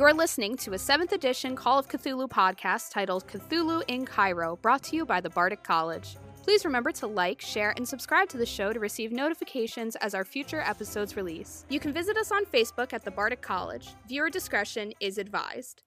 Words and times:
You're 0.00 0.14
listening 0.14 0.56
to 0.56 0.70
a 0.70 0.76
7th 0.76 1.12
edition 1.12 1.54
Call 1.54 1.78
of 1.78 1.86
Cthulhu 1.86 2.26
podcast 2.26 2.90
titled 2.90 3.26
Cthulhu 3.26 3.82
in 3.86 4.06
Cairo, 4.06 4.56
brought 4.62 4.82
to 4.84 4.96
you 4.96 5.04
by 5.04 5.20
the 5.20 5.28
Bardic 5.28 5.62
College. 5.62 6.16
Please 6.42 6.64
remember 6.64 6.90
to 6.92 7.06
like, 7.06 7.42
share, 7.42 7.74
and 7.76 7.86
subscribe 7.86 8.30
to 8.30 8.38
the 8.38 8.46
show 8.46 8.72
to 8.72 8.80
receive 8.80 9.12
notifications 9.12 9.96
as 9.96 10.14
our 10.14 10.24
future 10.24 10.62
episodes 10.62 11.16
release. 11.16 11.66
You 11.68 11.78
can 11.80 11.92
visit 11.92 12.16
us 12.16 12.32
on 12.32 12.46
Facebook 12.46 12.94
at 12.94 13.04
the 13.04 13.10
Bardic 13.10 13.42
College. 13.42 13.88
Viewer 14.08 14.30
discretion 14.30 14.94
is 15.00 15.18
advised. 15.18 15.82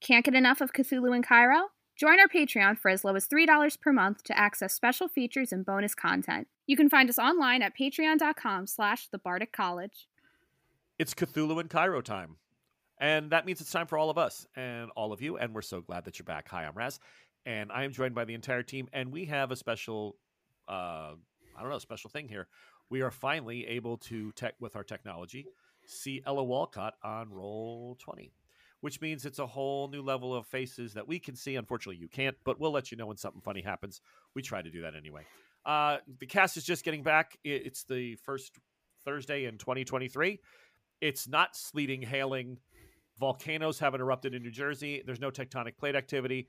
Can't 0.00 0.24
get 0.24 0.36
enough 0.36 0.60
of 0.60 0.72
Cthulhu 0.72 1.12
in 1.16 1.24
Cairo? 1.24 1.70
Join 1.96 2.20
our 2.20 2.28
Patreon 2.28 2.78
for 2.78 2.88
as 2.88 3.02
low 3.02 3.16
as 3.16 3.26
$3 3.26 3.80
per 3.80 3.92
month 3.92 4.22
to 4.22 4.38
access 4.38 4.74
special 4.74 5.08
features 5.08 5.50
and 5.50 5.66
bonus 5.66 5.96
content. 5.96 6.46
You 6.68 6.76
can 6.76 6.88
find 6.88 7.10
us 7.10 7.18
online 7.18 7.62
at 7.62 7.76
patreon.com 7.76 8.68
slash 8.68 9.08
the 9.08 9.18
Bardic 9.18 9.50
College. 9.50 10.06
It's 11.00 11.14
Cthulhu 11.14 11.60
in 11.60 11.66
Cairo 11.66 12.00
time. 12.00 12.36
And 12.98 13.30
that 13.30 13.46
means 13.46 13.60
it's 13.60 13.70
time 13.70 13.86
for 13.86 13.98
all 13.98 14.10
of 14.10 14.18
us 14.18 14.46
and 14.56 14.90
all 14.96 15.12
of 15.12 15.20
you. 15.20 15.36
And 15.36 15.54
we're 15.54 15.62
so 15.62 15.80
glad 15.80 16.04
that 16.04 16.18
you're 16.18 16.24
back. 16.24 16.48
Hi, 16.48 16.64
I'm 16.64 16.74
Raz. 16.74 17.00
And 17.46 17.70
I 17.72 17.84
am 17.84 17.92
joined 17.92 18.14
by 18.14 18.24
the 18.24 18.34
entire 18.34 18.62
team. 18.62 18.88
And 18.92 19.12
we 19.12 19.26
have 19.26 19.50
a 19.50 19.56
special, 19.56 20.16
uh, 20.68 21.12
I 21.56 21.60
don't 21.60 21.70
know, 21.70 21.78
special 21.78 22.10
thing 22.10 22.28
here. 22.28 22.46
We 22.90 23.02
are 23.02 23.10
finally 23.10 23.66
able 23.66 23.98
to, 23.98 24.32
tech 24.32 24.54
with 24.60 24.76
our 24.76 24.84
technology, 24.84 25.46
see 25.86 26.22
Ella 26.26 26.44
Walcott 26.44 26.94
on 27.02 27.30
Roll20, 27.30 28.30
which 28.80 29.00
means 29.00 29.26
it's 29.26 29.38
a 29.38 29.46
whole 29.46 29.88
new 29.88 30.02
level 30.02 30.34
of 30.34 30.46
faces 30.46 30.94
that 30.94 31.08
we 31.08 31.18
can 31.18 31.34
see. 31.34 31.56
Unfortunately, 31.56 32.00
you 32.00 32.08
can't, 32.08 32.36
but 32.44 32.60
we'll 32.60 32.72
let 32.72 32.90
you 32.90 32.96
know 32.96 33.06
when 33.06 33.16
something 33.16 33.40
funny 33.40 33.62
happens. 33.62 34.00
We 34.34 34.42
try 34.42 34.62
to 34.62 34.70
do 34.70 34.82
that 34.82 34.94
anyway. 34.94 35.22
Uh, 35.66 35.98
the 36.20 36.26
cast 36.26 36.56
is 36.56 36.64
just 36.64 36.84
getting 36.84 37.02
back. 37.02 37.38
It's 37.42 37.84
the 37.84 38.16
first 38.16 38.58
Thursday 39.04 39.46
in 39.46 39.58
2023. 39.58 40.40
It's 41.00 41.26
not 41.26 41.56
sleeting, 41.56 42.02
hailing, 42.02 42.58
Volcanoes 43.18 43.78
haven't 43.78 44.00
erupted 44.00 44.34
in 44.34 44.42
New 44.42 44.50
Jersey. 44.50 45.02
There's 45.04 45.20
no 45.20 45.30
tectonic 45.30 45.76
plate 45.76 45.94
activity. 45.94 46.48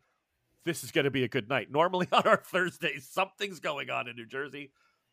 This 0.64 0.84
is 0.84 0.92
going 0.92 1.06
to 1.06 1.12
be 1.12 1.24
a 1.24 1.28
good 1.28 1.48
night. 1.48 1.72
Normally 1.72 2.08
on 2.12 2.24
our 2.24 2.38
Thursdays, 2.38 3.08
something's 3.10 3.60
going 3.60 3.90
on 3.90 4.08
in 4.08 4.16
New 4.16 4.26
Jersey. 4.26 4.72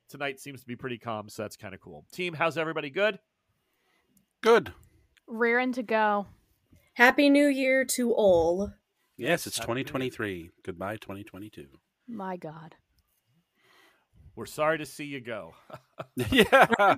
Tonight 0.09 0.41
seems 0.41 0.61
to 0.61 0.67
be 0.67 0.77
pretty 0.77 0.99
calm, 0.99 1.29
so 1.29 1.43
that's 1.43 1.57
kind 1.57 1.75
of 1.75 1.81
cool. 1.81 2.07
Team, 2.13 2.35
how's 2.35 2.59
everybody? 2.59 2.91
Good? 2.91 3.19
Good. 4.43 4.73
Rearing 5.27 5.73
to 5.73 5.83
go. 5.83 6.27
Happy 6.95 7.31
New 7.31 7.47
Year 7.47 7.85
to 7.87 8.13
all. 8.13 8.73
Yes, 9.17 9.47
it's 9.47 9.59
Happy 9.59 9.85
2023. 9.85 10.51
Goodbye, 10.65 10.97
2022. 10.97 11.67
My 12.09 12.37
God. 12.37 12.75
We're 14.35 14.47
sorry 14.47 14.79
to 14.79 14.87
see 14.87 15.05
you 15.05 15.21
go. 15.21 15.55
yeah. 16.31 16.97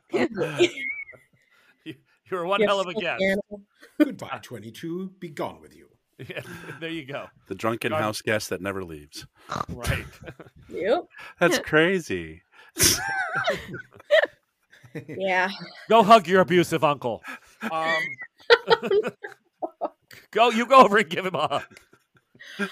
you, 2.31 2.37
you 2.37 2.37
were 2.43 2.47
one 2.47 2.61
You 2.61 2.67
hell 2.67 2.81
of 2.81 2.87
a 2.89 2.95
guest. 2.95 3.23
animal. 3.23 3.63
Goodbye, 3.99 4.41
22. 4.43 5.13
Be 5.19 5.29
gone 5.31 5.61
with 5.61 5.75
you. 5.77 5.89
Yeah, 6.29 6.43
there 6.79 6.91
you 6.91 7.05
go. 7.05 7.27
The 7.49 7.57
drunken 7.57 7.91
Garden- 7.91 8.05
house 8.05 8.23
guest 8.23 8.51
that 8.51 8.63
never 8.63 8.85
leaves. 8.85 9.27
Right. 9.69 10.05
Yep. 10.69 11.07
That's 11.41 11.59
crazy. 11.59 12.43
Yeah. 15.09 15.51
go 15.89 16.05
hug 16.05 16.29
your 16.29 16.41
abusive 16.41 16.85
uncle. 16.85 17.21
Um, 17.69 17.97
go, 20.31 20.51
you 20.51 20.67
go 20.67 20.85
over 20.85 20.99
and 20.99 21.09
give 21.11 21.27
him 21.27 21.35
a 21.35 21.49
hug. 21.49 22.69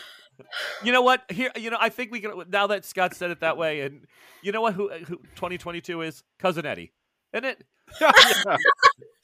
You 0.84 0.92
know 0.92 1.03
what? 1.03 1.23
Here, 1.28 1.50
you 1.56 1.70
know, 1.70 1.78
I 1.80 1.89
think 1.89 2.12
we 2.12 2.20
can. 2.20 2.45
Now 2.48 2.69
that 2.69 2.84
Scott 2.84 3.12
said 3.17 3.33
it 3.33 3.41
that 3.41 3.56
way, 3.56 3.80
and 3.80 4.06
you 4.42 4.53
know 4.53 4.61
what? 4.61 4.75
Who, 4.75 4.89
who 4.89 5.17
2022 5.34 6.03
is 6.03 6.23
cousin 6.39 6.64
Eddie, 6.64 6.92
isn't 7.33 7.45
it? 7.45 7.64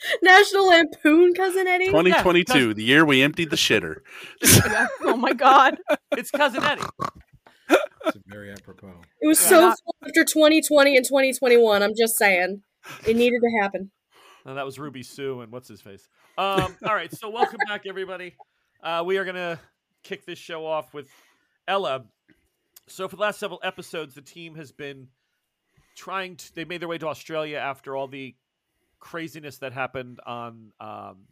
National 0.22 0.66
Lampoon, 0.68 1.34
cousin 1.34 1.66
Eddie. 1.66 1.86
2022, 1.86 2.74
the 2.74 2.82
year 2.84 3.04
we 3.04 3.22
emptied 3.22 3.50
the 3.50 3.56
shitter. 3.56 3.96
oh 5.02 5.16
my 5.16 5.32
God. 5.32 5.76
It's 6.12 6.30
cousin 6.30 6.62
Eddie. 6.62 6.82
It's 8.06 8.18
very 8.26 8.52
apropos. 8.52 9.00
It 9.20 9.26
was 9.26 9.40
Yeah. 9.42 9.48
so 9.48 9.60
full 9.84 9.94
after 10.06 10.24
2020 10.24 10.96
and 10.96 11.04
2021. 11.04 11.82
I'm 11.82 11.94
just 11.96 12.16
saying, 12.16 12.62
it 13.06 13.16
needed 13.16 13.40
to 13.40 13.60
happen. 13.60 13.90
And 14.44 14.56
that 14.56 14.64
was 14.64 14.78
Ruby 14.78 15.02
Sue 15.02 15.40
and 15.40 15.52
what's 15.52 15.68
his 15.68 15.80
face. 15.82 16.08
Um, 16.38 16.76
all 16.86 16.94
right, 16.94 17.12
so 17.12 17.28
welcome 17.28 17.58
back, 17.66 17.82
everybody. 17.86 18.34
Uh, 18.82 19.02
we 19.04 19.18
are 19.18 19.24
gonna 19.24 19.60
kick 20.04 20.24
this 20.24 20.38
show 20.38 20.64
off 20.64 20.94
with 20.94 21.08
Ella. 21.66 22.04
So 22.86 23.08
for 23.08 23.16
the 23.16 23.22
last 23.22 23.40
several 23.40 23.60
episodes, 23.62 24.14
the 24.14 24.22
team 24.22 24.54
has 24.54 24.72
been 24.72 25.08
trying 25.96 26.36
to. 26.36 26.54
They 26.54 26.64
made 26.64 26.80
their 26.80 26.88
way 26.88 26.96
to 26.98 27.08
Australia 27.08 27.58
after 27.58 27.94
all 27.96 28.06
the 28.06 28.34
craziness 29.00 29.58
that 29.58 29.72
happened 29.72 30.20
on 30.26 30.72
um, 30.80 31.24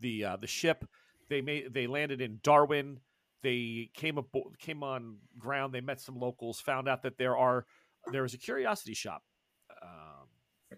the 0.00 0.24
uh, 0.24 0.36
the 0.36 0.46
ship. 0.46 0.84
They 1.28 1.40
made 1.40 1.72
they 1.72 1.86
landed 1.86 2.20
in 2.20 2.40
Darwin. 2.42 3.00
They 3.42 3.90
came 3.94 4.16
abo- 4.16 4.56
came 4.58 4.82
on 4.82 5.16
ground. 5.38 5.72
They 5.72 5.80
met 5.80 6.00
some 6.00 6.18
locals. 6.18 6.60
Found 6.60 6.88
out 6.88 7.02
that 7.02 7.18
there 7.18 7.36
are 7.36 7.66
there 8.12 8.24
is 8.24 8.34
a 8.34 8.38
curiosity 8.38 8.94
shop 8.94 9.22
um, 9.82 10.28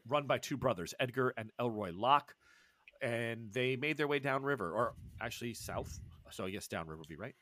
run 0.08 0.26
by 0.26 0.38
two 0.38 0.56
brothers, 0.56 0.94
Edgar 1.00 1.34
and 1.36 1.50
Elroy 1.58 1.92
Locke, 1.92 2.34
and 3.00 3.52
they 3.52 3.76
made 3.76 3.96
their 3.96 4.08
way 4.08 4.18
downriver, 4.18 4.72
or 4.72 4.94
actually 5.20 5.54
south. 5.54 6.00
So 6.30 6.46
yes, 6.46 6.68
downriver 6.68 6.98
would 6.98 7.08
be 7.08 7.16
right. 7.16 7.34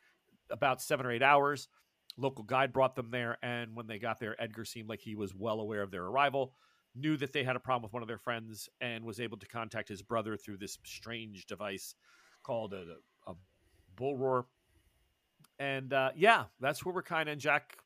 About 0.51 0.83
seven 0.83 1.07
or 1.07 1.13
eight 1.13 1.23
hours. 1.23 1.69
Local 2.17 2.45
guide 2.45 2.73
brought 2.73 2.97
them 2.97 3.11
there, 3.11 3.39
and 3.43 3.77
when 3.77 3.87
they 3.87 3.99
got 3.99 4.19
there, 4.19 4.41
Edgar 4.41 4.65
seemed 4.65 4.89
like 4.89 5.01
he 5.01 5.15
was 5.15 5.35
well 5.35 5.61
aware 5.61 5.83
of 5.83 5.93
their 5.93 6.05
arrival, 6.05 6.55
knew 6.95 7.17
that 7.17 7.33
they 7.33 7.45
had 7.45 7.57
a 7.57 7.61
problem 7.61 7.83
with 7.83 7.93
one 7.93 8.03
of 8.03 8.09
their 8.09 8.19
friends, 8.19 8.69
and 8.81 9.05
was 9.05 9.21
able 9.21 9.39
to 9.39 9.47
contact 9.47 9.89
his 9.89 10.03
brother 10.03 10.37
through 10.37 10.59
this 10.59 10.79
strange 10.85 11.47
device 11.47 11.95
called 12.43 12.73
a, 12.75 12.97
a 13.27 13.35
bull 13.97 14.17
roar. 14.17 14.47
And 15.59 15.93
uh, 15.93 16.11
yeah, 16.17 16.45
that's 16.61 16.85
where 16.85 16.95
we're 16.95 17.03
kind 17.03 17.29
of. 17.29 17.39
Jack 17.39 17.77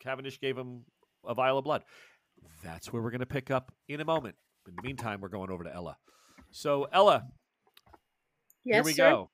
Cavendish 0.00 0.40
gave 0.40 0.56
him 0.56 0.84
a 1.26 1.34
vial 1.34 1.58
of 1.58 1.64
blood. 1.64 1.84
That's 2.64 2.92
where 2.92 3.02
we're 3.02 3.10
going 3.10 3.20
to 3.20 3.26
pick 3.26 3.50
up 3.50 3.72
in 3.88 4.00
a 4.00 4.04
moment. 4.04 4.34
In 4.66 4.74
the 4.76 4.82
meantime, 4.82 5.20
we're 5.20 5.28
going 5.28 5.50
over 5.50 5.64
to 5.64 5.74
Ella. 5.74 5.96
So 6.50 6.88
Ella, 6.92 7.24
Yes, 8.64 8.76
here 8.76 8.82
we 8.84 8.92
sir. 8.92 9.10
go. 9.10 9.30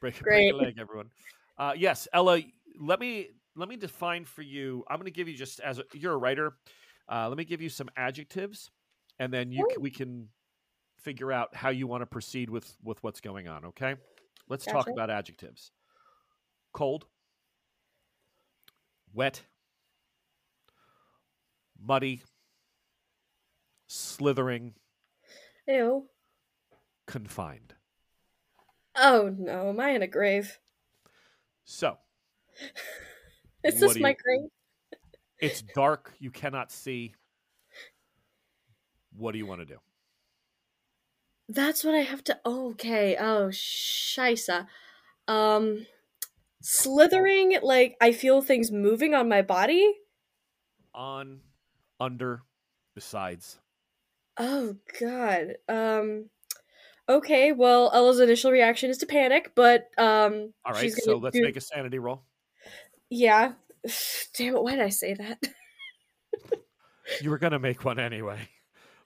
Break, 0.00 0.20
break 0.20 0.52
a 0.52 0.56
leg, 0.56 0.74
everyone. 0.78 1.10
Uh, 1.58 1.72
yes, 1.76 2.08
Ella. 2.12 2.40
Let 2.80 3.00
me 3.00 3.28
let 3.56 3.68
me 3.68 3.76
define 3.76 4.24
for 4.24 4.42
you. 4.42 4.84
I'm 4.88 4.96
going 4.96 5.06
to 5.06 5.12
give 5.12 5.28
you 5.28 5.36
just 5.36 5.60
as 5.60 5.78
a, 5.78 5.84
you're 5.92 6.14
a 6.14 6.16
writer. 6.16 6.54
Uh, 7.08 7.28
let 7.28 7.36
me 7.36 7.44
give 7.44 7.60
you 7.60 7.68
some 7.68 7.88
adjectives, 7.96 8.70
and 9.18 9.32
then 9.32 9.52
you 9.52 9.66
we 9.78 9.90
can 9.90 10.28
figure 11.00 11.30
out 11.30 11.54
how 11.54 11.68
you 11.68 11.86
want 11.86 12.02
to 12.02 12.06
proceed 12.06 12.48
with 12.48 12.76
with 12.82 13.02
what's 13.02 13.20
going 13.20 13.46
on. 13.48 13.66
Okay, 13.66 13.96
let's 14.48 14.64
talk 14.64 14.88
about 14.88 15.10
adjectives. 15.10 15.70
Cold, 16.72 17.06
wet, 19.12 19.42
muddy, 21.80 22.22
slithering, 23.86 24.74
Ew. 25.68 26.08
confined. 27.06 27.74
Oh 28.96 29.34
no, 29.36 29.68
am 29.68 29.80
I 29.80 29.90
in 29.90 30.02
a 30.02 30.06
grave? 30.06 30.58
So 31.64 31.98
Is 33.64 33.78
this 33.78 33.92
do 33.92 33.98
you- 33.98 34.02
my 34.02 34.14
grave? 34.14 34.48
It's 35.44 35.62
dark. 35.74 36.12
You 36.18 36.30
cannot 36.30 36.70
see. 36.70 37.14
What 39.16 39.32
do 39.32 39.38
you 39.38 39.46
want 39.46 39.60
to 39.60 39.66
do? 39.66 39.78
That's 41.48 41.84
what 41.84 41.94
I 41.94 41.98
have 41.98 42.24
to. 42.24 42.38
Okay. 42.44 43.16
Oh, 43.16 43.48
shisa. 43.50 44.66
Um, 45.28 45.86
slithering. 46.62 47.58
Like 47.62 47.96
I 48.00 48.12
feel 48.12 48.42
things 48.42 48.72
moving 48.72 49.14
on 49.14 49.28
my 49.28 49.42
body. 49.42 49.94
On, 50.94 51.40
under, 52.00 52.42
besides. 52.94 53.58
Oh 54.38 54.76
God. 55.00 55.56
Um. 55.68 56.30
Okay. 57.08 57.52
Well, 57.52 57.90
Ella's 57.92 58.20
initial 58.20 58.50
reaction 58.50 58.90
is 58.90 58.98
to 58.98 59.06
panic, 59.06 59.52
but 59.54 59.88
um. 59.98 60.52
All 60.64 60.72
right. 60.72 60.92
So 60.92 61.18
let's 61.18 61.36
do- 61.36 61.42
make 61.42 61.56
a 61.56 61.60
sanity 61.60 61.98
roll. 61.98 62.22
Yeah. 63.10 63.52
Damn 64.36 64.56
it! 64.56 64.62
Why 64.62 64.72
did 64.72 64.80
I 64.80 64.88
say 64.90 65.14
that? 65.14 65.42
You 67.20 67.28
were 67.28 67.38
gonna 67.38 67.58
make 67.58 67.84
one 67.84 67.98
anyway, 67.98 68.38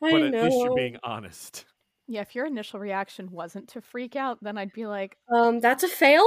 I 0.01 0.11
but 0.13 0.23
at 0.23 0.31
know. 0.33 0.45
least 0.45 0.57
you're 0.57 0.77
being 0.77 0.99
honest. 1.03 1.65
Yeah, 2.07 2.21
if 2.21 2.33
your 2.35 2.47
initial 2.47 2.79
reaction 2.79 3.29
wasn't 3.33 3.69
to 3.71 3.81
freak 3.81 4.15
out, 4.15 4.39
then 4.41 4.57
I'd 4.57 4.73
be 4.73 4.87
like, 4.87 5.17
Um, 5.35 5.59
that's 5.59 5.83
a 5.83 5.89
fail. 5.89 6.25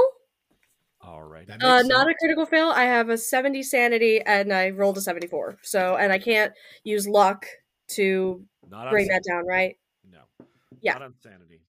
All 1.00 1.22
right. 1.22 1.46
That 1.46 1.62
Uh, 1.62 1.80
not 1.82 2.08
a 2.10 2.14
critical 2.14 2.44
fail. 2.44 2.68
I 2.68 2.84
have 2.84 3.08
a 3.08 3.16
70 3.16 3.62
sanity 3.62 4.20
and 4.20 4.52
I 4.52 4.68
rolled 4.70 4.98
a 4.98 5.00
74. 5.00 5.58
So, 5.62 5.96
and 5.96 6.12
I 6.12 6.18
can't 6.18 6.52
use 6.84 7.08
luck 7.08 7.46
to 7.88 8.44
Not 8.70 8.90
bring 8.90 9.08
that 9.08 9.24
down, 9.28 9.46
right? 9.46 9.76
No. 10.08 10.20
Yeah. 10.82 10.92
Not 10.92 11.02
on 11.02 11.14
sanity. 11.22 11.62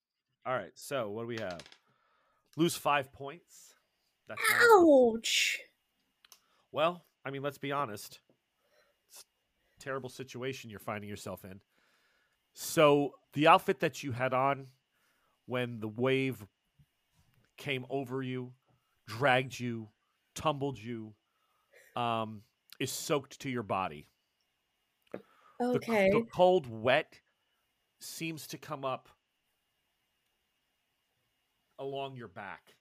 All 0.45 0.53
right. 0.53 0.71
So 0.75 1.09
what 1.09 1.21
do 1.24 1.27
we 1.27 1.38
have? 1.39 1.62
Lose 2.57 2.75
five 2.75 3.12
points. 3.13 3.74
That's 4.27 4.41
not- 4.51 5.15
Ouch. 5.15 5.59
Well, 6.74 7.06
I 7.24 7.30
mean, 7.30 7.44
let's 7.44 7.60
be 7.60 7.72
honest. 7.72 8.20
It's 9.10 9.24
a 9.80 9.81
terrible 9.81 10.10
situation 10.10 10.70
you're 10.70 10.80
finding 10.80 11.10
yourself 11.10 11.46
in. 11.46 11.62
So 12.54 13.14
the 13.34 13.48
outfit 13.48 13.80
that 13.80 14.04
you 14.04 14.12
had 14.12 14.34
on 14.34 14.68
when 15.46 15.80
the 15.80 15.88
wave 15.88 16.44
came 17.58 17.86
over 17.90 18.22
you, 18.24 18.52
dragged 19.08 19.58
you, 19.60 19.88
tumbled 20.36 20.80
you, 20.80 21.14
um, 21.96 22.42
is 22.80 22.92
soaked 22.92 23.40
to 23.42 23.50
your 23.50 23.64
body. 23.64 24.08
The 25.12 25.19
Okay. 25.62 26.10
The, 26.10 26.24
cold 26.34 26.68
wet 26.68 27.19
seems 28.00 28.48
to 28.48 28.58
come 28.58 28.84
up 28.84 29.10
along 31.78 32.16
your 32.16 32.28
back. 32.28 32.76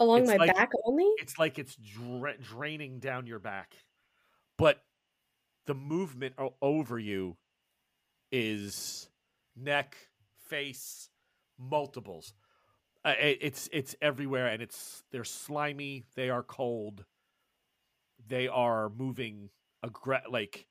Along 0.00 0.20
it's 0.20 0.28
my 0.28 0.36
like- 0.36 0.54
back 0.54 0.70
only? 0.84 1.10
It's 1.18 1.38
like 1.38 1.58
it's 1.58 1.76
dra- 1.76 2.38
draining 2.38 3.00
down 3.00 3.26
your 3.26 3.38
back, 3.40 3.74
but 4.56 4.82
the 5.66 5.74
movement 5.74 6.34
o- 6.38 6.54
over 6.62 6.98
you 6.98 7.36
is 8.30 9.08
neck, 9.56 9.96
face, 10.48 11.08
multiples. 11.58 12.32
Uh, 13.04 13.14
it, 13.20 13.38
it's 13.40 13.68
it's 13.72 13.96
everywhere, 14.00 14.46
and 14.48 14.62
it's 14.62 15.02
they're 15.10 15.24
slimy. 15.24 16.04
They 16.14 16.30
are 16.30 16.42
cold. 16.42 17.04
They 18.26 18.48
are 18.48 18.88
moving 18.90 19.50
aggr- 19.84 20.30
like 20.30 20.66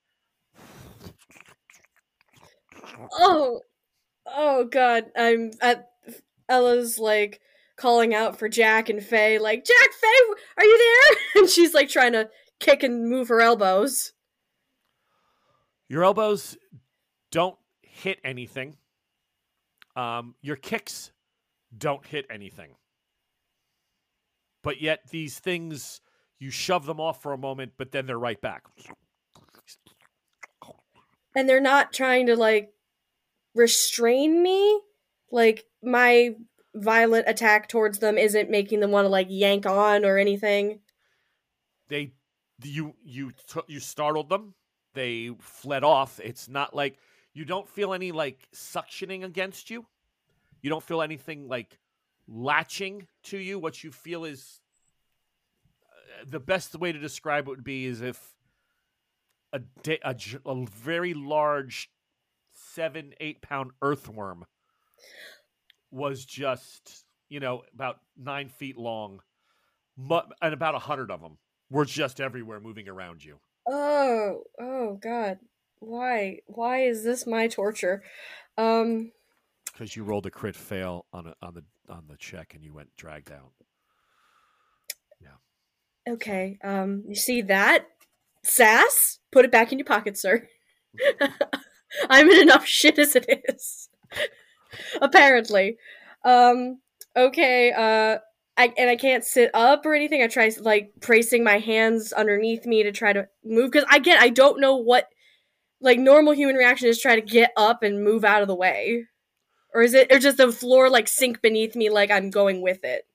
Oh, 3.12 3.60
oh 4.26 4.64
God! 4.64 5.06
I'm 5.16 5.52
at 5.60 5.88
Ella's 6.48 6.98
like 6.98 7.40
calling 7.78 8.14
out 8.14 8.38
for 8.38 8.48
Jack 8.48 8.88
and 8.88 9.02
Faye, 9.02 9.38
like 9.38 9.64
Jack, 9.64 9.92
Faye, 10.00 10.34
are 10.58 10.64
you 10.64 10.78
there? 10.78 11.18
And 11.42 11.48
she's 11.48 11.72
like 11.72 11.88
trying 11.88 12.12
to 12.12 12.28
kick 12.60 12.82
and 12.82 13.08
move 13.08 13.28
her 13.28 13.40
elbows. 13.40 14.12
Your 15.88 16.04
elbows 16.04 16.56
don't 17.30 17.56
hit 17.82 18.18
anything. 18.24 18.76
Um, 19.96 20.34
your 20.42 20.56
kicks 20.56 21.12
don't 21.76 22.04
hit 22.04 22.26
anything. 22.30 22.74
But 24.62 24.80
yet 24.80 25.00
these 25.10 25.38
things, 25.38 26.00
you 26.38 26.50
shove 26.50 26.86
them 26.86 27.00
off 27.00 27.22
for 27.22 27.32
a 27.32 27.38
moment, 27.38 27.72
but 27.78 27.92
then 27.92 28.06
they're 28.06 28.18
right 28.18 28.40
back. 28.40 28.64
and 31.34 31.48
they're 31.48 31.60
not 31.60 31.92
trying 31.92 32.26
to 32.26 32.36
like 32.36 32.70
restrain 33.54 34.42
me 34.42 34.80
like 35.30 35.64
my 35.82 36.34
violent 36.74 37.24
attack 37.28 37.68
towards 37.68 37.98
them 37.98 38.18
isn't 38.18 38.50
making 38.50 38.80
them 38.80 38.90
want 38.90 39.04
to 39.04 39.08
like 39.08 39.26
yank 39.30 39.66
on 39.66 40.04
or 40.04 40.18
anything 40.18 40.80
They, 41.88 42.12
you, 42.62 42.94
you, 43.02 43.32
t- 43.32 43.60
you 43.68 43.80
startled 43.80 44.28
them. 44.28 44.54
They 44.94 45.30
fled 45.40 45.84
off. 45.84 46.20
It's 46.22 46.48
not 46.48 46.74
like 46.74 46.98
you 47.32 47.44
don't 47.44 47.68
feel 47.68 47.94
any 47.94 48.12
like 48.12 48.48
suctioning 48.54 49.24
against 49.24 49.70
you. 49.70 49.86
You 50.62 50.70
don't 50.70 50.82
feel 50.82 51.02
anything 51.02 51.48
like 51.48 51.78
latching 52.26 53.06
to 53.24 53.38
you. 53.38 53.58
What 53.58 53.84
you 53.84 53.92
feel 53.92 54.24
is 54.24 54.60
uh, 56.20 56.24
the 56.26 56.40
best 56.40 56.74
way 56.74 56.92
to 56.92 56.98
describe 56.98 57.46
it 57.46 57.50
would 57.50 57.64
be 57.64 57.86
is 57.86 58.00
if 58.00 58.34
a, 59.52 59.60
da- 59.82 60.00
a, 60.04 60.16
a 60.46 60.66
very 60.66 61.14
large 61.14 61.90
seven 62.54 63.14
eight 63.20 63.40
pound 63.40 63.70
earthworm 63.82 64.44
was 65.90 66.24
just 66.24 67.04
you 67.28 67.40
know 67.40 67.62
about 67.74 68.00
nine 68.16 68.48
feet 68.48 68.76
long 68.76 69.20
and 70.40 70.54
about 70.54 70.74
a 70.74 70.78
hundred 70.78 71.10
of 71.10 71.20
them 71.20 71.38
were 71.70 71.84
just 71.84 72.20
everywhere 72.20 72.60
moving 72.60 72.88
around 72.88 73.24
you. 73.24 73.38
Oh 73.66 74.42
oh 74.60 74.98
god. 75.02 75.38
Why 75.80 76.38
why 76.46 76.82
is 76.84 77.04
this 77.04 77.26
my 77.26 77.48
torture? 77.48 78.02
Um 78.56 79.12
because 79.72 79.94
you 79.94 80.02
rolled 80.04 80.26
a 80.26 80.30
crit 80.30 80.56
fail 80.56 81.06
on 81.12 81.26
a, 81.26 81.34
on 81.42 81.54
the 81.54 81.64
on 81.92 82.04
the 82.08 82.16
check 82.16 82.54
and 82.54 82.64
you 82.64 82.72
went 82.72 82.88
dragged 82.96 83.30
out. 83.30 83.52
Yeah. 85.20 86.12
okay 86.14 86.58
um 86.64 87.04
you 87.06 87.14
see 87.16 87.42
that? 87.42 87.86
Sass 88.44 89.18
put 89.32 89.44
it 89.44 89.52
back 89.52 89.72
in 89.72 89.78
your 89.78 89.86
pocket 89.86 90.16
sir. 90.16 90.48
I'm 92.10 92.28
in 92.28 92.42
enough 92.42 92.66
shit 92.66 92.98
as 92.98 93.16
it 93.16 93.26
is 93.48 93.88
apparently 95.02 95.76
um 96.24 96.78
okay 97.16 97.72
uh 97.72 98.18
I, 98.58 98.74
and 98.76 98.90
I 98.90 98.96
can't 98.96 99.24
sit 99.24 99.52
up 99.54 99.86
or 99.86 99.94
anything. 99.94 100.20
I 100.20 100.26
try 100.26 100.50
like 100.58 100.90
placing 101.00 101.44
my 101.44 101.58
hands 101.58 102.12
underneath 102.12 102.66
me 102.66 102.82
to 102.82 102.90
try 102.90 103.12
to 103.12 103.28
move 103.44 103.70
because 103.70 103.86
again 103.94 104.18
I 104.20 104.30
don't 104.30 104.60
know 104.60 104.74
what 104.74 105.08
like 105.80 106.00
normal 106.00 106.32
human 106.32 106.56
reaction 106.56 106.88
is 106.88 107.00
try 107.00 107.14
to 107.14 107.22
get 107.22 107.52
up 107.56 107.84
and 107.84 108.02
move 108.02 108.24
out 108.24 108.42
of 108.42 108.48
the 108.48 108.56
way, 108.56 109.06
or 109.72 109.82
is 109.82 109.94
it 109.94 110.12
or 110.12 110.18
just 110.18 110.38
the 110.38 110.50
floor 110.50 110.90
like 110.90 111.06
sink 111.06 111.40
beneath 111.40 111.76
me 111.76 111.88
like 111.88 112.10
I'm 112.10 112.30
going 112.30 112.60
with 112.60 112.82
it? 112.82 113.06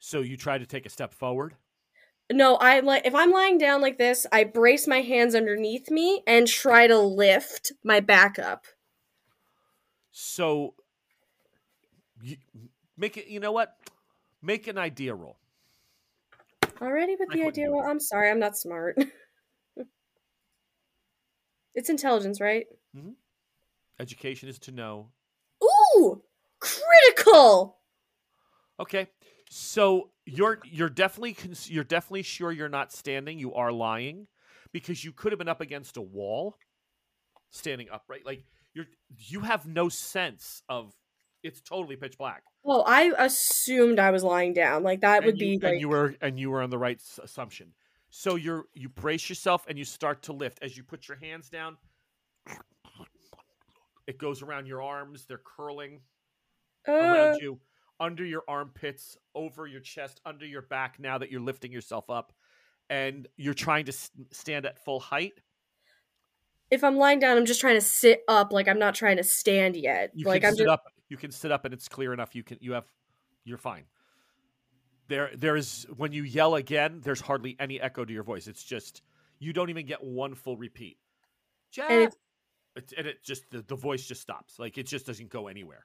so 0.00 0.22
you 0.22 0.36
try 0.36 0.58
to 0.58 0.66
take 0.66 0.86
a 0.86 0.90
step 0.90 1.14
forward 1.14 1.54
No, 2.32 2.56
I 2.56 2.80
like 2.80 3.06
if 3.06 3.14
I'm 3.14 3.30
lying 3.30 3.58
down 3.58 3.80
like 3.80 3.98
this, 3.98 4.26
I 4.32 4.42
brace 4.42 4.88
my 4.88 5.02
hands 5.02 5.36
underneath 5.36 5.90
me 5.90 6.22
and 6.26 6.48
try 6.48 6.88
to 6.88 6.98
lift 6.98 7.72
my 7.84 8.00
back 8.00 8.38
up. 8.38 8.64
So 10.10 10.74
you 12.22 12.36
make 12.96 13.16
it 13.16 13.28
you 13.28 13.40
know 13.40 13.52
what 13.52 13.76
make 14.42 14.66
an 14.66 14.78
idea 14.78 15.14
roll 15.14 15.36
Already 16.80 17.14
with 17.18 17.28
the 17.30 17.42
idea. 17.42 17.70
roll. 17.70 17.82
I'm 17.82 18.00
sorry, 18.00 18.30
I'm 18.30 18.38
not 18.38 18.56
smart. 18.56 18.96
it's 21.74 21.90
intelligence, 21.90 22.40
right? 22.40 22.66
Mm-hmm. 22.96 23.10
education 23.98 24.48
is 24.48 24.58
to 24.60 24.72
know 24.72 25.10
Ooh, 25.62 26.22
critical. 26.58 27.78
Okay, 28.78 29.08
so 29.50 30.10
you're 30.24 30.60
you're 30.64 30.88
definitely 30.88 31.34
cons- 31.34 31.70
you're 31.70 31.84
definitely 31.84 32.22
sure 32.22 32.50
you're 32.50 32.70
not 32.70 32.92
standing. 32.92 33.38
You 33.38 33.52
are 33.54 33.70
lying 33.70 34.26
because 34.72 35.04
you 35.04 35.12
could 35.12 35.32
have 35.32 35.38
been 35.38 35.48
up 35.48 35.60
against 35.60 35.98
a 35.98 36.02
wall, 36.02 36.56
standing 37.50 37.88
upright. 37.92 38.24
Like 38.24 38.44
you're 38.74 38.86
you 39.16 39.40
have 39.40 39.66
no 39.66 39.88
sense 39.88 40.62
of 40.68 40.94
it's 41.42 41.60
totally 41.60 41.96
pitch 41.96 42.18
black. 42.18 42.42
Well, 42.62 42.84
I 42.86 43.12
assumed 43.18 43.98
I 43.98 44.10
was 44.10 44.22
lying 44.22 44.52
down. 44.52 44.82
Like 44.82 45.00
that 45.00 45.24
would 45.24 45.38
you, 45.38 45.58
be 45.58 45.64
like 45.64 45.72
and 45.72 45.80
you 45.80 45.88
were 45.88 46.14
and 46.20 46.38
you 46.38 46.50
were 46.50 46.62
on 46.62 46.70
the 46.70 46.78
right 46.78 46.98
s- 46.98 47.18
assumption. 47.22 47.72
So 48.10 48.36
you're 48.36 48.66
you 48.74 48.88
brace 48.88 49.28
yourself 49.28 49.64
and 49.68 49.78
you 49.78 49.84
start 49.84 50.22
to 50.24 50.32
lift 50.32 50.58
as 50.62 50.76
you 50.76 50.82
put 50.82 51.08
your 51.08 51.16
hands 51.18 51.48
down. 51.48 51.76
It 54.06 54.18
goes 54.18 54.42
around 54.42 54.66
your 54.66 54.82
arms. 54.82 55.24
They're 55.26 55.38
curling. 55.38 56.00
uh, 56.88 56.92
around 56.92 57.40
you, 57.40 57.60
under 58.00 58.24
your 58.24 58.42
armpits, 58.48 59.16
over 59.34 59.66
your 59.66 59.80
chest, 59.80 60.20
under 60.24 60.46
your 60.46 60.62
back. 60.62 60.98
Now 60.98 61.18
that 61.18 61.30
you're 61.30 61.40
lifting 61.40 61.70
yourself 61.70 62.08
up, 62.10 62.32
and 62.88 63.28
you're 63.36 63.54
trying 63.54 63.84
to 63.84 63.92
s- 63.92 64.10
stand 64.32 64.66
at 64.66 64.82
full 64.84 64.98
height, 65.00 65.34
if 66.70 66.84
I'm 66.84 66.96
lying 66.96 67.18
down, 67.18 67.36
I'm 67.36 67.46
just 67.46 67.60
trying 67.60 67.74
to 67.76 67.80
sit 67.80 68.22
up. 68.28 68.52
Like 68.52 68.68
I'm 68.68 68.78
not 68.78 68.94
trying 68.94 69.16
to 69.16 69.24
stand 69.24 69.76
yet. 69.76 70.10
you 70.14 70.26
like 70.26 70.42
can 70.42 70.50
I'm 70.50 70.54
sit 70.56 70.64
just 70.64 70.72
up. 70.72 70.84
You 71.08 71.16
can 71.16 71.30
sit 71.32 71.50
up, 71.50 71.64
and 71.64 71.74
it's 71.74 71.88
clear 71.88 72.12
enough. 72.12 72.34
You 72.34 72.42
can. 72.44 72.58
You 72.60 72.72
have. 72.72 72.84
You're 73.44 73.58
fine. 73.58 73.84
There, 75.08 75.30
there 75.36 75.56
is 75.56 75.86
when 75.96 76.12
you 76.12 76.22
yell 76.22 76.54
again. 76.54 77.00
There's 77.02 77.20
hardly 77.20 77.56
any 77.58 77.80
echo 77.80 78.04
to 78.04 78.12
your 78.12 78.22
voice. 78.22 78.46
It's 78.46 78.62
just 78.62 79.02
you 79.40 79.52
don't 79.52 79.70
even 79.70 79.86
get 79.86 80.02
one 80.04 80.34
full 80.34 80.56
repeat. 80.56 80.98
Jack, 81.72 81.90
And 81.90 82.02
It's- 82.02 82.92
and 82.96 83.06
it 83.08 83.22
just 83.24 83.50
the, 83.50 83.62
the 83.62 83.74
voice 83.74 84.06
just 84.06 84.20
stops. 84.20 84.58
Like 84.60 84.78
it 84.78 84.86
just 84.86 85.06
doesn't 85.06 85.28
go 85.28 85.48
anywhere. 85.48 85.84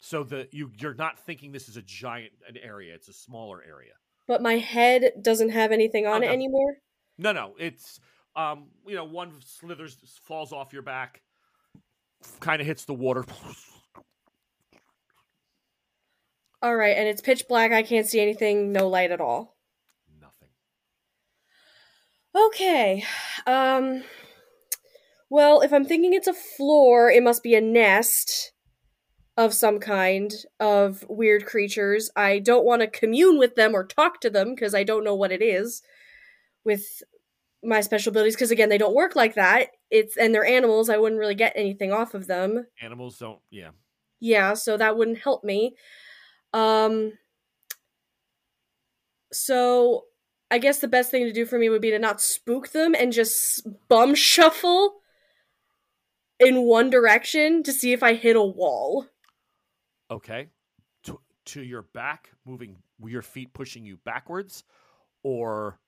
So 0.00 0.24
the 0.24 0.48
you 0.50 0.72
you're 0.80 0.94
not 0.94 1.20
thinking 1.20 1.52
this 1.52 1.68
is 1.68 1.76
a 1.76 1.82
giant 1.82 2.32
an 2.48 2.56
area. 2.56 2.92
It's 2.94 3.06
a 3.08 3.12
smaller 3.12 3.62
area. 3.62 3.92
but 4.26 4.42
my 4.42 4.54
head 4.54 5.12
doesn't 5.22 5.50
have 5.50 5.70
anything 5.70 6.06
on 6.08 6.24
Oh, 6.24 6.26
it 6.26 6.30
anymore. 6.32 6.78
No, 7.18 7.30
no, 7.32 7.54
it's 7.58 8.00
um, 8.36 8.66
you 8.86 8.94
know, 8.94 9.04
one 9.04 9.32
slithers 9.44 9.96
falls 10.24 10.52
off 10.52 10.72
your 10.72 10.82
back, 10.82 11.22
kind 12.40 12.60
of 12.60 12.66
hits 12.66 12.84
the 12.84 12.94
water. 12.94 13.24
All 16.62 16.76
right, 16.76 16.96
and 16.96 17.08
it's 17.08 17.20
pitch 17.20 17.48
black. 17.48 17.72
I 17.72 17.82
can't 17.82 18.06
see 18.06 18.20
anything. 18.20 18.70
No 18.70 18.88
light 18.88 19.10
at 19.10 19.20
all. 19.20 19.56
Nothing. 20.20 20.48
Okay. 22.34 23.04
Um 23.46 24.04
well, 25.28 25.62
if 25.62 25.72
I'm 25.72 25.86
thinking 25.86 26.12
it's 26.12 26.28
a 26.28 26.34
floor, 26.34 27.10
it 27.10 27.22
must 27.22 27.42
be 27.42 27.54
a 27.54 27.60
nest 27.60 28.52
of 29.38 29.54
some 29.54 29.80
kind 29.80 30.30
of 30.60 31.06
weird 31.08 31.46
creatures. 31.46 32.10
I 32.14 32.38
don't 32.38 32.66
want 32.66 32.82
to 32.82 32.86
commune 32.86 33.38
with 33.38 33.54
them 33.54 33.74
or 33.74 33.86
talk 33.86 34.20
to 34.20 34.30
them 34.30 34.54
because 34.54 34.74
I 34.74 34.84
don't 34.84 35.04
know 35.04 35.14
what 35.14 35.32
it 35.32 35.40
is 35.40 35.82
with 36.64 37.02
my 37.62 37.80
special 37.80 38.10
abilities 38.10 38.34
because 38.34 38.50
again, 38.50 38.68
they 38.68 38.78
don't 38.78 38.94
work 38.94 39.14
like 39.16 39.34
that. 39.34 39.68
It's 39.90 40.16
and 40.16 40.34
they're 40.34 40.44
animals. 40.44 40.88
I 40.88 40.98
wouldn't 40.98 41.18
really 41.18 41.34
get 41.34 41.52
anything 41.54 41.92
off 41.92 42.14
of 42.14 42.26
them. 42.26 42.66
Animals 42.80 43.18
don't. 43.18 43.40
Yeah. 43.50 43.70
Yeah, 44.20 44.54
so 44.54 44.76
that 44.76 44.96
wouldn't 44.96 45.18
help 45.18 45.44
me. 45.44 45.76
Um 46.52 47.12
so 49.32 50.04
I 50.50 50.58
guess 50.58 50.78
the 50.78 50.88
best 50.88 51.10
thing 51.10 51.24
to 51.24 51.32
do 51.32 51.46
for 51.46 51.58
me 51.58 51.70
would 51.70 51.80
be 51.80 51.90
to 51.90 51.98
not 51.98 52.20
spook 52.20 52.70
them 52.70 52.94
and 52.94 53.12
just 53.12 53.66
bum 53.88 54.14
shuffle 54.16 54.96
in 56.38 56.62
one 56.62 56.90
direction 56.90 57.62
to 57.62 57.72
see 57.72 57.92
if 57.92 58.02
I 58.02 58.14
hit 58.14 58.36
a 58.36 58.42
wall. 58.42 59.06
Okay. 60.10 60.48
To, 61.04 61.20
to 61.46 61.62
your 61.62 61.82
back, 61.82 62.32
moving 62.44 62.76
your 63.02 63.22
feet 63.22 63.54
pushing 63.54 63.86
you 63.86 63.96
backwards, 64.04 64.64
or 65.22 65.78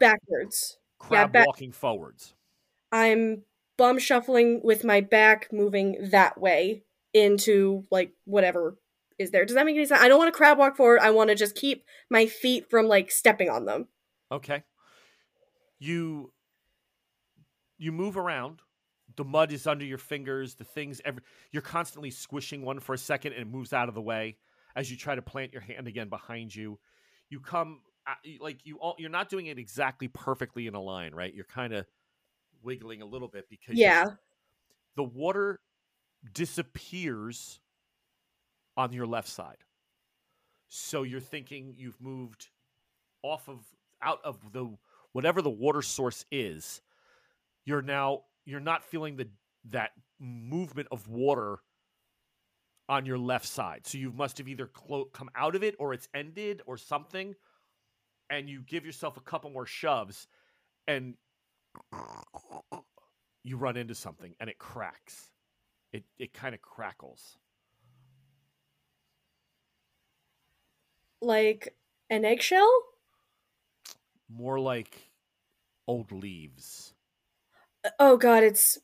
Backwards. 0.00 0.78
Crab 0.98 1.32
back- 1.32 1.46
walking 1.46 1.72
forwards. 1.72 2.34
I'm 2.92 3.42
bum 3.76 3.98
shuffling 3.98 4.60
with 4.62 4.84
my 4.84 5.00
back 5.00 5.52
moving 5.52 6.10
that 6.10 6.40
way 6.40 6.84
into 7.12 7.84
like 7.90 8.12
whatever 8.24 8.76
is 9.18 9.30
there. 9.30 9.44
Does 9.44 9.54
that 9.54 9.66
make 9.66 9.76
any 9.76 9.86
sense? 9.86 10.00
I 10.00 10.08
don't 10.08 10.18
want 10.18 10.32
to 10.32 10.36
crab 10.36 10.58
walk 10.58 10.76
forward. 10.76 11.00
I 11.00 11.10
want 11.10 11.30
to 11.30 11.36
just 11.36 11.54
keep 11.54 11.84
my 12.10 12.26
feet 12.26 12.68
from 12.70 12.86
like 12.86 13.10
stepping 13.10 13.48
on 13.48 13.64
them. 13.64 13.88
Okay. 14.30 14.62
You 15.78 16.32
you 17.78 17.92
move 17.92 18.16
around. 18.16 18.60
The 19.16 19.24
mud 19.24 19.52
is 19.52 19.66
under 19.66 19.84
your 19.84 19.98
fingers. 19.98 20.54
The 20.54 20.64
things 20.64 21.00
every 21.04 21.22
you're 21.52 21.62
constantly 21.62 22.10
squishing 22.10 22.62
one 22.62 22.80
for 22.80 22.94
a 22.94 22.98
second 22.98 23.32
and 23.32 23.42
it 23.42 23.48
moves 23.48 23.72
out 23.72 23.88
of 23.88 23.94
the 23.94 24.02
way 24.02 24.36
as 24.74 24.90
you 24.90 24.96
try 24.96 25.14
to 25.14 25.22
plant 25.22 25.52
your 25.52 25.62
hand 25.62 25.88
again 25.88 26.08
behind 26.08 26.54
you. 26.54 26.78
You 27.30 27.40
come 27.40 27.80
like 28.40 28.64
you 28.64 28.76
all 28.78 28.94
you're 28.98 29.10
not 29.10 29.28
doing 29.28 29.46
it 29.46 29.58
exactly 29.58 30.08
perfectly 30.08 30.66
in 30.66 30.74
a 30.74 30.80
line, 30.80 31.14
right? 31.14 31.32
You're 31.34 31.44
kind 31.44 31.72
of 31.72 31.86
wiggling 32.62 33.02
a 33.02 33.06
little 33.06 33.28
bit 33.28 33.48
because 33.48 33.76
Yeah. 33.76 34.04
the 34.96 35.04
water 35.04 35.60
disappears 36.32 37.60
on 38.76 38.92
your 38.92 39.06
left 39.06 39.28
side. 39.28 39.58
So 40.68 41.02
you're 41.02 41.20
thinking 41.20 41.74
you've 41.76 42.00
moved 42.00 42.48
off 43.22 43.48
of 43.48 43.64
out 44.02 44.20
of 44.24 44.52
the 44.52 44.76
whatever 45.12 45.42
the 45.42 45.50
water 45.50 45.82
source 45.82 46.24
is. 46.30 46.82
You're 47.64 47.82
now 47.82 48.24
you're 48.44 48.60
not 48.60 48.84
feeling 48.84 49.16
the 49.16 49.28
that 49.64 49.90
movement 50.20 50.88
of 50.90 51.08
water 51.08 51.58
on 52.88 53.04
your 53.04 53.18
left 53.18 53.46
side. 53.46 53.84
So 53.86 53.98
you 53.98 54.12
must 54.12 54.38
have 54.38 54.48
either 54.48 54.66
clo- 54.66 55.06
come 55.06 55.28
out 55.34 55.56
of 55.56 55.64
it 55.64 55.74
or 55.78 55.92
it's 55.92 56.08
ended 56.14 56.62
or 56.66 56.76
something 56.76 57.34
and 58.30 58.48
you 58.48 58.62
give 58.62 58.84
yourself 58.84 59.16
a 59.16 59.20
couple 59.20 59.50
more 59.50 59.66
shoves 59.66 60.26
and 60.86 61.14
you 63.44 63.56
run 63.56 63.76
into 63.76 63.94
something 63.94 64.34
and 64.40 64.50
it 64.50 64.58
cracks. 64.58 65.30
It 65.92 66.04
it 66.18 66.32
kind 66.32 66.54
of 66.54 66.62
crackles. 66.62 67.38
Like 71.22 71.74
an 72.10 72.24
eggshell? 72.24 72.70
More 74.28 74.58
like 74.60 75.10
old 75.86 76.12
leaves. 76.12 76.94
Uh, 77.84 77.90
oh 77.98 78.16
god, 78.16 78.42
it's 78.42 78.78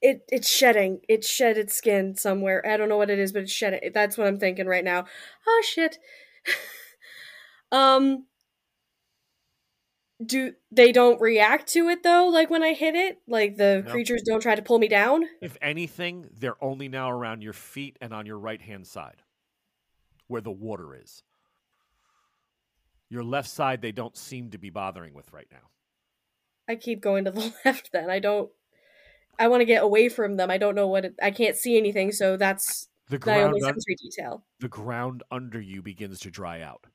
it 0.00 0.22
it's 0.28 0.48
shedding. 0.48 1.00
It 1.08 1.24
shed 1.24 1.58
its 1.58 1.74
skin 1.74 2.14
somewhere. 2.16 2.64
I 2.66 2.76
don't 2.76 2.88
know 2.88 2.96
what 2.96 3.10
it 3.10 3.18
is, 3.18 3.32
but 3.32 3.42
it's 3.42 3.52
shedding. 3.52 3.90
That's 3.92 4.16
what 4.16 4.26
I'm 4.26 4.38
thinking 4.38 4.66
right 4.66 4.84
now. 4.84 5.06
Oh 5.46 5.62
shit. 5.66 5.98
um 7.72 8.24
do 10.24 10.52
they 10.72 10.90
don't 10.90 11.20
react 11.20 11.68
to 11.68 11.88
it 11.88 12.02
though 12.02 12.26
like 12.26 12.50
when 12.50 12.62
I 12.62 12.72
hit 12.72 12.94
it? 12.96 13.18
Like 13.28 13.56
the 13.56 13.82
No. 13.86 13.90
creatures 13.92 14.22
don't 14.26 14.40
try 14.40 14.54
to 14.56 14.62
pull 14.62 14.78
me 14.80 14.88
down? 14.88 15.24
If 15.40 15.56
anything, 15.62 16.28
they're 16.32 16.62
only 16.62 16.88
now 16.88 17.08
around 17.10 17.42
your 17.42 17.52
feet 17.52 17.96
and 18.00 18.12
on 18.12 18.26
your 18.26 18.38
right 18.38 18.60
hand 18.60 18.86
side 18.86 19.22
where 20.26 20.40
the 20.40 20.50
water 20.50 20.94
is. 20.94 21.22
Your 23.08 23.22
left 23.24 23.48
side, 23.48 23.80
they 23.80 23.92
don't 23.92 24.16
seem 24.16 24.50
to 24.50 24.58
be 24.58 24.68
bothering 24.70 25.14
with 25.14 25.32
right 25.32 25.46
now. 25.50 25.70
I 26.68 26.74
keep 26.74 27.00
going 27.00 27.24
to 27.24 27.30
the 27.30 27.54
left 27.64 27.92
then. 27.92 28.10
I 28.10 28.18
don't 28.18 28.50
I 29.38 29.46
want 29.46 29.60
to 29.60 29.66
get 29.66 29.84
away 29.84 30.08
from 30.08 30.36
them. 30.36 30.50
I 30.50 30.58
don't 30.58 30.74
know 30.74 30.88
what 30.88 31.04
it, 31.04 31.14
I 31.22 31.30
can't 31.30 31.56
see 31.56 31.78
anything, 31.78 32.10
so 32.10 32.36
that's 32.36 32.88
The 33.08 33.16
my 33.18 33.18
ground, 33.20 33.44
only 33.54 33.62
un- 33.62 33.68
sensory 33.74 33.94
detail. 33.94 34.44
the 34.58 34.68
ground 34.68 35.22
under 35.30 35.60
you 35.60 35.80
begins 35.80 36.18
to 36.20 36.30
dry 36.32 36.60
out. 36.60 36.86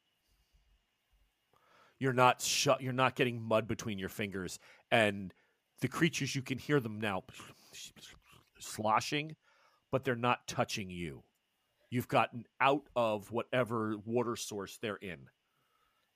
You're 2.03 2.11
not 2.11 2.41
shut. 2.41 2.81
You're 2.81 2.91
not 2.91 3.15
getting 3.15 3.41
mud 3.41 3.65
between 3.65 3.97
your 3.97 4.09
fingers, 4.09 4.59
and 4.91 5.33
the 5.79 5.87
creatures 5.87 6.35
you 6.35 6.41
can 6.41 6.57
hear 6.57 6.81
them 6.81 6.99
now 6.99 7.23
sloshing, 8.59 9.37
but 9.89 10.03
they're 10.03 10.13
not 10.13 10.45
touching 10.45 10.89
you. 10.89 11.23
You've 11.89 12.09
gotten 12.09 12.43
out 12.59 12.89
of 12.97 13.31
whatever 13.31 13.95
water 14.05 14.35
source 14.35 14.77
they're 14.81 14.97
in, 14.97 15.29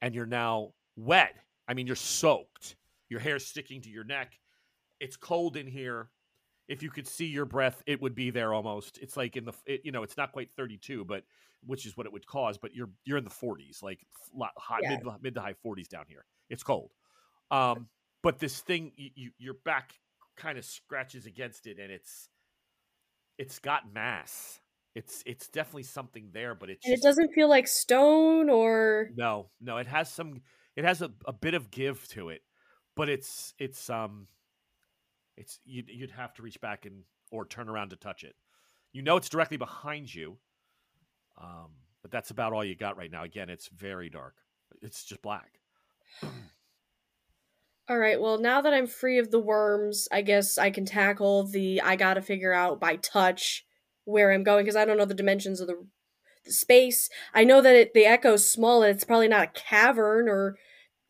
and 0.01 0.13
you're 0.13 0.25
now 0.25 0.74
wet. 0.98 1.38
I 1.70 1.74
mean, 1.74 1.88
you're 1.88 1.96
soaked. 1.96 2.75
Your 3.08 3.22
hair's 3.22 3.46
sticking 3.46 3.79
to 3.84 3.89
your 3.89 4.03
neck. 4.03 4.34
It's 5.00 5.15
cold 5.15 5.56
in 5.56 5.67
here. 5.67 6.10
If 6.67 6.83
you 6.83 6.89
could 6.89 7.07
see 7.07 7.25
your 7.27 7.45
breath, 7.45 7.81
it 7.86 8.01
would 8.01 8.15
be 8.15 8.29
there 8.29 8.53
almost. 8.53 8.97
It's 9.00 9.15
like 9.15 9.38
in 9.38 9.45
the, 9.45 9.53
it, 9.65 9.81
you 9.86 9.91
know, 9.91 10.03
it's 10.03 10.17
not 10.17 10.31
quite 10.33 10.51
32, 10.55 11.05
but 11.05 11.24
which 11.65 11.86
is 11.86 11.95
what 11.95 12.05
it 12.05 12.12
would 12.12 12.25
cause. 12.25 12.57
But 12.57 12.74
you're 12.75 12.89
you're 13.05 13.17
in 13.17 13.24
the 13.24 13.29
40s, 13.29 13.81
like 13.81 14.05
hot, 14.57 14.83
Yeah. 14.83 14.89
mid 14.89 15.03
mid 15.21 15.36
to 15.36 15.41
high 15.41 15.53
40s 15.53 15.88
down 15.88 16.05
here. 16.07 16.25
It's 16.50 16.63
cold. 16.63 16.91
Um, 17.51 17.89
but 18.24 18.39
this 18.39 18.62
thing, 18.62 18.93
you, 18.97 19.12
you 19.15 19.31
your 19.38 19.53
back 19.65 19.93
kind 20.36 20.57
of 20.57 20.65
scratches 20.65 21.25
against 21.25 21.67
it, 21.67 21.79
and 21.79 21.91
it's 21.91 22.29
it's 23.38 23.59
got 23.59 23.91
mass. 23.91 24.62
It's 24.95 25.21
it's 25.25 25.47
definitely 25.47 25.83
something 25.83 26.31
there, 26.33 26.55
but 26.55 26.69
it's 26.69 26.86
And 26.86 26.93
it 26.95 27.03
doesn't 27.03 27.33
feel 27.36 27.47
like 27.50 27.67
stone 27.67 28.50
or 28.50 29.12
no, 29.15 29.51
no, 29.59 29.77
it 29.77 29.88
has 29.88 30.12
some. 30.12 30.41
It 30.75 30.83
has 30.83 31.01
a, 31.01 31.12
a 31.25 31.33
bit 31.33 31.53
of 31.53 31.71
give 31.71 32.07
to 32.09 32.29
it, 32.29 32.41
but 32.95 33.09
it's 33.09 33.53
it's 33.57 33.89
um, 33.89 34.27
it's 35.38 35.60
you'd 35.65 35.89
you'd 35.89 36.12
have 36.12 36.34
to 36.36 36.41
reach 36.41 36.60
back 36.60 36.86
and 36.86 37.03
or 37.32 37.46
turn 37.46 37.70
around 37.70 37.89
to 37.89 37.96
touch 37.96 38.24
it. 38.24 38.36
You 38.91 39.01
know 39.01 39.17
it's 39.17 39.29
directly 39.29 39.58
behind 39.58 40.13
you, 40.13 40.38
um, 41.39 41.72
but 42.01 42.12
that's 42.12 42.32
about 42.32 42.53
all 42.53 42.65
you 42.65 42.75
got 42.75 42.98
right 42.98 43.12
now. 43.12 43.24
Again, 43.24 43.50
it's 43.50 43.67
very 43.67 44.10
dark. 44.10 44.36
It's 44.82 45.06
just 45.06 45.22
black. 45.22 45.60
All 47.89 47.98
right, 47.98 48.20
well, 48.20 48.38
now 48.38 48.60
that 48.60 48.74
I'm 48.74 48.86
free 48.86 49.17
of 49.17 49.32
the 49.32 49.39
worms, 49.39 50.10
I 50.12 50.22
guess 50.22 50.58
I 50.58 50.72
can 50.72 50.84
tackle 50.84 51.48
the 51.48 51.82
I 51.82 51.96
gotta 51.96 52.22
figure 52.22 52.51
out 52.51 52.82
by 52.82 52.98
touch 52.98 53.65
where 54.03 54.34
I'm 54.34 54.44
going 54.44 54.65
because 54.65 54.75
I 54.75 54.84
don't 54.84 54.98
know 54.98 55.06
the 55.06 55.13
dimensions 55.13 55.62
of 55.62 55.67
the, 55.67 55.88
the 56.44 56.51
space. 56.51 57.10
I 57.34 57.46
know 57.46 57.62
that 57.62 57.75
it, 57.75 57.94
the 57.94 58.06
echo's 58.06 58.50
small 58.50 58.84
and 58.84 58.94
it's 58.94 59.06
probably 59.06 59.29
not 59.29 59.44
a 59.44 59.60
cavern 59.60 60.27
or 60.27 60.58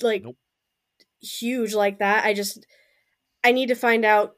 like 0.01 0.23
Nope. 0.23 0.37
huge 1.19 1.73
like 1.73 1.97
that. 1.97 2.25
I 2.25 2.35
just 2.35 2.67
I 3.47 3.53
need 3.53 3.67
to 3.67 3.75
find 3.75 4.03
out 4.03 4.35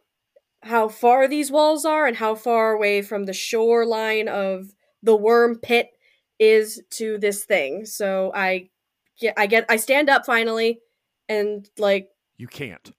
how 0.61 0.87
far 0.87 1.27
these 1.27 1.49
walls 1.49 1.83
are 1.83 2.05
and 2.05 2.15
how 2.15 2.35
far 2.35 2.73
away 2.73 3.01
from 3.01 3.25
the 3.25 3.33
shoreline 3.33 4.27
of 4.27 4.67
the 5.01 5.15
worm 5.15 5.57
pit 5.57 5.89
is 6.37 6.79
to 6.91 7.17
this 7.17 7.43
thing. 7.43 7.87
So 7.87 8.31
I 8.35 8.69
get 9.19 9.33
I 9.35 9.47
get 9.47 9.65
I 9.67 9.77
stand 9.77 10.11
up 10.11 10.27
finally 10.27 10.81
and 11.27 11.67
like 11.79 12.09
You 12.37 12.45
can't. 12.45 12.85
You 12.85 12.93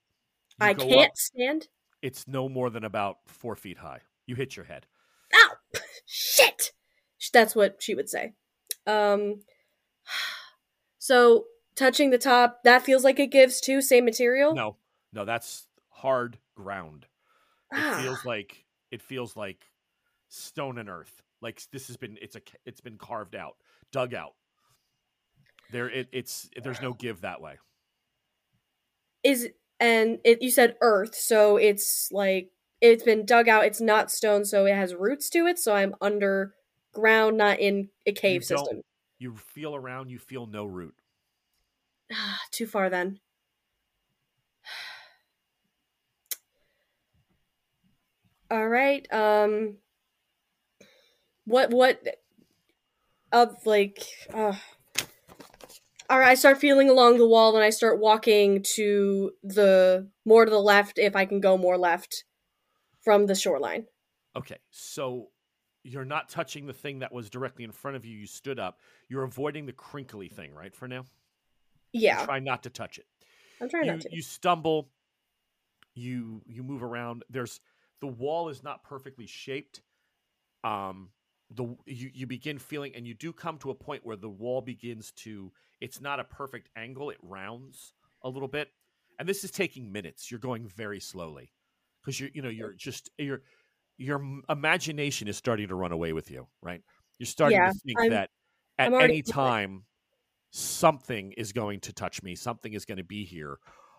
I 0.59 0.73
can't 0.73 1.11
up, 1.11 1.15
stand. 1.15 1.69
it's 2.01 2.27
no 2.27 2.49
more 2.49 2.69
than 2.69 2.83
about 2.83 3.19
four 3.27 3.55
feet 3.55 3.77
high. 3.77 4.01
You 4.27 4.35
hit 4.35 4.57
your 4.57 4.65
head. 4.65 4.87
Ow! 5.33 5.51
Shit! 6.05 6.73
That's 7.31 7.55
what 7.55 7.77
she 7.79 7.95
would 7.95 8.09
say. 8.09 8.33
Um. 8.85 9.43
So 11.03 11.45
touching 11.75 12.11
the 12.11 12.19
top, 12.19 12.61
that 12.63 12.83
feels 12.83 13.03
like 13.03 13.19
it 13.19 13.31
gives 13.31 13.59
too. 13.59 13.81
Same 13.81 14.05
material. 14.05 14.53
No, 14.53 14.75
no, 15.11 15.25
that's 15.25 15.65
hard 16.01 16.37
ground. 16.55 17.05
It 17.71 17.77
Ah, 17.79 17.99
feels 18.01 18.25
like 18.25 18.65
it 18.91 19.01
feels 19.01 19.35
like 19.37 19.65
stone 20.29 20.77
and 20.77 20.89
earth. 20.89 21.21
Like 21.41 21.61
this 21.71 21.87
has 21.87 21.97
been 21.97 22.17
it's 22.21 22.35
a 22.35 22.41
it's 22.65 22.81
been 22.81 22.97
carved 22.97 23.35
out, 23.35 23.55
dug 23.91 24.13
out. 24.13 24.33
There 25.71 25.89
it, 25.89 26.09
it's 26.11 26.49
there's 26.61 26.81
no 26.81 26.93
give 26.93 27.21
that 27.21 27.41
way. 27.41 27.57
is 29.23 29.49
and 29.79 30.19
it. 30.23 30.41
You 30.41 30.51
said 30.51 30.75
earth, 30.81 31.15
so 31.15 31.57
it's 31.57 32.11
like 32.11 32.49
it's 32.81 33.03
been 33.03 33.25
dug 33.25 33.47
out. 33.47 33.65
It's 33.65 33.81
not 33.81 34.11
stone, 34.11 34.43
so 34.45 34.65
it 34.65 34.75
has 34.75 34.93
roots 34.93 35.29
to 35.31 35.45
it. 35.47 35.57
So 35.59 35.73
I'm 35.73 35.95
underground, 36.01 37.37
not 37.37 37.59
in 37.59 37.89
a 38.05 38.11
cave 38.11 38.45
don't- 38.47 38.59
system. 38.59 38.81
You 39.19 39.35
feel 39.35 39.75
around, 39.75 40.09
you 40.09 40.17
feel 40.17 40.47
no 40.47 40.65
root. 40.65 40.95
Ah, 42.11 42.39
Too 42.51 42.65
far 42.65 42.89
then. 42.89 43.19
All 48.51 48.67
right. 48.67 49.07
Um 49.13 49.77
what 51.45 51.71
what 51.71 52.01
of 53.31 53.55
like 53.65 54.03
uh 54.33 54.53
all 56.09 56.19
right, 56.19 56.31
I 56.31 56.35
start 56.35 56.57
feeling 56.57 56.89
along 56.89 57.19
the 57.19 57.27
wall 57.27 57.55
and 57.55 57.63
I 57.63 57.69
start 57.69 57.97
walking 57.97 58.65
to 58.75 59.31
the 59.43 60.09
more 60.25 60.43
to 60.43 60.51
the 60.51 60.59
left 60.59 60.99
if 60.99 61.15
I 61.15 61.23
can 61.25 61.39
go 61.39 61.57
more 61.57 61.77
left 61.77 62.25
from 63.01 63.27
the 63.27 63.35
shoreline. 63.35 63.85
Okay, 64.35 64.57
so 64.71 65.29
you're 65.83 66.03
not 66.03 66.27
touching 66.27 66.65
the 66.65 66.73
thing 66.73 66.99
that 66.99 67.13
was 67.13 67.29
directly 67.29 67.63
in 67.63 67.71
front 67.71 67.95
of 67.95 68.03
you. 68.03 68.17
You 68.17 68.27
stood 68.27 68.59
up. 68.59 68.79
You're 69.07 69.23
avoiding 69.23 69.65
the 69.65 69.71
crinkly 69.71 70.27
thing, 70.27 70.53
right? 70.53 70.75
For 70.75 70.85
now, 70.85 71.05
Yeah, 71.93 72.25
try 72.25 72.39
not 72.39 72.63
to 72.63 72.69
touch 72.69 72.97
it. 72.97 73.05
I'm 73.61 73.69
trying 73.69 73.85
you, 73.85 73.91
not 73.91 74.01
to. 74.01 74.09
you 74.13 74.21
stumble 74.21 74.89
you 75.93 76.41
you 76.45 76.63
move 76.63 76.83
around 76.83 77.23
there's 77.29 77.59
the 78.01 78.07
wall 78.07 78.49
is 78.49 78.63
not 78.63 78.83
perfectly 78.83 79.25
shaped 79.27 79.81
um 80.63 81.09
the 81.51 81.63
you, 81.85 82.09
you 82.13 82.27
begin 82.27 82.57
feeling 82.57 82.93
and 82.95 83.05
you 83.05 83.13
do 83.13 83.33
come 83.33 83.57
to 83.57 83.71
a 83.71 83.75
point 83.75 84.05
where 84.05 84.15
the 84.15 84.29
wall 84.29 84.61
begins 84.61 85.11
to 85.11 85.51
it's 85.81 85.99
not 86.01 86.19
a 86.19 86.23
perfect 86.23 86.69
angle 86.75 87.09
it 87.09 87.17
rounds 87.21 87.93
a 88.23 88.29
little 88.29 88.47
bit. 88.47 88.69
And 89.19 89.27
this 89.27 89.43
is 89.43 89.51
taking 89.51 89.91
minutes. 89.91 90.31
You're 90.31 90.39
going 90.39 90.67
very 90.67 90.99
slowly 90.99 91.51
because 92.01 92.19
you're 92.19 92.29
you 92.33 92.41
know 92.41 92.49
you're 92.49 92.73
just 92.73 93.09
your 93.17 93.41
your 93.97 94.21
imagination 94.49 95.27
is 95.27 95.37
starting 95.37 95.67
to 95.67 95.75
run 95.75 95.91
away 95.91 96.13
with 96.13 96.31
you 96.31 96.47
right? 96.61 96.81
You're 97.19 97.27
starting 97.27 97.57
Yeah, 97.57 97.71
to 97.71 97.79
think 97.85 97.99
I'm- 97.99 98.09
that 98.11 98.29
at 98.79 98.93
any 98.93 99.21
time 99.21 99.85
something 100.51 101.31
is 101.33 101.51
going 101.53 101.79
to 101.81 101.93
touch 101.93 102.21
me 102.23 102.35
something 102.35 102.73
is 102.73 102.85
going 102.85 102.97
to 102.97 103.03
be 103.03 103.23
here. 103.25 103.57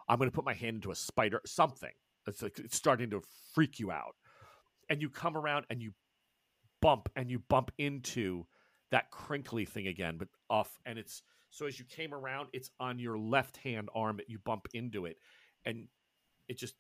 I'm 0.09 0.19
going 0.19 0.31
to 0.31 0.35
put 0.35 0.45
my 0.45 0.55
hand 0.55 0.77
into 0.77 0.91
a 0.91 0.97
spider 0.97 1.41
something 1.47 1.93
it's 2.27 2.43
like 2.43 2.59
it's 2.59 2.77
starting 2.77 3.11
to 3.11 3.23
freak 3.55 3.79
you 3.79 3.91
out 3.91 4.15
and 4.89 5.01
you 5.03 5.09
come 5.09 5.37
around 5.37 5.67
and 5.71 5.83
you 5.83 5.93
bump 6.81 7.09
and 7.17 7.31
you 7.31 7.39
bump 7.39 7.71
into 7.79 8.47
that 8.91 9.11
crinkly 9.11 9.65
thing 9.65 9.87
again 9.87 10.17
but 10.19 10.29
off 10.51 10.79
and 10.85 10.99
it's 10.99 11.23
so 11.51 11.67
as 11.67 11.79
you 11.79 11.85
came 11.85 12.13
around 12.15 12.49
it's 12.53 12.71
on 12.81 12.99
your 12.99 13.19
left 13.19 13.57
hand 13.59 13.89
arm 13.95 14.17
that 14.17 14.29
you 14.29 14.39
bump 14.39 14.67
into 14.75 15.07
it 15.07 15.17
and 15.65 15.89
it 16.49 16.59
just 16.59 16.75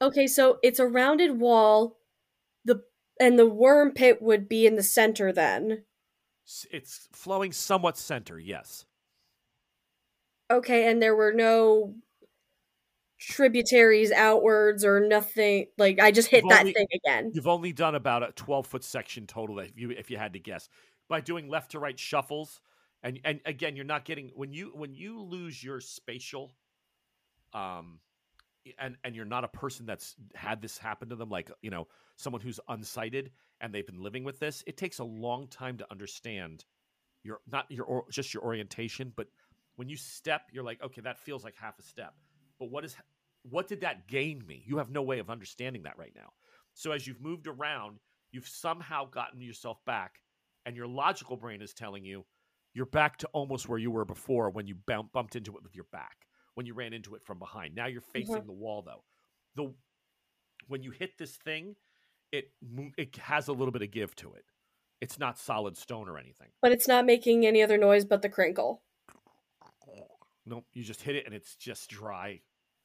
Okay, 0.00 0.26
so 0.26 0.58
it's 0.62 0.78
a 0.78 0.86
rounded 0.86 1.38
wall. 1.38 1.98
The 2.64 2.84
and 3.20 3.38
the 3.38 3.48
worm 3.48 3.92
pit 3.92 4.20
would 4.20 4.48
be 4.48 4.66
in 4.66 4.74
the 4.76 4.82
center 4.82 5.32
then. 5.32 5.84
it's 6.70 7.08
flowing 7.12 7.52
somewhat 7.52 7.96
center 7.96 8.38
yes 8.38 8.84
Okay, 10.50 10.90
and 10.90 11.00
there 11.02 11.16
were 11.16 11.32
no 11.32 11.94
tributaries 13.24 14.12
outwards 14.12 14.84
or 14.84 15.00
nothing. 15.00 15.66
Like 15.78 16.00
I 16.00 16.10
just 16.10 16.28
hit 16.28 16.44
You've 16.44 16.50
that 16.50 16.60
only- 16.60 16.72
thing 16.72 16.86
again. 16.94 17.30
You've 17.34 17.48
only 17.48 17.72
done 17.72 17.94
about 17.94 18.22
a 18.22 18.32
12 18.32 18.66
foot 18.66 18.84
section 18.84 19.26
total 19.26 19.58
if 19.58 19.78
you 19.78 19.90
if 19.90 20.10
you 20.10 20.16
had 20.18 20.32
to 20.34 20.38
guess. 20.38 20.68
By 21.08 21.20
doing 21.20 21.48
left 21.48 21.72
to 21.72 21.78
right 21.78 21.98
shuffles 21.98 22.60
and 23.02 23.20
and 23.24 23.40
again 23.44 23.76
you're 23.76 23.84
not 23.84 24.04
getting 24.04 24.30
when 24.34 24.52
you 24.52 24.72
when 24.74 24.94
you 24.94 25.20
lose 25.22 25.62
your 25.62 25.80
spatial 25.80 26.50
um 27.52 28.00
and 28.78 28.96
and 29.04 29.14
you're 29.14 29.26
not 29.26 29.44
a 29.44 29.48
person 29.48 29.84
that's 29.84 30.16
had 30.34 30.62
this 30.62 30.78
happen 30.78 31.10
to 31.10 31.14
them 31.16 31.28
like 31.28 31.50
you 31.60 31.70
know 31.70 31.86
someone 32.16 32.40
who's 32.40 32.58
unsighted 32.70 33.28
and 33.60 33.72
they've 33.74 33.86
been 33.86 34.02
living 34.02 34.24
with 34.24 34.40
this 34.40 34.64
it 34.66 34.76
takes 34.78 34.98
a 34.98 35.04
long 35.04 35.46
time 35.48 35.76
to 35.76 35.86
understand 35.90 36.64
your 37.22 37.40
not 37.50 37.70
your 37.70 37.84
or, 37.84 38.04
just 38.10 38.32
your 38.32 38.42
orientation 38.42 39.12
but 39.14 39.28
when 39.76 39.88
you 39.88 39.96
step 39.96 40.42
you're 40.50 40.64
like 40.64 40.82
okay 40.82 41.02
that 41.02 41.18
feels 41.18 41.44
like 41.44 41.54
half 41.60 41.78
a 41.78 41.82
step 41.82 42.14
but 42.58 42.70
what 42.70 42.84
is 42.84 42.96
what 43.48 43.68
did 43.68 43.82
that 43.82 44.08
gain 44.08 44.44
me? 44.46 44.62
You 44.66 44.78
have 44.78 44.90
no 44.90 45.02
way 45.02 45.18
of 45.18 45.30
understanding 45.30 45.82
that 45.84 45.98
right 45.98 46.12
now. 46.14 46.32
So 46.72 46.92
as 46.92 47.06
you've 47.06 47.20
moved 47.20 47.46
around 47.46 47.98
you've 48.34 48.48
somehow 48.48 49.08
gotten 49.08 49.40
yourself 49.40 49.78
back 49.86 50.18
and 50.66 50.76
your 50.76 50.88
logical 50.88 51.36
brain 51.36 51.62
is 51.62 51.72
telling 51.72 52.04
you 52.04 52.26
you're 52.74 52.84
back 52.84 53.16
to 53.18 53.28
almost 53.32 53.68
where 53.68 53.78
you 53.78 53.92
were 53.92 54.04
before 54.04 54.50
when 54.50 54.66
you 54.66 54.74
bumped 54.74 55.36
into 55.36 55.56
it 55.56 55.62
with 55.62 55.76
your 55.76 55.86
back 55.92 56.26
when 56.54 56.66
you 56.66 56.74
ran 56.74 56.92
into 56.92 57.14
it 57.14 57.22
from 57.22 57.38
behind. 57.38 57.74
Now 57.74 57.86
you're 57.86 58.00
mm-hmm. 58.00 58.18
facing 58.18 58.46
the 58.46 58.52
wall 58.52 58.82
though. 58.84 59.04
The 59.54 59.72
when 60.66 60.82
you 60.82 60.90
hit 60.90 61.16
this 61.16 61.36
thing 61.36 61.76
it 62.32 62.50
it 62.98 63.16
has 63.16 63.46
a 63.46 63.52
little 63.52 63.70
bit 63.70 63.82
of 63.82 63.92
give 63.92 64.16
to 64.16 64.34
it. 64.34 64.44
It's 65.00 65.18
not 65.18 65.38
solid 65.38 65.76
stone 65.76 66.08
or 66.08 66.18
anything. 66.18 66.48
But 66.60 66.72
it's 66.72 66.88
not 66.88 67.06
making 67.06 67.46
any 67.46 67.62
other 67.62 67.78
noise 67.78 68.04
but 68.04 68.20
the 68.20 68.28
crinkle. 68.28 68.82
nope 70.44 70.66
you 70.72 70.82
just 70.82 71.02
hit 71.02 71.14
it 71.14 71.24
and 71.24 71.34
it's 71.34 71.54
just 71.54 71.88
dry 71.88 72.40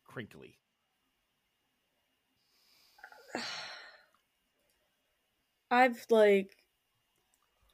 crinkly 0.10 0.58
I've 5.70 6.04
like 6.10 6.58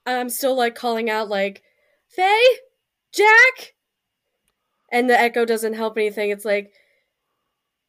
I'm 0.05 0.29
still 0.29 0.55
like 0.57 0.75
calling 0.75 1.09
out 1.09 1.29
like 1.29 1.63
Faye? 2.09 2.57
Jack? 3.13 3.75
And 4.91 5.09
the 5.09 5.17
echo 5.19 5.45
doesn't 5.45 5.73
help 5.73 5.97
anything. 5.97 6.29
It's 6.29 6.43
like 6.43 6.73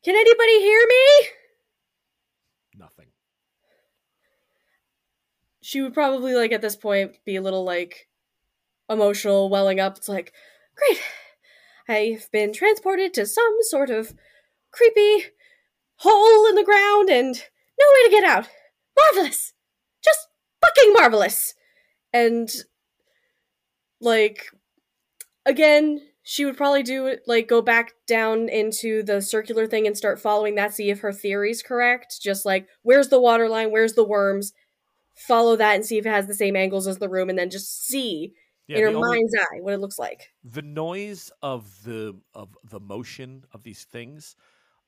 Can 0.04 0.14
anybody 0.14 0.60
hear 0.60 0.86
me? 0.88 1.28
nothing 2.78 3.06
She 5.60 5.82
would 5.82 5.92
probably 5.92 6.34
like 6.34 6.52
at 6.52 6.62
this 6.62 6.76
point 6.76 7.16
be 7.24 7.34
a 7.34 7.42
little 7.42 7.64
like 7.64 8.06
emotional, 8.88 9.50
welling 9.50 9.80
up. 9.80 9.96
It's 9.96 10.08
like, 10.08 10.32
great. 10.76 11.00
I've 11.88 12.30
been 12.32 12.52
transported 12.52 13.14
to 13.14 13.26
some 13.26 13.58
sort 13.62 13.90
of 13.90 14.14
creepy 14.76 15.24
hole 15.96 16.46
in 16.48 16.54
the 16.54 16.64
ground 16.64 17.08
and 17.08 17.34
no 17.34 17.86
way 17.94 18.04
to 18.04 18.10
get 18.10 18.24
out. 18.24 18.48
Marvelous. 18.98 19.52
Just 20.04 20.28
fucking 20.60 20.92
marvelous. 20.92 21.54
And 22.12 22.50
like 24.00 24.50
again, 25.44 26.00
she 26.22 26.44
would 26.44 26.56
probably 26.56 26.82
do 26.82 27.06
it 27.06 27.22
like 27.26 27.48
go 27.48 27.62
back 27.62 27.92
down 28.06 28.48
into 28.48 29.02
the 29.02 29.20
circular 29.22 29.66
thing 29.66 29.86
and 29.86 29.96
start 29.96 30.20
following 30.20 30.56
that, 30.56 30.74
see 30.74 30.90
if 30.90 31.00
her 31.00 31.12
theory's 31.12 31.62
correct. 31.62 32.20
Just 32.20 32.44
like, 32.44 32.66
where's 32.82 33.08
the 33.08 33.20
water 33.20 33.48
line? 33.48 33.70
Where's 33.70 33.94
the 33.94 34.04
worms? 34.04 34.52
Follow 35.14 35.56
that 35.56 35.76
and 35.76 35.86
see 35.86 35.98
if 35.98 36.04
it 36.04 36.10
has 36.10 36.26
the 36.26 36.34
same 36.34 36.56
angles 36.56 36.86
as 36.86 36.98
the 36.98 37.08
room, 37.08 37.30
and 37.30 37.38
then 37.38 37.48
just 37.48 37.86
see 37.86 38.34
yeah 38.68 38.78
in 38.78 38.82
her 38.82 38.88
only- 38.88 39.08
mind's 39.08 39.34
eye 39.34 39.60
what 39.60 39.72
it 39.72 39.80
looks 39.80 39.98
like. 39.98 40.32
the 40.44 40.62
noise 40.62 41.30
of 41.40 41.70
the 41.84 42.14
of 42.34 42.48
the 42.68 42.80
motion 42.80 43.44
of 43.52 43.62
these 43.62 43.84
things 43.84 44.36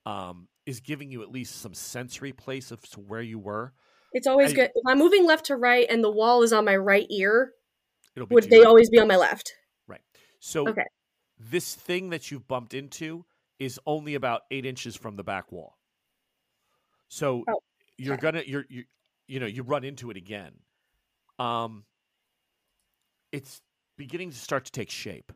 um, 0.08 0.48
is 0.64 0.80
giving 0.80 1.10
you 1.10 1.22
at 1.22 1.30
least 1.30 1.56
some 1.60 1.74
sensory 1.74 2.32
place 2.32 2.70
of 2.70 2.80
to 2.90 3.00
where 3.00 3.20
you 3.22 3.38
were. 3.38 3.72
It's 4.12 4.26
always 4.26 4.52
I- 4.52 4.54
good. 4.54 4.70
If 4.74 4.82
I'm 4.86 4.98
moving 4.98 5.26
left 5.26 5.46
to 5.46 5.56
right 5.56 5.86
and 5.90 6.02
the 6.02 6.10
wall 6.10 6.42
is 6.42 6.52
on 6.52 6.64
my 6.64 6.76
right 6.76 7.06
ear, 7.10 7.52
It'll 8.16 8.26
be 8.26 8.34
would 8.34 8.44
they 8.50 8.58
your- 8.58 8.68
always 8.68 8.88
be 8.90 8.98
on 8.98 9.08
my 9.08 9.16
left? 9.16 9.52
right. 9.86 10.00
So 10.40 10.66
Okay. 10.68 10.84
this 11.38 11.74
thing 11.74 12.10
that 12.10 12.30
you've 12.30 12.48
bumped 12.48 12.72
into 12.74 13.26
is 13.58 13.78
only 13.86 14.14
about 14.14 14.42
eight 14.50 14.64
inches 14.64 14.96
from 14.96 15.16
the 15.16 15.24
back 15.24 15.52
wall. 15.52 15.76
So 17.08 17.44
Oh, 17.48 17.60
you're 17.96 18.16
gonna 18.16 18.42
you're 18.46 18.64
you 18.68 18.84
you 19.26 19.40
know 19.40 19.46
you 19.46 19.62
run 19.62 19.84
into 19.84 20.10
it 20.10 20.16
again. 20.16 20.54
Um, 21.38 21.84
it's 23.32 23.60
beginning 23.96 24.30
to 24.30 24.36
start 24.36 24.64
to 24.66 24.72
take 24.72 24.90
shape. 24.90 25.32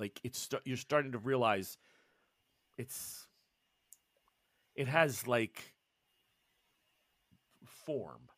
Like 0.00 0.20
it's 0.24 0.48
you're 0.64 0.76
starting 0.76 1.12
to 1.12 1.18
realize 1.18 1.76
it's 2.78 3.26
it 4.74 4.88
has 4.88 5.26
like 5.26 5.74
form. 7.64 8.28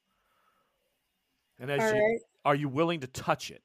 And 1.59 1.70
as 1.70 1.81
All 1.83 1.92
you 1.92 2.03
right. 2.03 2.20
are 2.44 2.55
you 2.55 2.68
willing 2.68 3.00
to 3.00 3.07
touch 3.07 3.50
it? 3.50 3.62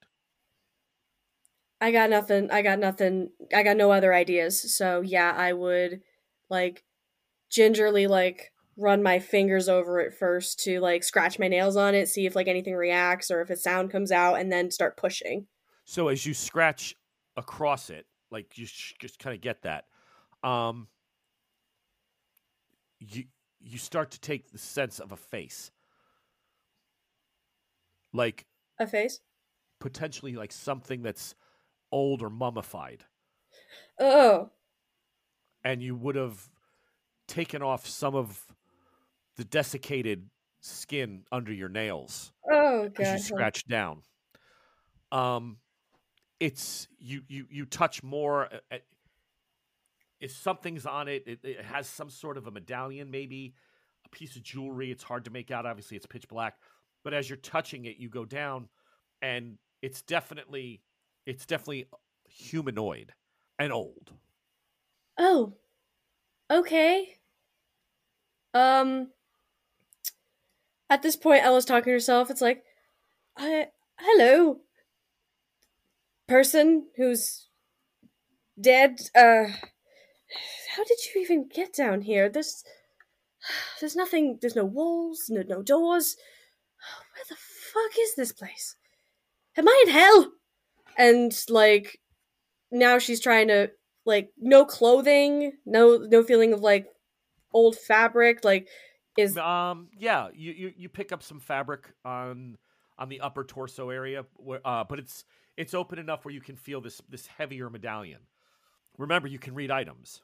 I 1.80 1.92
got 1.92 2.10
nothing. 2.10 2.50
I 2.50 2.62
got 2.62 2.78
nothing. 2.78 3.30
I 3.54 3.62
got 3.62 3.76
no 3.76 3.90
other 3.90 4.12
ideas. 4.14 4.74
So 4.76 5.00
yeah, 5.00 5.32
I 5.36 5.52
would 5.52 6.02
like 6.48 6.84
gingerly 7.50 8.06
like 8.06 8.52
run 8.76 9.02
my 9.02 9.18
fingers 9.18 9.68
over 9.68 10.00
it 10.00 10.14
first 10.14 10.60
to 10.60 10.80
like 10.80 11.02
scratch 11.02 11.38
my 11.38 11.48
nails 11.48 11.76
on 11.76 11.94
it, 11.94 12.08
see 12.08 12.26
if 12.26 12.36
like 12.36 12.48
anything 12.48 12.74
reacts 12.74 13.30
or 13.30 13.40
if 13.40 13.50
a 13.50 13.56
sound 13.56 13.90
comes 13.90 14.12
out, 14.12 14.38
and 14.38 14.52
then 14.52 14.70
start 14.70 14.96
pushing. 14.96 15.46
So 15.84 16.08
as 16.08 16.26
you 16.26 16.34
scratch 16.34 16.94
across 17.36 17.90
it, 17.90 18.06
like 18.30 18.58
you 18.58 18.66
sh- 18.66 18.94
just 18.98 19.18
kind 19.18 19.34
of 19.34 19.40
get 19.40 19.62
that, 19.62 19.86
um, 20.46 20.88
you 23.00 23.24
you 23.60 23.78
start 23.78 24.12
to 24.12 24.20
take 24.20 24.50
the 24.52 24.58
sense 24.58 25.00
of 25.00 25.12
a 25.12 25.16
face, 25.16 25.70
like 28.12 28.46
A 28.78 28.86
face. 28.86 29.20
potentially 29.80 30.32
like 30.34 30.52
something 30.52 31.02
that's 31.02 31.34
old 31.92 32.22
or 32.22 32.30
mummified, 32.30 33.04
Oh, 34.00 34.50
and 35.64 35.82
you 35.82 35.94
would 35.96 36.16
have 36.16 36.48
taken 37.26 37.62
off 37.62 37.86
some 37.86 38.14
of 38.14 38.46
the 39.36 39.44
desiccated 39.44 40.28
skin 40.60 41.24
under 41.32 41.52
your 41.52 41.68
nails. 41.68 42.32
oh 42.50 42.84
as 42.84 42.90
god. 42.94 43.12
you 43.12 43.18
scratch 43.18 43.66
down. 43.66 44.02
Um, 45.12 45.58
it's 46.40 46.88
you 46.98 47.22
you 47.28 47.46
you 47.50 47.64
touch 47.64 48.02
more. 48.02 48.48
uh, 48.72 48.76
If 50.20 50.32
something's 50.32 50.86
on 50.86 51.08
it, 51.08 51.24
it, 51.26 51.40
it 51.42 51.64
has 51.64 51.88
some 51.88 52.10
sort 52.10 52.38
of 52.38 52.46
a 52.46 52.50
medallion, 52.50 53.10
maybe 53.10 53.54
a 54.04 54.08
piece 54.08 54.36
of 54.36 54.42
jewelry. 54.42 54.90
It's 54.90 55.02
hard 55.02 55.24
to 55.26 55.30
make 55.30 55.50
out. 55.50 55.66
Obviously, 55.66 55.96
it's 55.96 56.06
pitch 56.06 56.28
black. 56.28 56.54
But 57.04 57.14
as 57.14 57.28
you're 57.28 57.36
touching 57.36 57.84
it, 57.84 57.98
you 57.98 58.08
go 58.08 58.24
down, 58.24 58.68
and 59.22 59.58
it's 59.82 60.02
definitely 60.02 60.82
it's 61.26 61.46
definitely 61.46 61.86
humanoid 62.28 63.12
and 63.58 63.72
old. 63.72 64.12
Oh. 65.18 65.54
Okay. 66.50 67.16
Um 68.54 69.08
at 70.88 71.02
this 71.02 71.16
point 71.16 71.44
Ella's 71.44 71.64
talking 71.64 71.84
to 71.84 71.90
herself. 71.92 72.30
It's 72.30 72.40
like 72.40 72.62
I 73.36 73.68
hello 73.98 74.60
person 76.28 76.86
who's 76.96 77.48
dead. 78.60 79.00
Uh 79.14 79.46
how 80.76 80.84
did 80.84 80.98
you 81.04 81.20
even 81.20 81.48
get 81.48 81.74
down 81.74 82.02
here? 82.02 82.28
There's 82.28 82.64
there's 83.80 83.96
nothing 83.96 84.38
there's 84.40 84.56
no 84.56 84.64
walls, 84.64 85.26
no 85.28 85.42
no 85.42 85.62
doors. 85.62 86.16
where 87.14 87.24
the 87.28 87.36
fuck 87.36 87.98
is 88.00 88.14
this 88.14 88.32
place? 88.32 88.76
Am 89.56 89.68
I 89.68 89.84
in 89.86 89.92
hell? 89.92 90.32
And 90.98 91.44
like 91.48 91.98
now 92.70 92.98
she's 92.98 93.20
trying 93.20 93.48
to 93.48 93.70
like 94.04 94.30
no 94.38 94.64
clothing, 94.64 95.52
no 95.64 95.96
no 95.96 96.22
feeling 96.22 96.52
of 96.52 96.60
like 96.60 96.86
old 97.52 97.76
fabric, 97.76 98.44
like 98.44 98.68
is 99.16 99.36
Um, 99.36 99.88
yeah, 99.96 100.28
you, 100.34 100.52
you 100.52 100.72
you 100.76 100.88
pick 100.88 101.12
up 101.12 101.22
some 101.22 101.40
fabric 101.40 101.90
on 102.04 102.56
on 102.98 103.08
the 103.08 103.20
upper 103.20 103.44
torso 103.44 103.90
area, 103.90 104.24
where, 104.36 104.60
uh, 104.64 104.84
but 104.84 104.98
it's 104.98 105.24
it's 105.56 105.74
open 105.74 105.98
enough 105.98 106.24
where 106.24 106.34
you 106.34 106.40
can 106.40 106.56
feel 106.56 106.80
this 106.80 107.00
this 107.08 107.26
heavier 107.26 107.70
medallion. 107.70 108.20
Remember, 108.98 109.28
you 109.28 109.38
can 109.38 109.54
read 109.54 109.70
items. 109.70 110.22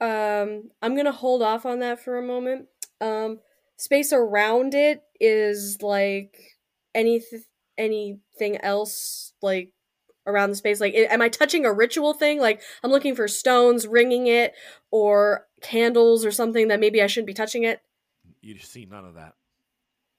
Um 0.00 0.70
I'm 0.82 0.96
gonna 0.96 1.12
hold 1.12 1.42
off 1.42 1.66
on 1.66 1.80
that 1.80 2.02
for 2.02 2.18
a 2.18 2.22
moment. 2.22 2.66
Um 3.00 3.40
space 3.76 4.12
around 4.12 4.74
it 4.74 5.02
is 5.20 5.80
like 5.82 6.36
any 6.94 7.22
anything 7.78 8.58
else 8.58 9.32
like 9.40 9.72
around 10.26 10.50
the 10.50 10.56
space 10.56 10.80
like 10.80 10.92
am 10.94 11.22
i 11.22 11.30
touching 11.30 11.64
a 11.64 11.72
ritual 11.72 12.12
thing 12.12 12.38
like 12.38 12.60
i'm 12.84 12.90
looking 12.90 13.14
for 13.14 13.26
stones 13.26 13.86
ringing 13.86 14.26
it 14.26 14.52
or 14.90 15.46
candles 15.62 16.26
or 16.26 16.30
something 16.30 16.68
that 16.68 16.78
maybe 16.78 17.00
i 17.02 17.06
shouldn't 17.06 17.26
be 17.26 17.32
touching 17.32 17.64
it 17.64 17.80
You 18.42 18.58
see 18.58 18.86
none 18.86 19.04
of 19.06 19.14
that. 19.14 19.34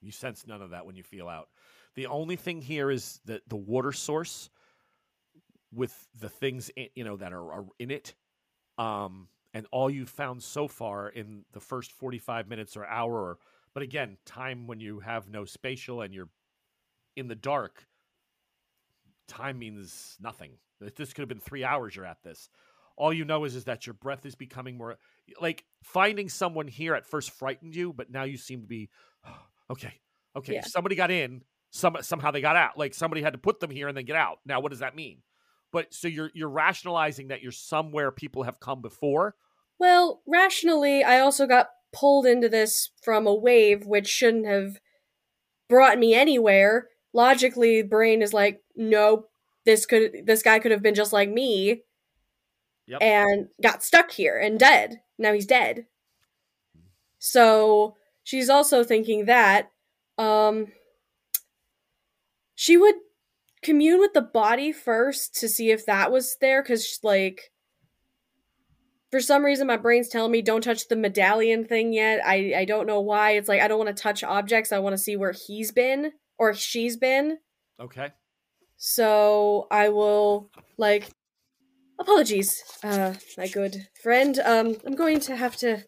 You 0.02 0.12
sense 0.12 0.48
none 0.48 0.62
of 0.62 0.72
that 0.72 0.86
when 0.86 0.96
you 0.96 1.04
feel 1.04 1.28
out. 1.30 1.50
The 1.96 2.08
only 2.08 2.36
thing 2.36 2.62
here 2.62 2.90
is 2.90 3.20
that 3.26 3.42
the 3.48 3.56
water 3.56 3.92
source 3.92 4.50
with 5.72 6.08
the 6.20 6.30
things 6.30 6.72
in, 6.76 6.88
you 6.96 7.04
know 7.04 7.18
that 7.18 7.32
are, 7.32 7.52
are 7.52 7.66
in 7.78 7.92
it, 7.92 8.16
um, 8.80 9.28
and 9.54 9.66
all 9.72 9.90
you've 9.90 10.10
found 10.10 10.42
so 10.44 10.68
far 10.68 11.10
in 11.10 11.44
the 11.52 11.60
first 11.60 11.92
forty-five 11.92 12.48
minutes 12.48 12.76
or 12.78 12.86
hour. 12.86 13.14
Or, 13.14 13.38
but 13.74 13.84
again, 13.84 14.18
time 14.26 14.68
when 14.68 14.80
you 14.80 15.00
have 15.00 15.30
no 15.30 15.46
spatial 15.46 16.02
and 16.02 16.14
you're 16.14 16.30
in 17.16 17.28
the 17.28 17.36
dark, 17.36 17.86
time 19.28 19.60
means 19.60 20.18
nothing. 20.20 20.52
This 20.80 21.14
could 21.14 21.22
have 21.22 21.30
been 21.30 21.40
three 21.40 21.64
hours. 21.64 21.96
You're 21.96 22.06
at 22.06 22.24
this. 22.24 22.50
All 22.98 23.14
you 23.14 23.26
know 23.26 23.46
is 23.46 23.56
is 23.56 23.66
that 23.66 23.86
your 23.88 23.94
breath 23.94 24.26
is 24.26 24.36
becoming 24.36 24.78
more 24.78 24.98
like 25.40 25.64
finding 25.84 26.30
someone 26.30 26.68
here 26.68 26.94
at 26.96 27.06
first 27.06 27.32
frightened 27.32 27.76
you, 27.76 27.94
but 27.94 28.12
now 28.12 28.24
you 28.24 28.38
seem 28.38 28.62
to 28.62 28.68
be 28.68 28.90
okay. 29.70 29.94
Okay, 30.36 30.54
Yeah. 30.56 30.64
somebody 30.66 30.96
got 30.96 31.12
in. 31.12 31.42
Some 31.72 31.98
somehow 32.02 32.32
they 32.32 32.42
got 32.42 32.56
out. 32.56 32.78
Like 32.78 32.94
somebody 32.94 33.22
had 33.22 33.34
to 33.34 33.40
put 33.40 33.60
them 33.60 33.70
here 33.70 33.88
and 33.88 33.96
then 33.96 34.06
get 34.06 34.16
out. 34.16 34.40
Now, 34.46 34.60
what 34.60 34.70
does 34.72 34.80
that 34.80 34.96
mean? 34.96 35.20
But 35.72 35.94
so 35.94 36.08
you're 36.08 36.32
you're 36.34 36.50
rationalizing 36.50 37.30
that 37.30 37.42
you're 37.42 37.52
somewhere 37.52 38.12
people 38.12 38.44
have 38.44 38.60
come 38.60 38.82
before. 38.82 39.36
well 39.80 40.22
rationally 40.28 41.04
i 41.04 41.20
also 41.20 41.48
got 41.48 41.68
pulled 41.94 42.26
into 42.26 42.48
this 42.50 42.92
from 43.04 43.28
a 43.28 43.34
wave 43.34 43.86
which 43.86 44.08
shouldn't 44.08 44.46
have 44.46 44.80
brought 45.70 45.98
me 46.00 46.14
anywhere 46.14 46.88
logically 47.14 47.82
brain 47.82 48.22
is 48.22 48.34
like 48.34 48.62
nope 48.76 49.30
this 49.66 49.86
could 49.86 50.26
this 50.26 50.42
guy 50.42 50.60
could 50.60 50.72
have 50.72 50.82
been 50.82 50.96
just 50.96 51.14
like 51.14 51.30
me 51.30 51.84
Yep. 52.88 53.02
and 53.02 53.48
got 53.62 53.84
stuck 53.84 54.12
here 54.12 54.38
and 54.38 54.60
dead. 54.60 55.00
Now 55.18 55.32
he's 55.34 55.46
dead. 55.46 55.86
So 57.20 57.96
she's 58.24 58.50
also 58.50 58.84
thinking 58.84 59.26
that 59.26 59.72
um 60.18 60.68
she 62.56 62.76
would 62.78 62.96
commune 63.64 64.00
with 64.00 64.14
the 64.14 64.22
body 64.22 64.72
first 64.72 65.36
to 65.40 65.48
see 65.48 65.72
if 65.72 65.86
that 65.86 66.12
was 66.12 66.38
there 66.42 66.64
cuz 66.64 67.00
like 67.04 67.52
for 69.12 69.20
some 69.20 69.44
reason 69.44 69.68
my 69.68 69.78
brain's 69.78 70.08
telling 70.08 70.32
me 70.32 70.42
don't 70.42 70.64
touch 70.64 70.88
the 70.88 70.96
medallion 70.96 71.66
thing 71.66 71.94
yet. 71.94 72.22
I 72.26 72.54
I 72.58 72.66
don't 72.66 72.88
know 72.88 73.02
why. 73.02 73.32
It's 73.32 73.50
like 73.50 73.62
I 73.62 73.68
don't 73.68 73.78
want 73.78 73.96
to 73.96 74.02
touch 74.02 74.24
objects. 74.24 74.72
I 74.72 74.80
want 74.80 74.94
to 74.94 74.98
see 74.98 75.16
where 75.16 75.34
he's 75.34 75.72
been 75.72 76.14
or 76.38 76.54
she's 76.54 76.98
been. 76.98 77.38
Okay. 77.80 78.10
So 78.78 79.68
I 79.70 79.90
will 79.90 80.50
like 80.78 81.12
apologies, 82.00 82.64
uh, 82.84 83.14
my 83.38 83.48
good 83.48 83.88
friend. 84.02 84.40
Um, 84.40 84.76
I'm 84.86 84.96
going 84.96 85.20
to 85.22 85.36
have 85.36 85.56
to 85.58 85.84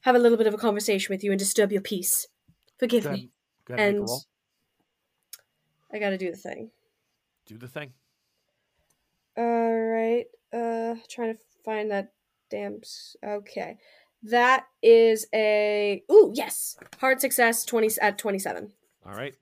have 0.00 0.16
a 0.16 0.18
little 0.18 0.36
bit 0.36 0.46
of 0.46 0.54
a 0.54 0.58
conversation 0.58 1.12
with 1.12 1.22
you 1.22 1.30
and 1.30 1.38
disturb 1.38 1.70
your 1.70 1.82
peace. 1.82 2.26
Forgive 2.78 3.04
Go 3.04 3.12
me. 3.12 3.30
ahead 3.68 3.94
and 3.94 4.08
And. 4.08 4.26
I 5.94 6.00
gotta 6.00 6.18
do 6.18 6.30
the 6.30 6.36
thing. 6.36 6.70
Do 7.46 7.56
the 7.56 7.68
thing. 7.68 7.92
All 9.36 9.74
right. 9.74 10.24
Uh, 10.52 10.96
trying 11.08 11.34
to 11.34 11.40
find 11.64 11.90
that 11.90 12.12
damn. 12.50 12.80
Okay, 13.24 13.78
that 14.24 14.66
is 14.82 15.26
a 15.34 16.02
ooh 16.10 16.32
yes, 16.34 16.76
hard 16.98 17.20
success 17.20 17.64
twenty 17.64 17.88
at 18.00 18.18
twenty 18.18 18.38
seven. 18.38 18.72
All 19.06 19.14
right. 19.14 19.34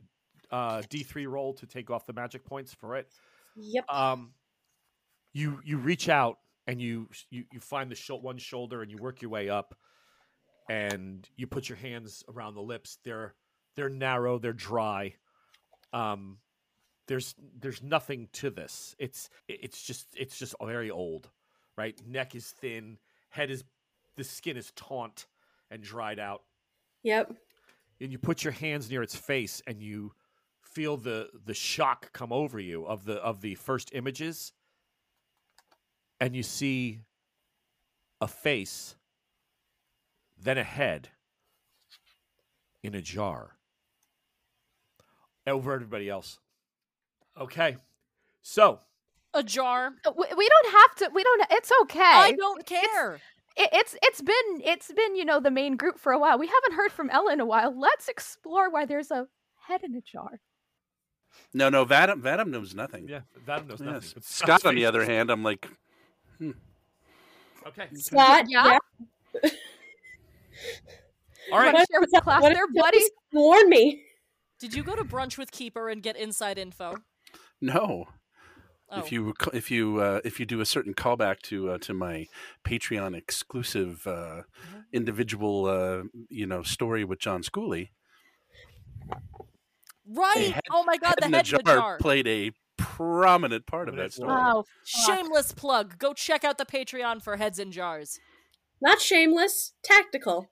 Uh, 0.50 0.82
D 0.90 1.02
three 1.02 1.26
roll 1.26 1.54
to 1.54 1.66
take 1.66 1.90
off 1.90 2.04
the 2.06 2.12
magic 2.12 2.44
points 2.44 2.74
for 2.74 2.96
it. 2.96 3.08
Yep. 3.56 3.84
um, 3.88 4.32
you 5.32 5.60
you 5.64 5.78
reach 5.78 6.08
out 6.08 6.38
and 6.66 6.80
you 6.80 7.08
you, 7.30 7.44
you 7.50 7.60
find 7.60 7.90
the 7.90 7.94
shou- 7.94 8.16
one 8.16 8.38
shoulder 8.38 8.82
and 8.82 8.90
you 8.90 8.98
work 8.98 9.22
your 9.22 9.30
way 9.30 9.48
up, 9.48 9.74
and 10.68 11.26
you 11.36 11.46
put 11.46 11.68
your 11.68 11.78
hands 11.78 12.24
around 12.28 12.54
the 12.54 12.62
lips. 12.62 12.98
They're 13.04 13.34
they're 13.76 13.88
narrow. 13.88 14.38
They're 14.38 14.52
dry. 14.52 15.14
Um, 15.92 16.38
there's 17.08 17.34
there's 17.58 17.82
nothing 17.82 18.28
to 18.34 18.50
this. 18.50 18.94
It's 18.98 19.28
it's 19.48 19.82
just 19.82 20.06
it's 20.16 20.38
just 20.38 20.54
very 20.62 20.90
old, 20.90 21.28
right? 21.76 22.00
Neck 22.06 22.34
is 22.34 22.46
thin. 22.50 22.98
Head 23.30 23.50
is 23.50 23.64
the 24.16 24.24
skin 24.24 24.56
is 24.56 24.70
taunt 24.76 25.26
and 25.70 25.82
dried 25.82 26.18
out 26.18 26.42
Yep. 27.02 27.34
and 28.00 28.12
you 28.12 28.18
put 28.18 28.44
your 28.44 28.52
hands 28.52 28.90
near 28.90 29.02
its 29.02 29.16
face 29.16 29.62
and 29.66 29.80
you 29.82 30.12
feel 30.60 30.96
the 30.98 31.30
the 31.46 31.54
shock 31.54 32.12
come 32.12 32.32
over 32.32 32.60
you 32.60 32.84
of 32.86 33.04
the 33.06 33.14
of 33.14 33.40
the 33.40 33.54
first 33.54 33.90
images 33.94 34.52
and 36.20 36.36
you 36.36 36.42
see 36.42 37.00
a 38.20 38.28
face 38.28 38.96
then 40.40 40.58
a 40.58 40.62
head 40.62 41.08
in 42.82 42.94
a 42.94 43.00
jar 43.00 43.56
over 45.46 45.72
everybody 45.72 46.08
else 46.08 46.38
okay 47.40 47.76
so 48.42 48.80
A 49.34 49.42
jar. 49.42 49.92
Uh, 50.04 50.12
We, 50.16 50.26
we 50.36 50.48
don't 50.48 50.72
have 50.72 50.94
to. 50.96 51.10
We 51.14 51.22
don't. 51.22 51.46
It's 51.52 51.70
okay. 51.82 52.00
I 52.02 52.32
don't 52.32 52.66
care. 52.66 53.14
It, 53.56 53.68
it's 53.72 53.96
it's 54.02 54.20
been 54.20 54.60
it's 54.64 54.92
been 54.92 55.14
you 55.16 55.24
know 55.24 55.40
the 55.40 55.50
main 55.50 55.76
group 55.76 55.98
for 55.98 56.12
a 56.12 56.18
while. 56.18 56.38
We 56.38 56.46
haven't 56.48 56.74
heard 56.76 56.92
from 56.92 57.08
Ella 57.08 57.32
in 57.32 57.40
a 57.40 57.46
while. 57.46 57.72
Let's 57.78 58.08
explore 58.08 58.68
why 58.70 58.84
there's 58.84 59.10
a 59.10 59.26
head 59.66 59.82
in 59.84 59.94
a 59.94 60.00
jar. 60.02 60.40
No, 61.54 61.68
no, 61.70 61.86
Vadim, 61.86 62.20
Vadim 62.20 62.48
knows 62.48 62.74
nothing. 62.74 63.08
yeah 63.08 63.20
that 63.46 63.66
knows 63.66 63.80
nothing 63.80 64.02
Yes. 64.02 64.12
but 64.14 64.24
Scott, 64.24 64.66
on 64.66 64.74
the 64.74 64.84
other 64.84 65.04
hand, 65.04 65.30
I'm 65.30 65.42
like, 65.42 65.66
okay 67.66 67.88
Scott. 67.94 68.44
Yeah. 68.48 68.76
all 71.52 71.58
right 71.58 71.72
Wanna 71.72 71.86
share 71.90 72.00
with 72.00 72.10
the 72.12 72.20
class 72.20 72.42
What 72.42 72.52
there, 72.54 72.64
if 72.64 72.70
you 72.74 72.82
buddy? 72.82 73.00
Warn 73.32 73.68
me. 73.70 74.02
Did 74.62 74.74
you 74.74 74.84
go 74.84 74.94
to 74.94 75.02
brunch 75.02 75.36
with 75.36 75.50
Keeper 75.50 75.88
and 75.88 76.00
get 76.00 76.16
inside 76.16 76.56
info? 76.56 76.98
no. 77.60 78.06
Oh. 78.88 79.00
If 79.00 79.10
you 79.10 79.34
if 79.52 79.72
you 79.72 79.98
uh, 79.98 80.20
if 80.22 80.38
you 80.38 80.46
do 80.46 80.60
a 80.60 80.66
certain 80.66 80.94
callback 80.94 81.40
to 81.44 81.70
uh, 81.70 81.78
to 81.78 81.92
my 81.92 82.26
Patreon 82.64 83.16
exclusive 83.16 84.06
uh, 84.06 84.42
individual 84.92 85.64
uh, 85.64 86.02
you 86.28 86.46
know 86.46 86.62
story 86.62 87.02
with 87.02 87.18
John 87.18 87.42
Schooley, 87.42 87.88
right. 90.06 90.52
head- 90.52 90.62
oh 90.70 90.84
my 90.84 90.96
god, 90.96 91.14
the 91.18 91.26
in 91.26 91.34
a 91.34 91.36
head 91.38 91.46
in 91.46 91.50
jar, 91.50 91.60
the 91.64 91.80
jar. 91.80 91.98
played 91.98 92.28
a 92.28 92.52
prominent 92.76 93.66
part 93.66 93.88
of 93.88 93.96
that 93.96 94.12
story. 94.12 94.30
role. 94.32 94.58
Oh, 94.58 94.64
Shameless 94.84 95.52
plug. 95.52 95.98
Go 95.98 96.12
check 96.12 96.44
out 96.44 96.58
the 96.58 96.66
Patreon 96.66 97.20
for 97.20 97.36
heads 97.36 97.58
in 97.58 97.72
jars. 97.72 98.20
Not 98.80 99.00
shameless. 99.00 99.72
Tactical. 99.82 100.50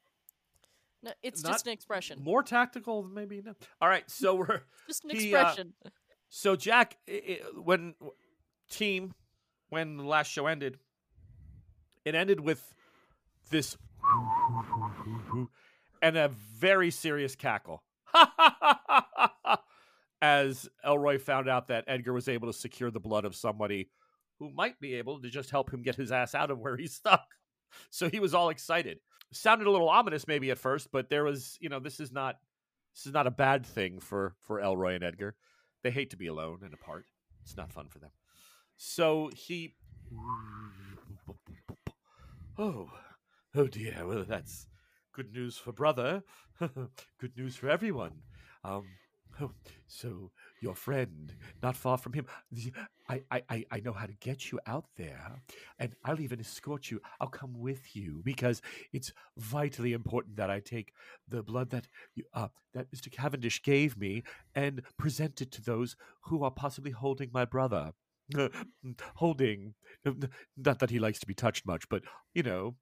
No, 1.02 1.12
it's 1.22 1.42
Not 1.42 1.52
just 1.52 1.66
an 1.66 1.72
expression. 1.72 2.22
more 2.22 2.42
tactical 2.42 3.02
maybe 3.02 3.42
no. 3.44 3.54
all 3.80 3.88
right 3.88 4.08
so 4.10 4.34
we're 4.34 4.60
Just 4.86 5.04
an 5.04 5.10
he, 5.10 5.34
uh, 5.34 5.40
expression. 5.40 5.72
So 6.28 6.56
Jack, 6.56 6.96
i 7.08 7.12
i 7.12 7.40
when 7.60 7.94
team, 8.70 9.14
when 9.70 9.96
the 9.96 10.04
last 10.04 10.30
show 10.30 10.46
ended, 10.46 10.78
it 12.04 12.14
ended 12.14 12.40
with 12.40 12.74
this 13.50 13.76
and 16.02 16.16
a 16.16 16.28
very 16.28 16.90
serious 16.90 17.34
cackle. 17.34 17.82
As 20.22 20.68
Elroy 20.84 21.18
found 21.18 21.48
out 21.48 21.68
that 21.68 21.84
Edgar 21.88 22.12
was 22.12 22.28
able 22.28 22.46
to 22.48 22.52
secure 22.52 22.90
the 22.90 23.00
blood 23.00 23.24
of 23.24 23.34
somebody 23.34 23.88
who 24.38 24.50
might 24.50 24.78
be 24.78 24.94
able 24.94 25.20
to 25.20 25.30
just 25.30 25.50
help 25.50 25.72
him 25.72 25.82
get 25.82 25.96
his 25.96 26.12
ass 26.12 26.34
out 26.34 26.50
of 26.50 26.58
where 26.58 26.76
he's 26.76 26.94
stuck. 26.94 27.24
So 27.88 28.10
he 28.10 28.20
was 28.20 28.34
all 28.34 28.50
excited. 28.50 28.98
Sounded 29.32 29.66
a 29.66 29.70
little 29.70 29.88
ominous 29.88 30.26
maybe 30.26 30.50
at 30.50 30.58
first, 30.58 30.90
but 30.92 31.08
there 31.08 31.24
was, 31.24 31.56
you 31.60 31.68
know, 31.68 31.78
this 31.78 32.00
is 32.00 32.10
not 32.10 32.36
this 32.94 33.06
is 33.06 33.12
not 33.12 33.26
a 33.26 33.30
bad 33.30 33.64
thing 33.64 34.00
for 34.00 34.34
for 34.40 34.60
Elroy 34.60 34.94
and 34.94 35.04
Edgar. 35.04 35.36
They 35.82 35.90
hate 35.90 36.10
to 36.10 36.16
be 36.16 36.26
alone 36.26 36.60
and 36.64 36.74
apart. 36.74 37.06
It's 37.42 37.56
not 37.56 37.72
fun 37.72 37.88
for 37.88 37.98
them. 37.98 38.10
So 38.76 39.30
he 39.34 39.74
Oh. 42.58 42.90
Oh 43.54 43.66
dear. 43.66 44.06
Well, 44.06 44.24
that's 44.24 44.66
good 45.12 45.32
news 45.32 45.56
for 45.56 45.72
brother. 45.72 46.22
good 46.60 47.36
news 47.36 47.56
for 47.56 47.68
everyone. 47.68 48.22
Um, 48.64 48.84
oh, 49.40 49.52
so 49.86 50.30
your 50.60 50.74
friend, 50.74 51.34
not 51.62 51.76
far 51.76 51.98
from 51.98 52.12
him. 52.12 52.26
I, 53.08 53.22
I, 53.30 53.64
I, 53.70 53.80
know 53.80 53.92
how 53.92 54.06
to 54.06 54.12
get 54.12 54.52
you 54.52 54.60
out 54.66 54.84
there, 54.96 55.42
and 55.78 55.94
I'll 56.04 56.20
even 56.20 56.38
escort 56.40 56.90
you. 56.90 57.00
I'll 57.20 57.28
come 57.28 57.58
with 57.58 57.96
you 57.96 58.20
because 58.24 58.62
it's 58.92 59.12
vitally 59.36 59.92
important 59.92 60.36
that 60.36 60.50
I 60.50 60.60
take 60.60 60.92
the 61.28 61.42
blood 61.42 61.70
that 61.70 61.88
you, 62.14 62.24
uh, 62.34 62.48
that 62.74 62.90
Mr. 62.92 63.10
Cavendish 63.10 63.62
gave 63.62 63.96
me 63.96 64.22
and 64.54 64.82
present 64.96 65.40
it 65.40 65.50
to 65.52 65.62
those 65.62 65.96
who 66.22 66.44
are 66.44 66.50
possibly 66.50 66.92
holding 66.92 67.30
my 67.32 67.44
brother. 67.44 67.92
holding, 69.16 69.74
not 70.56 70.78
that 70.78 70.90
he 70.90 71.00
likes 71.00 71.18
to 71.18 71.26
be 71.26 71.34
touched 71.34 71.66
much, 71.66 71.88
but 71.88 72.02
you 72.32 72.44
know, 72.44 72.76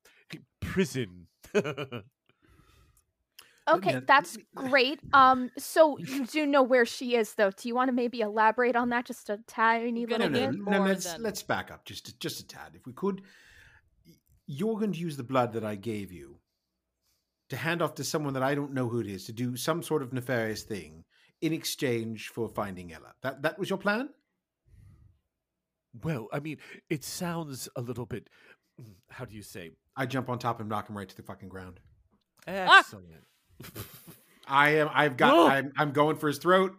prison. 0.61 1.29
Okay, 3.69 4.01
that's 4.07 4.39
great. 4.55 5.01
Um, 5.13 5.51
so 5.59 5.99
you 5.99 6.27
do 6.27 6.47
know 6.47 6.63
where 6.63 6.87
she 6.87 7.15
is, 7.17 7.35
though. 7.35 7.51
Do 7.51 7.69
you 7.69 7.75
want 7.75 7.89
to 7.89 7.93
maybe 7.93 8.21
elaborate 8.21 8.77
on 8.77 8.89
that 8.91 9.05
just 9.05 9.29
a 9.31 9.39
tiny 9.47 10.07
Gonna 10.07 10.25
little 10.27 10.31
no, 10.31 10.41
no, 10.41 10.47
bit? 10.53 10.57
get 10.59 10.65
no, 10.73 10.79
more 10.79 10.89
let's 10.89 11.13
than- 11.13 11.23
let's 11.23 11.43
back 11.43 11.71
up 11.71 11.85
just 11.85 12.19
just 12.21 12.41
a 12.41 12.47
tad, 12.47 12.73
if 12.75 12.87
we 12.87 12.93
could. 12.93 13.23
You're 14.47 14.79
going 14.79 14.93
to 14.93 14.99
use 14.99 15.17
the 15.17 15.23
blood 15.25 15.53
that 15.53 15.65
I 15.65 15.75
gave 15.75 16.11
you 16.11 16.39
to 17.51 17.57
hand 17.57 17.83
off 17.83 17.95
to 17.97 18.05
someone 18.05 18.33
that 18.35 18.43
I 18.43 18.55
don't 18.55 18.73
know 18.73 18.89
who 18.89 19.01
it 19.01 19.07
is 19.07 19.27
to 19.27 19.33
do 19.33 19.57
some 19.57 19.83
sort 19.83 20.03
of 20.03 20.13
nefarious 20.13 20.63
thing 20.63 21.05
in 21.43 21.53
exchange 21.53 22.29
for 22.29 22.49
finding 22.49 22.93
Ella. 22.93 23.13
That 23.23 23.43
that 23.43 23.59
was 23.59 23.69
your 23.71 23.79
plan. 23.79 24.09
Well, 26.03 26.29
I 26.33 26.41
mean, 26.41 26.59
it 26.91 27.05
sounds 27.05 27.69
a 27.77 27.81
little 27.81 28.07
bit. 28.07 28.29
mm, 28.81 28.87
How 29.11 29.25
do 29.25 29.35
you 29.35 29.43
say? 29.43 29.71
I 29.97 30.07
jump 30.07 30.29
on 30.29 30.39
top 30.39 30.61
and 30.61 30.69
knock 30.69 30.89
him 30.89 30.97
right 30.97 31.09
to 31.09 31.17
the 31.17 31.23
fucking 31.23 31.49
ground. 31.49 31.81
Excellent. 32.47 33.07
I 34.47 34.71
am. 34.77 34.89
I've 34.93 35.17
got. 35.17 35.35
Whoa. 35.35 35.47
I'm, 35.49 35.73
I'm 35.77 35.93
going 35.93 36.17
for 36.17 36.29
his 36.29 36.39
throat. 36.39 36.75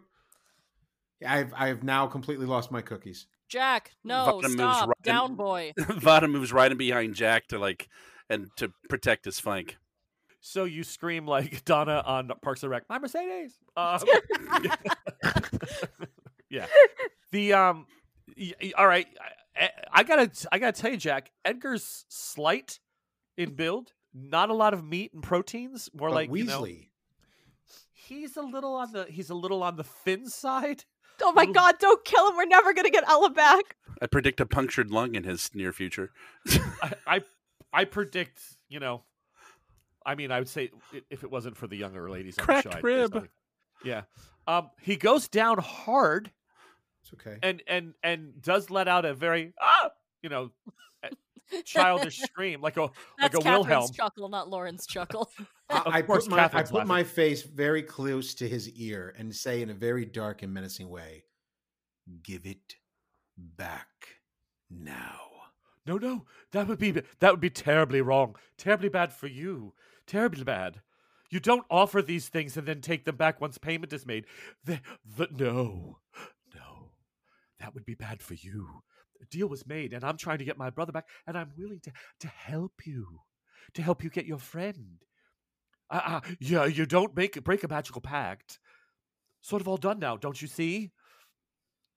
I've. 1.26 1.52
I've 1.56 1.82
now 1.82 2.06
completely 2.06 2.46
lost 2.46 2.70
my 2.70 2.80
cookies. 2.82 3.26
Jack, 3.48 3.92
no, 4.04 4.38
Vada 4.40 4.48
stop. 4.50 4.88
right 4.88 4.96
in- 5.04 5.12
Down 5.12 5.34
boy. 5.34 5.72
Vada 5.78 6.28
moves 6.28 6.52
right 6.52 6.70
in 6.70 6.78
behind 6.78 7.14
Jack 7.14 7.48
to 7.48 7.58
like 7.58 7.88
and 8.28 8.48
to 8.56 8.72
protect 8.88 9.24
his 9.24 9.40
flank. 9.40 9.76
so 10.40 10.64
you 10.64 10.84
scream 10.84 11.26
like 11.26 11.64
Donna 11.64 12.02
on 12.06 12.30
Parks 12.42 12.62
and 12.62 12.70
Rec. 12.70 12.84
My 12.88 12.98
Mercedes. 13.00 13.54
Um, 13.76 14.00
yeah. 16.50 16.66
The 17.32 17.52
um. 17.52 17.86
y- 18.36 18.52
y- 18.62 18.72
all 18.76 18.86
right. 18.86 19.06
I, 19.56 19.70
I 19.92 20.02
gotta. 20.04 20.30
I 20.52 20.58
gotta 20.58 20.80
tell 20.80 20.90
you, 20.92 20.96
Jack. 20.96 21.30
Edgar's 21.44 22.04
slight 22.08 22.78
in 23.36 23.54
build. 23.54 23.92
Not 24.14 24.50
a 24.50 24.54
lot 24.54 24.74
of 24.74 24.84
meat 24.84 25.12
and 25.12 25.22
proteins. 25.22 25.88
More 25.94 26.08
But 26.08 26.14
like 26.14 26.34
you 26.34 26.44
know, 26.44 26.62
Weasley. 26.62 26.88
he's 27.92 28.36
a 28.36 28.42
little 28.42 28.74
on 28.74 28.92
the. 28.92 29.04
He's 29.08 29.30
a 29.30 29.34
little 29.34 29.62
on 29.62 29.76
the 29.76 29.84
thin 29.84 30.28
side. 30.28 30.84
Oh 31.22 31.32
my 31.32 31.44
god, 31.44 31.74
don't 31.78 32.02
kill 32.02 32.30
him. 32.30 32.36
We're 32.36 32.46
never 32.46 32.72
going 32.72 32.86
to 32.86 32.90
get 32.90 33.04
Ella 33.06 33.28
back. 33.28 33.76
I 34.00 34.06
predict 34.06 34.40
a 34.40 34.46
punctured 34.46 34.90
lung 34.90 35.14
in 35.14 35.24
his 35.24 35.50
near 35.54 35.70
future. 35.70 36.12
I, 36.48 36.92
I 37.06 37.20
I 37.74 37.84
predict, 37.84 38.40
you 38.70 38.80
know, 38.80 39.02
I 40.06 40.14
mean, 40.14 40.32
I 40.32 40.38
would 40.38 40.48
say 40.48 40.70
if 41.10 41.22
it 41.22 41.30
wasn't 41.30 41.58
for 41.58 41.66
the 41.66 41.76
younger 41.76 42.08
ladies, 42.08 42.38
on 42.38 42.42
the 42.42 42.46
Cracked 42.46 42.62
show, 42.64 42.70
I'd- 42.70 42.82
rib. 42.82 43.04
it's 43.04 43.14
like- 43.14 43.30
yeah. 43.84 44.02
Um, 44.46 44.70
he 44.80 44.96
goes 44.96 45.28
down 45.28 45.58
hard 45.58 46.30
It's 47.02 47.12
okay. 47.12 47.36
and 47.42 47.62
and 47.66 47.92
and 48.02 48.40
does 48.40 48.70
let 48.70 48.88
out 48.88 49.04
a 49.04 49.12
very 49.12 49.52
ah, 49.60 49.90
you 50.22 50.30
know, 50.30 50.52
a- 50.66 50.72
childish 51.64 52.18
scream 52.18 52.60
like 52.60 52.76
a 52.76 52.82
like 52.82 52.92
That's 53.18 53.34
a 53.34 53.38
Catherine's 53.38 53.66
Wilhelm. 53.68 53.92
chuckle, 53.92 54.28
not 54.28 54.48
Lauren's 54.48 54.86
chuckle. 54.86 55.30
Of 55.70 55.86
I, 55.86 55.98
I 55.98 56.02
put 56.02 56.28
my 56.28 56.50
I 56.52 56.62
put 56.64 56.86
my 56.88 57.04
face 57.04 57.42
very 57.42 57.84
close 57.84 58.34
to 58.34 58.48
his 58.48 58.68
ear 58.70 59.14
and 59.16 59.32
say 59.32 59.62
in 59.62 59.70
a 59.70 59.74
very 59.74 60.04
dark 60.04 60.42
and 60.42 60.52
menacing 60.52 60.88
way, 60.88 61.22
"Give 62.24 62.44
it 62.44 62.74
back 63.36 63.86
now." 64.68 65.20
No, 65.86 65.96
no, 65.96 66.24
that 66.50 66.66
would 66.66 66.78
be 66.80 66.90
that 66.90 67.30
would 67.30 67.40
be 67.40 67.50
terribly 67.50 68.00
wrong, 68.00 68.34
terribly 68.58 68.88
bad 68.88 69.12
for 69.12 69.28
you, 69.28 69.74
terribly 70.06 70.42
bad. 70.42 70.80
You 71.30 71.38
don't 71.38 71.64
offer 71.70 72.02
these 72.02 72.28
things 72.28 72.56
and 72.56 72.66
then 72.66 72.80
take 72.80 73.04
them 73.04 73.16
back 73.16 73.40
once 73.40 73.56
payment 73.56 73.92
is 73.92 74.04
made. 74.04 74.26
The, 74.64 74.80
the, 75.04 75.28
no, 75.30 75.98
no, 76.52 76.90
that 77.60 77.72
would 77.72 77.84
be 77.84 77.94
bad 77.94 78.20
for 78.20 78.34
you. 78.34 78.82
A 79.22 79.26
deal 79.26 79.48
was 79.48 79.66
made, 79.66 79.92
and 79.92 80.04
I'm 80.04 80.16
trying 80.16 80.38
to 80.38 80.44
get 80.44 80.58
my 80.58 80.70
brother 80.70 80.92
back, 80.92 81.06
and 81.26 81.36
I'm 81.36 81.52
willing 81.56 81.80
to 81.80 81.92
to 82.20 82.28
help 82.28 82.86
you, 82.86 83.20
to 83.74 83.82
help 83.82 84.02
you 84.02 84.10
get 84.10 84.26
your 84.26 84.38
friend. 84.38 85.04
Uh, 85.90 86.00
uh, 86.04 86.20
yeah, 86.38 86.66
you 86.66 86.86
don't 86.86 87.16
make 87.16 87.42
break 87.44 87.64
a 87.64 87.68
magical 87.68 88.00
pact. 88.00 88.58
Sort 89.42 89.62
of 89.62 89.68
all 89.68 89.76
done 89.76 89.98
now, 89.98 90.16
don't 90.16 90.40
you 90.40 90.48
see? 90.48 90.92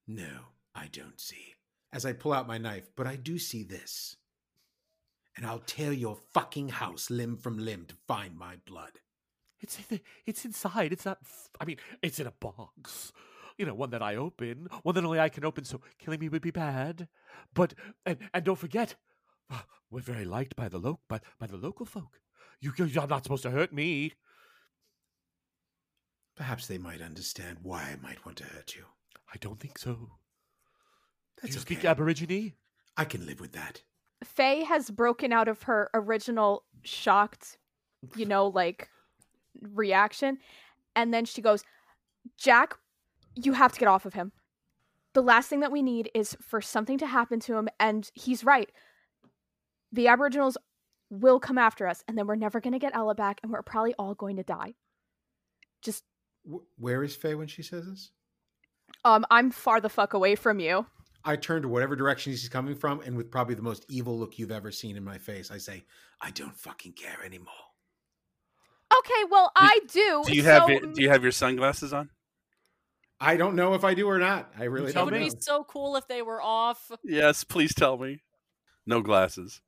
No, 0.07 0.47
I 0.73 0.87
don't 0.91 1.19
see. 1.19 1.55
As 1.91 2.05
I 2.05 2.13
pull 2.13 2.33
out 2.33 2.47
my 2.47 2.57
knife, 2.57 2.89
but 2.95 3.05
I 3.05 3.15
do 3.15 3.37
see 3.37 3.63
this. 3.63 4.17
And 5.35 5.45
I'll 5.45 5.59
tear 5.59 5.91
your 5.91 6.17
fucking 6.33 6.69
house 6.69 7.09
limb 7.09 7.37
from 7.37 7.57
limb 7.57 7.85
to 7.87 7.95
find 8.07 8.37
my 8.37 8.57
blood. 8.65 8.99
It's 9.59 9.77
in 9.77 9.85
the, 9.89 10.01
it's 10.25 10.45
inside. 10.45 10.91
It's 10.91 11.05
not. 11.05 11.19
I 11.59 11.65
mean, 11.65 11.77
it's 12.01 12.19
in 12.19 12.27
a 12.27 12.31
box. 12.31 13.13
You 13.57 13.65
know, 13.65 13.73
one 13.73 13.91
that 13.91 14.01
I 14.01 14.15
open, 14.15 14.67
one 14.83 14.95
that 14.95 15.05
only 15.05 15.19
I 15.19 15.29
can 15.29 15.45
open. 15.45 15.63
So 15.63 15.81
killing 15.99 16.19
me 16.19 16.29
would 16.29 16.41
be 16.41 16.51
bad. 16.51 17.07
But 17.53 17.73
and 18.05 18.17
and 18.33 18.43
don't 18.43 18.59
forget, 18.59 18.95
we're 19.91 20.01
very 20.01 20.25
liked 20.25 20.55
by 20.55 20.69
the 20.69 20.77
lo- 20.77 20.99
by, 21.07 21.19
by 21.39 21.47
the 21.47 21.57
local 21.57 21.85
folk. 21.85 22.19
You 22.59 22.73
you're 22.77 23.07
not 23.07 23.23
supposed 23.23 23.43
to 23.43 23.51
hurt 23.51 23.73
me. 23.73 24.13
Perhaps 26.35 26.67
they 26.67 26.77
might 26.79 27.01
understand 27.01 27.59
why 27.61 27.81
I 27.81 27.97
might 28.01 28.25
want 28.25 28.37
to 28.39 28.45
hurt 28.45 28.75
you. 28.75 28.85
I 29.31 29.37
don't 29.39 29.59
think 29.59 29.77
so. 29.77 30.09
That's 31.41 31.53
you 31.53 31.61
okay. 31.61 31.75
speak 31.75 31.85
Aborigine? 31.85 32.53
I 32.97 33.05
can 33.05 33.25
live 33.25 33.39
with 33.39 33.53
that. 33.53 33.81
Faye 34.23 34.63
has 34.63 34.89
broken 34.89 35.33
out 35.33 35.47
of 35.47 35.63
her 35.63 35.89
original 35.93 36.63
shocked, 36.83 37.57
you 38.15 38.25
know, 38.25 38.47
like 38.47 38.87
reaction. 39.61 40.37
And 40.95 41.13
then 41.13 41.25
she 41.25 41.41
goes, 41.41 41.63
Jack, 42.37 42.77
you 43.35 43.53
have 43.53 43.71
to 43.73 43.79
get 43.79 43.87
off 43.87 44.05
of 44.05 44.13
him. 44.13 44.31
The 45.13 45.21
last 45.21 45.49
thing 45.49 45.59
that 45.59 45.71
we 45.71 45.81
need 45.81 46.09
is 46.13 46.35
for 46.41 46.61
something 46.61 46.97
to 46.97 47.07
happen 47.07 47.39
to 47.41 47.55
him. 47.55 47.69
And 47.79 48.09
he's 48.13 48.43
right. 48.43 48.71
The 49.91 50.07
Aboriginals 50.07 50.57
will 51.09 51.39
come 51.39 51.57
after 51.59 51.87
us, 51.87 52.03
and 52.07 52.17
then 52.17 52.25
we're 52.25 52.35
never 52.35 52.59
going 52.59 52.73
to 52.73 52.79
get 52.79 52.95
Ella 52.95 53.13
back, 53.13 53.39
and 53.43 53.51
we're 53.51 53.61
probably 53.61 53.93
all 53.99 54.15
going 54.15 54.37
to 54.37 54.43
die. 54.43 54.73
Just, 55.83 56.03
where 56.77 57.03
is 57.03 57.15
Faye 57.15 57.35
when 57.35 57.47
she 57.47 57.61
says 57.61 57.85
this? 57.85 58.11
um, 59.05 59.25
I'm 59.29 59.51
far 59.51 59.81
the 59.81 59.89
fuck 59.89 60.13
away 60.13 60.35
from 60.35 60.59
you. 60.59 60.85
I 61.25 61.35
turn 61.35 61.61
to 61.61 61.67
whatever 61.67 61.95
direction 61.95 62.33
she's 62.33 62.49
coming 62.49 62.75
from, 62.75 63.01
and 63.01 63.15
with 63.15 63.31
probably 63.31 63.55
the 63.55 63.61
most 63.61 63.85
evil 63.89 64.17
look 64.17 64.39
you've 64.39 64.51
ever 64.51 64.71
seen 64.71 64.97
in 64.97 65.03
my 65.03 65.17
face, 65.17 65.51
I 65.51 65.57
say, 65.57 65.83
I 66.19 66.31
don't 66.31 66.57
fucking 66.57 66.93
care 66.93 67.23
anymore. 67.23 67.53
Okay, 68.97 69.23
well, 69.29 69.51
I 69.55 69.79
do. 69.91 70.23
Do 70.25 70.33
you 70.35 70.43
have 70.43 70.63
so- 70.63 70.69
your, 70.69 70.79
do 70.81 71.01
you 71.01 71.09
have 71.09 71.23
your 71.23 71.31
sunglasses 71.31 71.93
on? 71.93 72.09
I 73.23 73.37
don't 73.37 73.55
know 73.55 73.73
if 73.73 73.83
I 73.83 73.93
do 73.93 74.07
or 74.07 74.19
not. 74.19 74.51
I 74.57 74.65
really 74.65 74.91
tell 74.91 75.03
It 75.07 75.11
don't 75.11 75.13
It 75.15 75.23
would 75.23 75.27
know. 75.29 75.35
be 75.35 75.41
so 75.41 75.63
cool 75.63 75.95
if 75.95 76.07
they 76.07 76.21
were 76.21 76.41
off. 76.41 76.91
Yes, 77.03 77.43
please 77.43 77.73
tell 77.73 77.97
me. 77.97 78.21
No 78.85 79.01
glasses. 79.01 79.61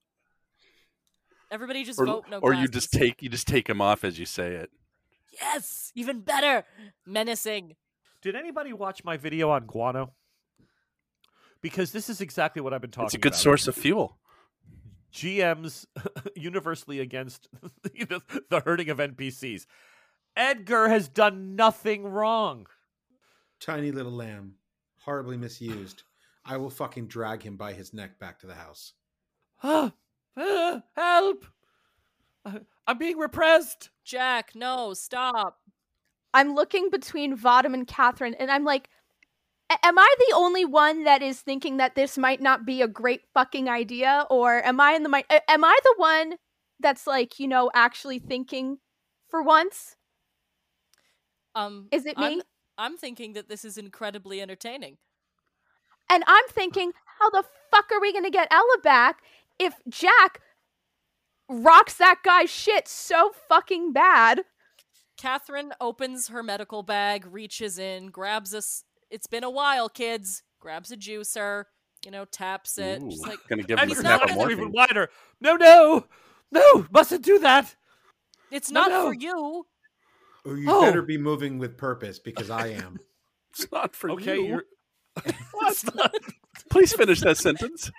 Everybody 1.52 1.84
just 1.84 2.00
Or, 2.00 2.06
vote 2.06 2.26
no 2.30 2.40
or 2.40 2.54
you 2.54 2.68
just 2.68 2.92
take 2.92 3.22
you 3.22 3.30
just 3.30 3.48
take 3.48 3.68
them 3.68 3.80
off 3.80 4.04
as 4.04 4.20
you 4.20 4.26
say 4.26 4.54
it. 4.56 4.72
Yes, 5.40 5.92
even 5.96 6.22
better. 6.22 6.66
Menacing. 7.06 7.76
Did 8.22 8.36
anybody 8.36 8.74
watch 8.74 9.04
my 9.04 9.16
video 9.18 9.52
on 9.52 9.66
guano? 9.66 10.14
Because 11.62 11.92
this 11.92 12.10
is 12.10 12.20
exactly 12.22 12.62
what 12.62 12.74
I've 12.74 12.82
been 12.82 12.92
talking 12.92 13.06
It's 13.06 13.14
a 13.16 13.20
good 13.20 13.34
about. 13.34 13.40
source 13.40 13.68
of 13.68 13.76
fuel. 13.76 14.18
GMs 15.14 15.86
universally 16.36 17.00
against 17.00 17.48
the, 17.84 18.22
the 18.50 18.60
hurting 18.60 18.90
of 18.90 18.98
NPCs. 18.98 19.66
Edgar 20.36 20.90
has 20.90 21.08
done 21.08 21.56
nothing 21.56 22.04
wrong. 22.04 22.68
Tiny 23.60 23.92
little 23.92 24.12
lamb, 24.12 24.56
horribly 25.00 25.38
misused. 25.38 26.04
I 26.46 26.58
will 26.58 26.70
fucking 26.70 27.08
drag 27.08 27.42
him 27.42 27.58
by 27.58 27.74
his 27.74 27.94
neck 27.94 28.20
back 28.20 28.40
to 28.40 28.48
the 28.48 28.54
house. 28.54 28.94
Ah, 29.64 29.94
ah, 30.38 30.84
help! 30.96 31.46
I- 32.46 32.62
I'm 32.86 32.98
being 32.98 33.18
repressed. 33.18 33.90
Jack, 34.04 34.52
no, 34.54 34.94
stop. 34.94 35.60
I'm 36.34 36.54
looking 36.54 36.90
between 36.90 37.36
Vadam 37.38 37.74
and 37.74 37.88
Catherine, 37.88 38.36
and 38.36 38.52
I'm 38.52 38.64
like, 38.66 38.90
am 39.84 39.98
I 39.98 40.16
the 40.20 40.36
only 40.36 40.66
one 40.66 41.06
that 41.06 41.22
is 41.24 41.42
thinking 41.42 41.78
that 41.78 41.96
this 41.96 42.18
might 42.18 42.42
not 42.42 42.66
be 42.66 42.82
a 42.82 42.88
great 42.88 43.22
fucking 43.34 43.70
idea, 43.70 44.28
or 44.30 44.64
am 44.64 44.80
I 44.80 44.92
in 44.94 45.04
the 45.04 45.10
mi- 45.10 45.24
am 45.48 45.64
I 45.64 45.78
the 45.84 45.96
one 45.98 46.36
that's 46.80 47.08
like, 47.08 47.40
you 47.40 47.48
know, 47.48 47.72
actually 47.74 48.20
thinking 48.20 48.78
for 49.30 49.42
once? 49.42 49.96
Um, 51.56 51.88
Is 51.92 52.06
it 52.06 52.18
me? 52.18 52.26
I'm, 52.26 52.42
I'm 52.78 52.98
thinking 52.98 53.34
that 53.34 53.48
this 53.50 53.64
is 53.66 53.78
incredibly 53.78 54.42
entertaining. 54.42 54.98
And 56.10 56.24
I'm 56.28 56.46
thinking, 56.50 56.92
how 57.20 57.30
the 57.30 57.44
fuck 57.72 57.92
are 57.92 58.00
we 58.02 58.14
gonna 58.14 58.30
get 58.30 58.48
Ella 58.52 58.78
back 58.84 59.20
if 59.60 59.76
Jack 59.90 60.42
rocks 61.50 61.96
that 61.96 62.20
guy's 62.24 62.50
shit 62.50 62.88
so 62.88 63.32
fucking 63.48 63.94
bad 63.94 64.42
Catherine 65.18 65.72
opens 65.80 66.28
her 66.28 66.44
medical 66.44 66.84
bag, 66.84 67.26
reaches 67.32 67.80
in, 67.80 68.08
grabs 68.08 68.54
a. 68.54 68.58
s- 68.58 68.84
It's 69.10 69.28
been 69.28 69.46
a 69.46 69.50
while, 69.50 69.88
kids. 69.88 70.44
Grabs 70.60 70.92
a 70.92 70.98
juicer, 70.98 71.64
you 72.04 72.12
know, 72.12 72.26
taps 72.26 72.78
it. 72.78 73.02
She's 73.10 73.22
like, 73.22 73.40
gonna 73.48 73.64
give 73.64 73.80
him 73.80 73.88
a 73.88 73.92
Edgar's 73.92 74.04
not- 74.04 74.20
snap 74.28 74.38
eyes 74.38 74.44
of 74.44 74.52
even 74.52 74.74
wider. 74.74 75.10
No, 75.40 75.56
no, 75.56 76.06
no! 76.52 76.86
Mustn't 76.92 77.24
do 77.24 77.40
that. 77.40 77.78
"It's 78.52 78.70
No, 78.70 78.82
not 78.82 78.90
no. 78.92 79.08
for 79.08 79.14
you." 79.14 79.66
Oh, 80.46 80.54
you 80.54 80.66
Oh. 80.70 80.82
better 80.82 81.02
be 81.02 81.18
moving 81.18 81.58
with 81.58 81.78
purpose 81.78 82.20
because 82.20 82.50
I 82.50 82.68
am. 82.68 82.98
It's 83.58 83.72
not 83.72 83.96
for 83.96 84.12
Okay, 84.12 84.36
you. 84.36 84.48
you're. 84.48 84.64
Not- 85.96 86.14
Please 86.70 86.92
finish 86.92 87.22
that 87.22 87.38
sentence. 87.38 87.90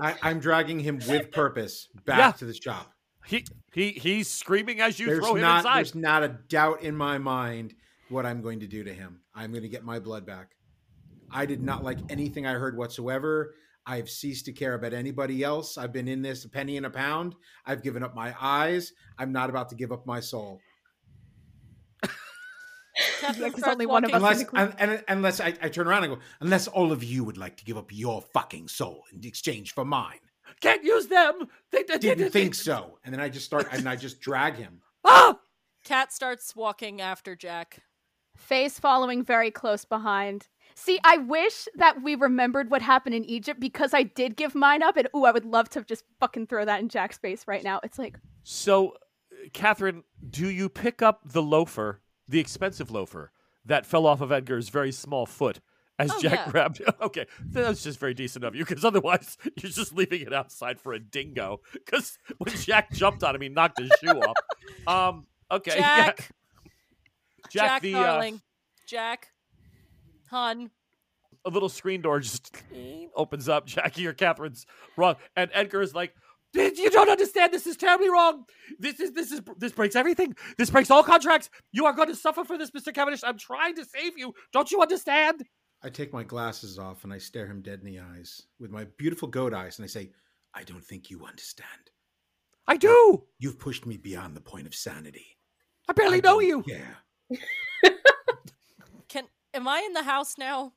I, 0.00 0.16
I'm 0.22 0.40
dragging 0.40 0.80
him 0.80 1.00
with 1.08 1.30
purpose 1.30 1.88
back 2.04 2.18
Yeah. 2.18 2.32
to 2.32 2.44
the 2.46 2.54
shop. 2.54 2.90
He 3.26 3.44
he 3.72 3.92
he's 3.92 4.28
screaming 4.28 4.80
as 4.80 4.98
you 4.98 5.06
there's 5.06 5.20
throw 5.20 5.36
him 5.36 5.42
not 5.42 5.58
inside. 5.58 5.76
there's 5.76 5.94
not 5.94 6.22
a 6.24 6.28
doubt 6.48 6.82
in 6.82 6.96
my 6.96 7.16
mind 7.18 7.74
what 8.08 8.26
I'm 8.26 8.42
going 8.42 8.60
to 8.60 8.66
do 8.66 8.82
to 8.84 8.92
him. 8.92 9.20
I'm 9.34 9.50
going 9.52 9.62
to 9.62 9.68
get 9.68 9.84
my 9.84 9.98
blood 10.00 10.26
back. 10.26 10.50
I 11.30 11.46
did 11.46 11.62
not 11.62 11.82
like 11.84 11.98
anything 12.10 12.44
I 12.46 12.54
heard 12.54 12.76
whatsoever. 12.76 13.54
I've 13.86 14.08
ceased 14.08 14.46
to 14.46 14.52
care 14.52 14.74
about 14.74 14.94
anybody 14.94 15.42
else. 15.42 15.76
I've 15.76 15.92
been 15.92 16.08
in 16.08 16.22
this 16.22 16.44
a 16.44 16.48
penny 16.48 16.76
and 16.76 16.86
a 16.86 16.90
pound. 16.90 17.34
I've 17.66 17.82
given 17.82 18.02
up 18.02 18.14
my 18.14 18.34
eyes. 18.40 18.92
I'm 19.18 19.32
not 19.32 19.50
about 19.50 19.68
to 19.70 19.74
give 19.74 19.92
up 19.92 20.06
my 20.06 20.20
soul. 20.20 20.60
Catherine 23.20 23.52
only 23.66 23.86
one 23.86 24.04
of 24.04 24.10
us 24.10 24.16
Unless, 24.16 24.44
and, 24.54 24.74
and, 24.78 25.04
unless 25.08 25.40
I, 25.40 25.54
I 25.60 25.68
turn 25.68 25.88
around 25.88 26.04
and 26.04 26.14
go, 26.14 26.20
unless 26.40 26.68
all 26.68 26.92
of 26.92 27.02
you 27.02 27.24
would 27.24 27.36
like 27.36 27.56
to 27.56 27.64
give 27.64 27.76
up 27.76 27.90
your 27.90 28.22
fucking 28.22 28.68
soul 28.68 29.02
in 29.12 29.24
exchange 29.24 29.74
for 29.74 29.84
mine. 29.84 30.18
Can't 30.60 30.84
use 30.84 31.06
them. 31.06 31.48
They, 31.72 31.82
they 31.82 31.98
Didn't 31.98 32.24
they- 32.24 32.30
think 32.30 32.54
so. 32.54 32.98
And 33.04 33.12
then 33.12 33.20
I 33.20 33.28
just 33.28 33.46
start, 33.46 33.66
and 33.72 33.88
I 33.88 33.96
just 33.96 34.20
drag 34.20 34.56
him. 34.56 34.80
Ah! 35.06 35.38
Cat 35.84 36.14
starts 36.14 36.56
walking 36.56 37.02
after 37.02 37.36
Jack. 37.36 37.80
Face 38.38 38.78
following 38.78 39.22
very 39.22 39.50
close 39.50 39.84
behind. 39.84 40.48
See, 40.74 40.98
I 41.04 41.18
wish 41.18 41.68
that 41.76 42.02
we 42.02 42.16
remembered 42.16 42.70
what 42.70 42.82
happened 42.82 43.14
in 43.14 43.24
Egypt 43.24 43.60
because 43.60 43.94
I 43.94 44.02
did 44.02 44.36
give 44.36 44.54
mine 44.54 44.82
up, 44.82 44.96
and 44.96 45.08
ooh, 45.14 45.24
I 45.24 45.30
would 45.30 45.44
love 45.44 45.68
to 45.70 45.82
just 45.82 46.04
fucking 46.18 46.48
throw 46.48 46.64
that 46.64 46.80
in 46.80 46.88
Jack's 46.88 47.16
face 47.16 47.44
right 47.46 47.62
now. 47.62 47.80
It's 47.84 47.98
like, 47.98 48.18
So, 48.42 48.90
uh, 48.90 48.94
Catherine, 49.52 50.02
do 50.28 50.48
you 50.48 50.68
pick 50.68 51.00
up 51.00 51.20
the 51.24 51.42
loafer, 51.42 52.00
the 52.28 52.40
expensive 52.40 52.90
loafer 52.90 53.30
that 53.64 53.86
fell 53.86 54.04
off 54.04 54.20
of 54.20 54.32
Edgar's 54.32 54.68
very 54.68 54.90
small 54.90 55.26
foot 55.26 55.60
as 55.96 56.10
Oh, 56.10 56.20
Jack 56.20 56.46
yeah. 56.46 56.50
grabbed 56.50 56.80
it? 56.80 56.88
Okay, 57.00 57.26
that's 57.50 57.84
just 57.84 58.00
very 58.00 58.14
decent 58.14 58.44
of 58.44 58.56
you 58.56 58.64
because 58.64 58.84
otherwise 58.84 59.38
you're 59.44 59.70
just 59.70 59.94
leaving 59.94 60.22
it 60.22 60.32
outside 60.32 60.80
for 60.80 60.92
a 60.92 60.98
dingo. 60.98 61.60
Because 61.72 62.18
when 62.38 62.54
Jack 62.56 62.90
jumped 62.92 63.22
on 63.22 63.36
him, 63.36 63.42
he 63.42 63.48
knocked 63.48 63.78
his 63.78 63.92
shoe 64.00 64.20
off. 64.20 64.36
Um. 64.88 65.26
Okay. 65.50 65.74
yeah. 65.78 66.06
Jack, 66.06 66.30
Jack, 67.48 67.50
Jack, 67.50 67.82
the 67.82 67.94
uh, 67.94 68.30
Jack, 68.86 69.28
hun. 70.30 70.70
a 71.44 71.50
little 71.50 71.68
screen 71.68 72.00
door 72.02 72.20
just 72.20 72.54
opens 73.16 73.48
up. 73.48 73.66
Jackie 73.66 74.06
or 74.06 74.12
Catherine's 74.12 74.66
wrong, 74.96 75.16
and 75.36 75.50
Edgar 75.52 75.82
is 75.82 75.94
like, 75.94 76.14
"You 76.54 76.90
don't 76.90 77.08
understand. 77.10 77.52
This 77.52 77.66
is 77.66 77.76
terribly 77.76 78.08
wrong. 78.10 78.44
This 78.78 79.00
is 79.00 79.12
this 79.12 79.32
is 79.32 79.40
this 79.58 79.72
breaks 79.72 79.96
everything. 79.96 80.34
This 80.58 80.70
breaks 80.70 80.90
all 80.90 81.02
contracts. 81.02 81.50
You 81.72 81.86
are 81.86 81.92
going 81.92 82.08
to 82.08 82.16
suffer 82.16 82.44
for 82.44 82.56
this, 82.58 82.72
Mister 82.72 82.92
Cavendish. 82.92 83.22
I'm 83.24 83.38
trying 83.38 83.74
to 83.76 83.84
save 83.84 84.16
you. 84.18 84.32
Don't 84.52 84.70
you 84.70 84.80
understand?" 84.80 85.44
I 85.82 85.90
take 85.90 86.14
my 86.14 86.22
glasses 86.22 86.78
off 86.78 87.04
and 87.04 87.12
I 87.12 87.18
stare 87.18 87.46
him 87.46 87.60
dead 87.60 87.80
in 87.80 87.84
the 87.84 87.98
eyes 88.00 88.40
with 88.58 88.70
my 88.70 88.86
beautiful 88.96 89.28
goat 89.28 89.52
eyes 89.52 89.78
and 89.78 89.84
I 89.84 89.86
say, 89.86 90.12
I 90.54 90.62
don't 90.62 90.82
think 90.82 91.10
you 91.10 91.26
understand. 91.26 91.90
I 92.66 92.78
do. 92.78 93.24
You've 93.38 93.58
pushed 93.58 93.84
me 93.84 93.98
beyond 93.98 94.34
the 94.34 94.40
point 94.40 94.66
of 94.66 94.74
sanity. 94.74 95.36
I 95.86 95.92
barely 95.92 96.18
I 96.18 96.20
know 96.24 96.40
you. 96.40 96.62
care. 96.62 96.96
Can 99.54 99.62
am 99.62 99.68
I 99.68 99.80
in 99.86 99.92
the 99.92 100.02
house 100.02 100.36
now? 100.38 100.72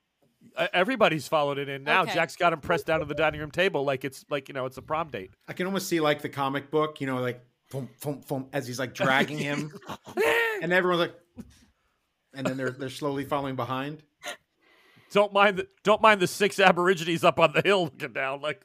Uh, 0.55 0.67
everybody's 0.73 1.27
followed 1.27 1.57
it 1.57 1.67
in 1.67 1.83
now. 1.83 2.03
Okay. 2.03 2.13
Jack's 2.13 2.35
got 2.35 2.53
him 2.53 2.59
pressed 2.59 2.85
down 2.85 2.99
to 2.99 3.05
the 3.05 3.15
dining 3.15 3.39
room 3.39 3.51
table 3.51 3.83
like 3.83 4.05
it's 4.05 4.23
like 4.29 4.47
you 4.47 4.53
know 4.53 4.65
it's 4.65 4.77
a 4.77 4.81
prom 4.81 5.09
date. 5.09 5.31
I 5.47 5.53
can 5.53 5.65
almost 5.65 5.89
see 5.89 5.99
like 5.99 6.21
the 6.21 6.29
comic 6.29 6.69
book, 6.71 7.01
you 7.01 7.07
know, 7.07 7.17
like 7.19 7.43
boom, 7.71 7.89
boom, 8.01 8.21
boom, 8.27 8.47
as 8.53 8.67
he's 8.67 8.79
like 8.79 8.93
dragging 8.93 9.37
him, 9.37 9.71
and 10.61 10.71
everyone's 10.71 11.01
like, 11.01 11.45
and 12.35 12.45
then 12.45 12.55
they're 12.57 12.69
they're 12.71 12.89
slowly 12.89 13.25
following 13.25 13.55
behind. 13.55 14.03
don't 15.11 15.33
mind 15.33 15.57
the 15.57 15.67
don't 15.83 16.01
mind 16.01 16.21
the 16.21 16.27
six 16.27 16.59
Aborigines 16.59 17.23
up 17.23 17.39
on 17.39 17.51
the 17.53 17.61
hill 17.61 17.85
looking 17.85 18.13
down. 18.13 18.41
Like 18.41 18.61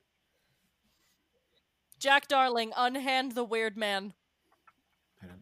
Jack, 1.98 2.28
darling, 2.28 2.72
unhand 2.76 3.32
the 3.32 3.44
weird 3.44 3.76
man. 3.76 4.12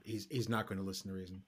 He's 0.04 0.26
he's 0.30 0.48
not 0.48 0.66
going 0.66 0.78
to 0.78 0.84
listen 0.84 1.08
to 1.10 1.16
reason. 1.16 1.42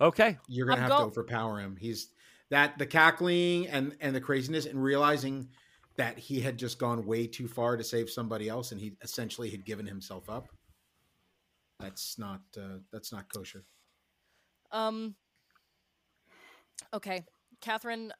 okay, 0.00 0.38
You're 0.48 0.66
going 0.66 0.78
to 0.78 0.84
I'm 0.84 0.90
have 0.90 0.98
go- 0.98 1.04
to 1.04 1.10
overpower 1.10 1.60
him. 1.60 1.76
He's 1.78 2.08
that 2.50 2.78
the 2.78 2.86
cackling 2.86 3.66
and 3.68 3.96
and 4.00 4.14
the 4.14 4.20
craziness 4.20 4.66
and 4.66 4.82
realizing 4.82 5.48
that 5.96 6.18
he 6.18 6.40
had 6.40 6.58
just 6.58 6.78
gone 6.78 7.06
way 7.06 7.26
too 7.26 7.48
far 7.48 7.76
to 7.76 7.82
save 7.84 8.10
somebody 8.10 8.48
else 8.48 8.72
and 8.72 8.80
he 8.80 8.96
essentially 9.02 9.50
had 9.50 9.64
given 9.64 9.86
himself 9.86 10.28
up. 10.28 10.48
That's 11.80 12.18
not 12.18 12.40
uh, 12.56 12.78
that's 12.92 13.12
not 13.12 13.32
kosher. 13.32 13.64
Um. 14.72 15.14
Okay, 16.94 17.24
Catherine. 17.60 18.12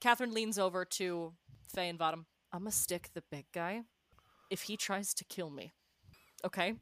Catherine 0.00 0.32
leans 0.32 0.58
over 0.58 0.84
to 0.84 1.32
Faye 1.74 1.88
and 1.88 1.98
Vadim. 1.98 2.24
I'm 2.52 2.60
gonna 2.60 2.70
stick 2.72 3.10
the 3.14 3.22
big 3.30 3.46
guy. 3.52 3.82
If 4.50 4.62
he 4.62 4.76
tries 4.76 5.12
to 5.14 5.24
kill 5.24 5.50
me, 5.50 5.72
okay? 6.44 6.74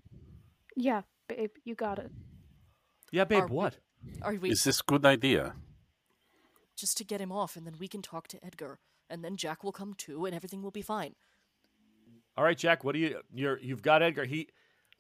yeah, 0.77 1.03
babe, 1.29 1.51
you 1.65 1.75
got 1.75 1.99
it. 1.99 2.11
yeah, 3.11 3.25
babe. 3.25 3.43
Are 3.45 3.47
we- 3.49 3.55
what? 3.55 3.79
Are 4.23 4.35
we 4.35 4.51
Is 4.51 4.63
this 4.65 4.83
good 4.83 5.05
idea? 5.05 5.55
Just 6.77 6.97
to 6.99 7.05
get 7.05 7.21
him 7.21 7.33
off, 7.33 7.57
and 7.57 7.67
then 7.67 7.75
we 7.79 7.89
can 7.89 8.03
talk 8.03 8.29
to 8.29 8.45
Edgar, 8.45 8.79
and 9.11 9.25
then 9.25 9.37
Jack 9.37 9.65
will 9.65 9.73
come 9.73 9.95
too, 9.95 10.27
and 10.27 10.35
everything 10.35 10.63
will 10.63 10.71
be 10.71 10.83
fine. 10.83 11.15
All 12.37 12.45
right, 12.45 12.57
Jack. 12.59 12.85
What 12.85 12.93
do 12.93 12.99
you? 12.99 13.21
You're 13.35 13.59
you've 13.59 13.83
got 13.83 14.03
Edgar. 14.03 14.25
He. 14.25 14.49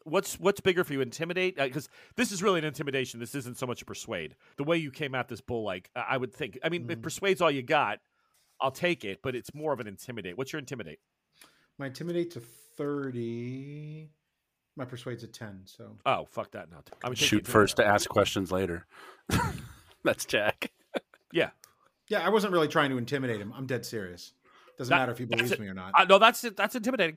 What's 0.04 0.38
what's 0.38 0.60
bigger 0.60 0.84
for 0.84 0.92
you? 0.92 1.00
Intimidate? 1.00 1.56
Because 1.56 1.88
this 2.14 2.30
is 2.32 2.42
really 2.42 2.58
an 2.60 2.64
intimidation. 2.64 3.18
This 3.20 3.34
isn't 3.34 3.58
so 3.58 3.66
much 3.66 3.82
a 3.82 3.84
persuade. 3.84 4.36
The 4.56 4.64
way 4.64 4.76
you 4.78 4.90
came 4.90 5.14
at 5.14 5.28
this 5.28 5.40
bull, 5.40 5.64
like 5.64 5.90
I 5.96 6.04
I 6.10 6.16
would 6.16 6.32
think. 6.32 6.58
I 6.64 6.68
mean, 6.68 6.88
if 6.90 6.98
Mhm. 6.98 7.02
persuade's 7.02 7.40
all 7.42 7.50
you 7.50 7.62
got, 7.62 7.98
I'll 8.60 8.70
take 8.70 9.04
it. 9.04 9.20
But 9.22 9.34
it's 9.34 9.52
more 9.52 9.72
of 9.72 9.80
an 9.80 9.86
intimidate. 9.88 10.38
What's 10.38 10.52
your 10.52 10.60
intimidate? 10.60 11.00
My 11.76 11.86
intimidate 11.86 12.30
to 12.32 12.40
thirty. 12.40 14.08
My 14.76 14.84
persuade's 14.84 15.24
a 15.24 15.26
ten. 15.26 15.62
So 15.64 15.98
Oh, 16.06 16.24
fuck 16.26 16.52
that. 16.52 16.70
Not. 16.70 16.88
I 17.02 17.08
would 17.08 17.18
take 17.18 17.28
Shoot 17.28 17.46
first 17.46 17.76
to 17.76 17.84
ask 17.84 18.08
questions 18.08 18.52
later. 18.52 18.86
That's 20.04 20.24
Jack. 20.24 20.70
Yeah. 21.32 21.50
Yeah, 22.08 22.24
I 22.24 22.28
wasn't 22.28 22.52
really 22.52 22.68
trying 22.68 22.90
to 22.90 22.98
intimidate 22.98 23.40
him. 23.40 23.52
I'm 23.56 23.66
dead 23.66 23.84
serious. 23.86 24.32
Doesn't 24.78 24.90
That- 24.90 24.98
matter 24.98 25.12
if 25.12 25.18
he 25.18 25.24
believes 25.24 25.52
it. 25.52 25.60
me 25.60 25.66
or 25.68 25.74
not. 25.74 25.92
Uh, 25.94 26.04
no, 26.04 26.18
that's. 26.18 26.42
That's 26.42 26.74
intimidating. 26.74 27.16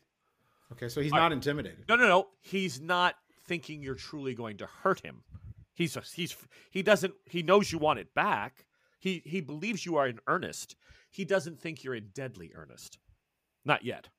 Okay, 0.72 0.88
so 0.88 1.02
he's 1.02 1.12
All 1.12 1.18
right. 1.20 1.26
not 1.26 1.32
intimidated. 1.34 1.86
No, 1.90 1.96
no, 1.96 2.08
no. 2.08 2.28
He's 2.42 2.80
not 2.80 3.16
thinking 3.48 3.82
you're 3.82 3.96
truly 3.96 4.34
going 4.36 4.58
to 4.58 4.68
hurt 4.68 5.00
him. 5.02 5.24
He's 5.74 5.98
he's 6.14 6.36
he 6.72 6.84
doesn't 6.84 7.14
he 7.26 7.42
knows 7.42 7.72
you 7.72 7.80
want 7.80 8.00
it 8.00 8.14
back. 8.14 8.66
He 9.00 9.22
he 9.26 9.42
believes 9.42 9.86
you 9.86 9.96
are 9.96 10.08
in 10.08 10.20
earnest. 10.28 10.76
He 11.10 11.26
doesn't 11.26 11.60
think 11.60 11.84
you're 11.84 11.96
in 11.96 12.10
deadly 12.14 12.52
earnest. 12.54 13.00
Not 13.66 13.84
yet. 13.84 14.10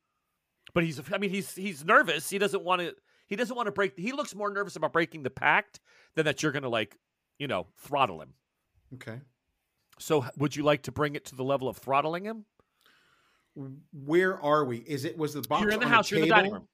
But 0.74 0.84
he's 0.84 1.00
I 1.12 1.18
mean 1.18 1.30
he's 1.30 1.54
he's 1.54 1.84
nervous. 1.84 2.28
He 2.30 2.38
doesn't 2.38 2.64
want 2.64 2.80
to 2.80 2.94
he 3.28 3.36
doesn't 3.36 3.54
want 3.54 3.66
to 3.66 3.72
break 3.72 3.96
he 3.98 4.10
looks 4.12 4.34
more 4.34 4.50
nervous 4.50 4.74
about 4.76 4.92
breaking 4.92 5.22
the 5.22 5.30
pact 5.30 5.80
than 6.16 6.24
that 6.24 6.42
you're 6.42 6.52
going 6.52 6.62
to 6.64 6.68
like, 6.68 6.96
you 7.38 7.46
know, 7.46 7.66
throttle 7.78 8.20
him. 8.22 8.34
Okay, 8.94 9.20
So 10.00 10.24
would 10.36 10.56
you 10.56 10.62
like 10.62 10.82
to 10.82 10.92
bring 10.92 11.14
it 11.14 11.26
to 11.26 11.36
the 11.36 11.44
level 11.44 11.68
of 11.68 11.76
throttling 11.76 12.24
him? 12.24 12.46
where 13.92 14.40
are 14.40 14.64
we? 14.64 14.78
Is 14.78 15.04
it 15.04 15.16
was 15.18 15.34
the 15.34 15.42
box? 15.42 15.62
you're 15.62 15.72
in 15.72 15.80
the 15.80 15.86
on 15.86 15.92
house, 15.92 16.10
you're 16.10 16.20
in 16.20 16.28
the 16.28 16.34
dining 16.34 16.52
room. 16.52 16.68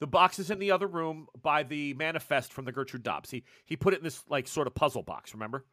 The 0.00 0.06
box 0.06 0.38
is 0.38 0.50
in 0.50 0.58
the 0.58 0.70
other 0.70 0.86
room 0.86 1.26
by 1.42 1.64
the 1.64 1.94
manifest 1.94 2.52
from 2.52 2.64
the 2.64 2.72
Gertrude 2.72 3.02
Dobbs. 3.02 3.30
He 3.30 3.44
he 3.64 3.76
put 3.76 3.94
it 3.94 3.98
in 3.98 4.04
this 4.04 4.22
like 4.28 4.46
sort 4.46 4.66
of 4.66 4.74
puzzle 4.74 5.02
box, 5.02 5.34
remember? 5.34 5.64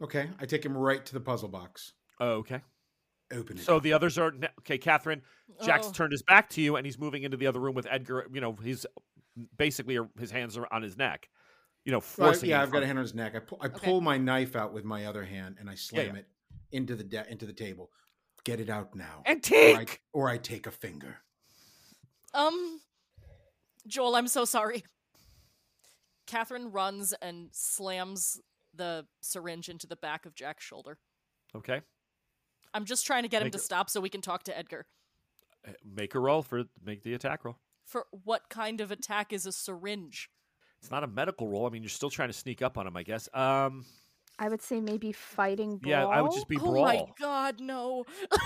Okay, 0.00 0.30
I 0.40 0.46
take 0.46 0.64
him 0.64 0.76
right 0.76 1.04
to 1.04 1.12
the 1.12 1.20
puzzle 1.20 1.48
box. 1.48 1.92
Oh, 2.20 2.34
okay. 2.36 2.60
Open 3.32 3.58
it. 3.58 3.64
So 3.64 3.80
the 3.80 3.92
others 3.92 4.18
are 4.18 4.30
ne- 4.30 4.48
okay. 4.60 4.78
Catherine, 4.78 5.22
Jack's 5.64 5.88
Oh. 5.88 5.92
turned 5.92 6.12
his 6.12 6.22
back 6.22 6.48
to 6.50 6.62
you, 6.62 6.76
and 6.76 6.86
he's 6.86 6.98
moving 6.98 7.24
into 7.24 7.36
the 7.36 7.46
other 7.48 7.60
room 7.60 7.74
with 7.74 7.86
Edgar. 7.90 8.26
You 8.32 8.40
know, 8.40 8.56
he's 8.62 8.86
basically 9.58 9.96
er, 9.96 10.08
his 10.18 10.30
hands 10.30 10.56
are 10.56 10.66
on 10.72 10.82
his 10.82 10.96
neck. 10.96 11.28
You 11.84 11.92
know, 11.92 11.98
Well, 11.98 12.28
forcing. 12.30 12.48
yeah, 12.50 12.58
him 12.58 12.62
I've 12.62 12.70
got 12.70 12.82
a 12.82 12.86
hand 12.86 12.98
on 12.98 13.04
his 13.04 13.14
neck. 13.14 13.34
I 13.34 13.40
pull, 13.40 13.58
I 13.60 13.66
Okay. 13.66 13.84
pull 13.84 14.00
my 14.00 14.16
knife 14.16 14.56
out 14.56 14.72
with 14.72 14.84
my 14.84 15.06
other 15.06 15.24
hand 15.24 15.56
and 15.58 15.68
I 15.68 15.74
slam 15.74 16.14
yeah. 16.14 16.20
it 16.20 16.28
into 16.72 16.94
the 16.94 17.04
de- 17.04 17.30
into 17.30 17.46
the 17.46 17.52
table. 17.52 17.90
Get 18.44 18.60
it 18.60 18.70
out 18.70 18.94
now, 18.94 19.22
or 19.26 19.34
I, 19.52 19.86
or 20.12 20.28
I 20.28 20.38
take 20.38 20.66
a 20.66 20.70
finger. 20.70 21.18
Um, 22.32 22.80
Joel, 23.86 24.14
I'm 24.14 24.28
so 24.28 24.44
sorry. 24.44 24.84
Catherine 26.26 26.70
runs 26.70 27.12
and 27.22 27.48
slams 27.52 28.40
the 28.74 29.06
syringe 29.20 29.68
into 29.68 29.86
the 29.86 29.96
back 29.96 30.26
of 30.26 30.34
Jack's 30.34 30.64
shoulder. 30.64 30.98
Okay. 31.54 31.80
I'm 32.74 32.84
just 32.84 33.06
trying 33.06 33.22
to 33.22 33.28
get 33.28 33.42
him 33.42 33.50
to 33.50 33.58
it- 33.58 33.62
stop 33.62 33.88
so 33.90 34.00
we 34.00 34.08
can 34.10 34.20
talk 34.20 34.42
to 34.44 34.56
Edgar. 34.56 34.86
Make 35.84 36.14
a 36.14 36.20
roll 36.20 36.42
for 36.42 36.64
make 36.84 37.02
the 37.02 37.14
attack 37.14 37.44
roll. 37.44 37.56
For 37.84 38.06
what 38.24 38.48
kind 38.48 38.80
of 38.80 38.90
attack 38.92 39.32
is 39.32 39.46
a 39.46 39.52
syringe? 39.52 40.30
It's 40.78 40.86
It's 40.86 40.90
not 40.92 41.02
a 41.02 41.08
medical 41.08 41.48
roll. 41.48 41.66
I 41.66 41.70
mean, 41.70 41.82
you're 41.82 41.88
still 41.90 42.10
trying 42.10 42.28
to 42.28 42.32
sneak 42.32 42.62
up 42.62 42.78
on 42.78 42.86
him, 42.86 42.96
I 42.96 43.02
guess. 43.02 43.28
Um, 43.34 43.84
I 44.38 44.48
would 44.48 44.60
say 44.62 44.80
maybe 44.80 45.12
fighting 45.12 45.78
brawl. 45.78 45.90
yeah, 45.90 46.06
I 46.06 46.20
would 46.20 46.32
just 46.32 46.48
be 46.48 46.56
brawl. 46.56 46.78
oh 46.78 46.82
my 46.84 47.06
god, 47.18 47.60
no. 47.60 48.04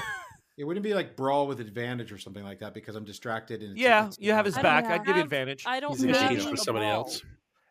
It 0.58 0.64
wouldn't 0.64 0.84
be 0.84 0.92
like 0.92 1.16
brawl 1.16 1.46
with 1.46 1.58
advantage 1.60 2.12
or 2.12 2.18
something 2.18 2.44
like 2.44 2.58
that 2.58 2.74
because 2.74 2.94
I'm 2.94 3.04
distracted 3.04 3.62
and 3.62 3.72
it's, 3.72 3.80
yeah, 3.80 4.00
it's- 4.00 4.18
you 4.20 4.32
have 4.32 4.44
his 4.44 4.58
I 4.58 4.62
don't 4.62 4.70
back. 4.70 4.84
I'd 5.00 5.06
give 5.06 5.16
you 5.16 5.22
advantage. 5.22 5.64
I 5.66 5.80
don't 5.80 5.92
He's 5.92 6.02
Maybe- 6.02 6.18
have 6.18 6.30
engaged 6.32 6.52
a 6.52 6.56
somebody 6.58 6.84
brawl. 6.84 6.96
else. 7.04 7.22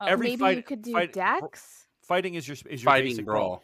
Oh, 0.01 0.07
Every 0.07 0.27
maybe 0.29 0.39
fight- 0.39 0.57
you 0.57 0.63
could 0.63 0.81
do 0.81 0.93
fight- 0.93 1.13
dex. 1.13 1.85
Fighting 2.01 2.33
is 2.33 2.47
your 2.47 2.55
is 2.67 2.81
your 2.81 2.91
Fighting 2.91 3.11
basic 3.11 3.25
brawl. 3.25 3.63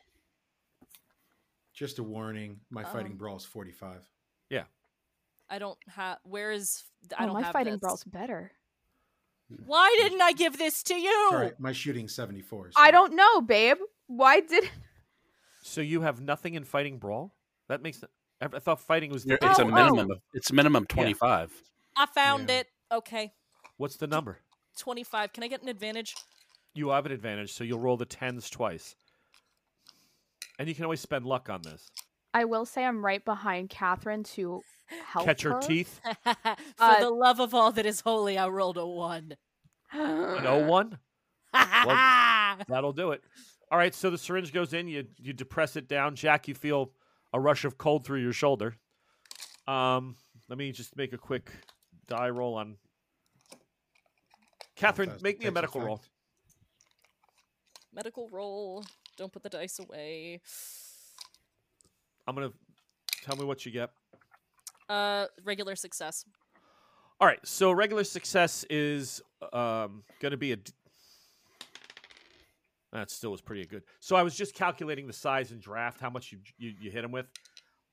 Just 1.74 1.98
a 1.98 2.04
warning. 2.04 2.60
My 2.70 2.84
fighting 2.84 3.14
Um, 3.14 3.18
brawl 3.18 3.36
is 3.38 3.46
45. 3.46 4.08
Yeah. 4.52 4.66
I 5.50 5.58
don't 5.58 5.80
have. 5.90 6.20
Where 6.24 6.52
is? 6.52 6.84
I 7.18 7.24
Oh, 7.24 7.26
don't 7.28 7.34
my 7.36 7.42
have 7.44 7.54
fighting 7.54 7.74
this. 7.74 7.80
brawl's 7.80 8.04
better. 8.04 8.52
Why 9.66 9.96
didn't 10.02 10.22
I 10.22 10.32
give 10.34 10.58
this 10.58 10.82
to 10.84 10.96
you? 10.96 11.28
Sorry, 11.32 11.52
my 11.60 11.72
shooting 11.72 12.08
74. 12.08 12.72
I 12.76 12.90
don't 12.92 13.16
know, 13.16 13.42
babe. 13.42 13.78
Why 14.08 14.40
did? 14.42 14.70
So 15.68 15.82
you 15.82 16.02
have 16.02 16.22
nothing 16.22 16.54
in 16.54 16.64
fighting 16.64 17.00
brawl? 17.00 17.34
That 17.70 17.82
makes. 17.82 18.04
I 18.40 18.46
I 18.54 18.60
thought 18.60 18.80
fighting 18.80 19.12
was 19.12 19.24
the. 19.24 19.30
You're- 19.42 19.50
It's 19.50 19.58
a 19.58 19.64
Oh, 19.64 19.66
basic. 19.66 19.74
oh. 19.80 19.84
minimum 19.96 20.12
of 20.12 20.22
it's 20.36 20.52
minimum 20.52 20.86
twenty 20.86 21.14
five. 21.16 21.52
I 21.98 22.06
found 22.06 22.50
Yeah. 22.50 22.60
it. 22.60 22.68
Okay, 22.92 23.34
What's 23.78 23.96
the 23.98 24.06
number? 24.06 24.42
twenty-five. 24.78 25.34
Can 25.34 25.44
I 25.44 25.48
get 25.48 25.64
an 25.64 25.68
advantage? 25.70 26.16
You 26.76 26.90
have 26.90 27.08
an 27.08 27.12
advantage, 27.12 27.52
so 27.52 27.64
you'll 27.64 27.80
roll 27.80 27.98
the 27.98 28.06
tens 28.06 28.48
twice, 28.48 28.96
and 30.60 30.70
you 30.70 30.76
can 30.76 30.84
always 30.84 31.02
spend 31.02 31.26
luck 31.26 31.50
on 31.50 31.64
this. 31.64 31.90
I 32.36 32.44
will 32.46 32.66
say 32.66 32.84
I'm 32.84 33.04
right 33.04 33.24
behind 33.24 33.70
Catherine 33.70 34.24
to 34.36 34.62
help 35.08 35.26
Catch 35.26 35.44
her 35.44 35.54
her. 35.54 35.62
teeth. 35.62 36.02
For 36.24 36.36
Uh, 36.78 37.00
the 37.00 37.10
love 37.10 37.40
of 37.40 37.54
all 37.54 37.72
that 37.72 37.86
is 37.86 38.02
holy, 38.02 38.38
I 38.38 38.48
rolled 38.50 38.78
a 38.78 38.86
one. 38.86 39.38
No 39.94 40.66
one. 40.68 41.00
That'll 41.54 42.92
do 42.94 43.12
it. 43.12 43.24
All 43.72 43.78
right, 43.78 43.96
so 43.96 44.10
the 44.10 44.18
syringe 44.18 44.52
goes 44.52 44.74
in. 44.74 44.88
You 44.90 45.06
you 45.18 45.32
depress 45.34 45.76
it 45.78 45.88
down. 45.88 46.16
Jack, 46.16 46.48
you 46.50 46.54
feel 46.54 46.92
a 47.34 47.40
rush 47.40 47.64
of 47.66 47.78
cold 47.78 48.06
through 48.06 48.20
your 48.22 48.34
shoulder. 48.34 48.76
Um, 49.68 50.16
let 50.50 50.58
me 50.58 50.72
just 50.74 50.96
make 50.98 51.14
a 51.14 51.18
quick 51.18 51.50
die 52.08 52.30
roll 52.30 52.56
on. 52.56 52.76
Catherine, 54.76 55.10
Fast 55.12 55.24
make 55.24 55.40
me 55.40 55.46
a 55.46 55.50
takes 55.50 55.56
medical 55.56 55.80
effect. 55.82 55.88
roll. 55.88 56.02
Medical 57.94 58.30
roll. 58.30 58.84
Don't 59.18 59.32
put 59.32 59.42
the 59.44 59.50
dice 59.50 59.80
away. 59.80 60.42
I'm 62.28 62.36
gonna 62.36 62.52
tell 63.24 63.36
me 63.36 63.46
what 63.46 63.66
you 63.66 63.72
get. 63.72 63.92
Uh, 64.88 65.26
regular 65.44 65.76
success. 65.76 66.26
All 67.20 67.28
right, 67.28 67.40
so 67.46 67.72
regular 67.72 68.04
success 68.04 68.66
is 68.70 69.22
um, 69.54 70.04
going 70.20 70.32
to 70.32 70.38
be 70.38 70.52
a. 70.52 70.58
D- 70.58 70.74
that 72.92 73.10
still 73.10 73.32
was 73.32 73.42
pretty 73.42 73.66
good. 73.66 73.84
So 74.00 74.16
I 74.16 74.24
was 74.24 74.36
just 74.36 74.54
calculating 74.54 75.08
the 75.08 75.14
size 75.14 75.52
and 75.52 75.62
draft, 75.62 76.00
how 76.00 76.10
much 76.10 76.32
you 76.32 76.40
you, 76.58 76.74
you 76.80 76.92
hit 76.92 77.04
him 77.04 77.12
with. 77.12 77.26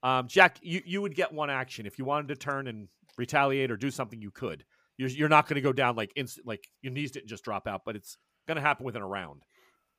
Um, 0.03 0.27
Jack, 0.27 0.59
you, 0.61 0.83
you 0.85 1.01
would 1.03 1.15
get 1.15 1.33
one 1.33 1.51
action 1.51 1.87
if 1.87 1.99
you 1.99 2.05
wanted 2.05 2.29
to 2.29 2.37
turn 2.37 2.67
and 2.67 2.89
retaliate 3.17 3.71
or 3.71 3.77
do 3.77 3.91
something. 3.91 4.21
You 4.21 4.33
could. 4.33 4.65
You're, 4.99 5.09
you're 5.09 5.29
not 5.29 5.49
going 5.49 5.55
to 5.55 5.61
go 5.61 5.73
down 5.73 5.97
like 5.97 6.11
instant, 6.17 6.47
like 6.47 6.67
your 6.83 6.93
knees 6.93 7.13
didn't 7.13 7.29
just 7.29 7.45
drop 7.45 7.67
out, 7.67 7.83
but 7.85 7.97
it's 7.97 8.19
going 8.49 8.57
to 8.57 8.61
happen 8.61 8.85
within 8.85 9.03
a 9.03 9.07
round. 9.07 9.43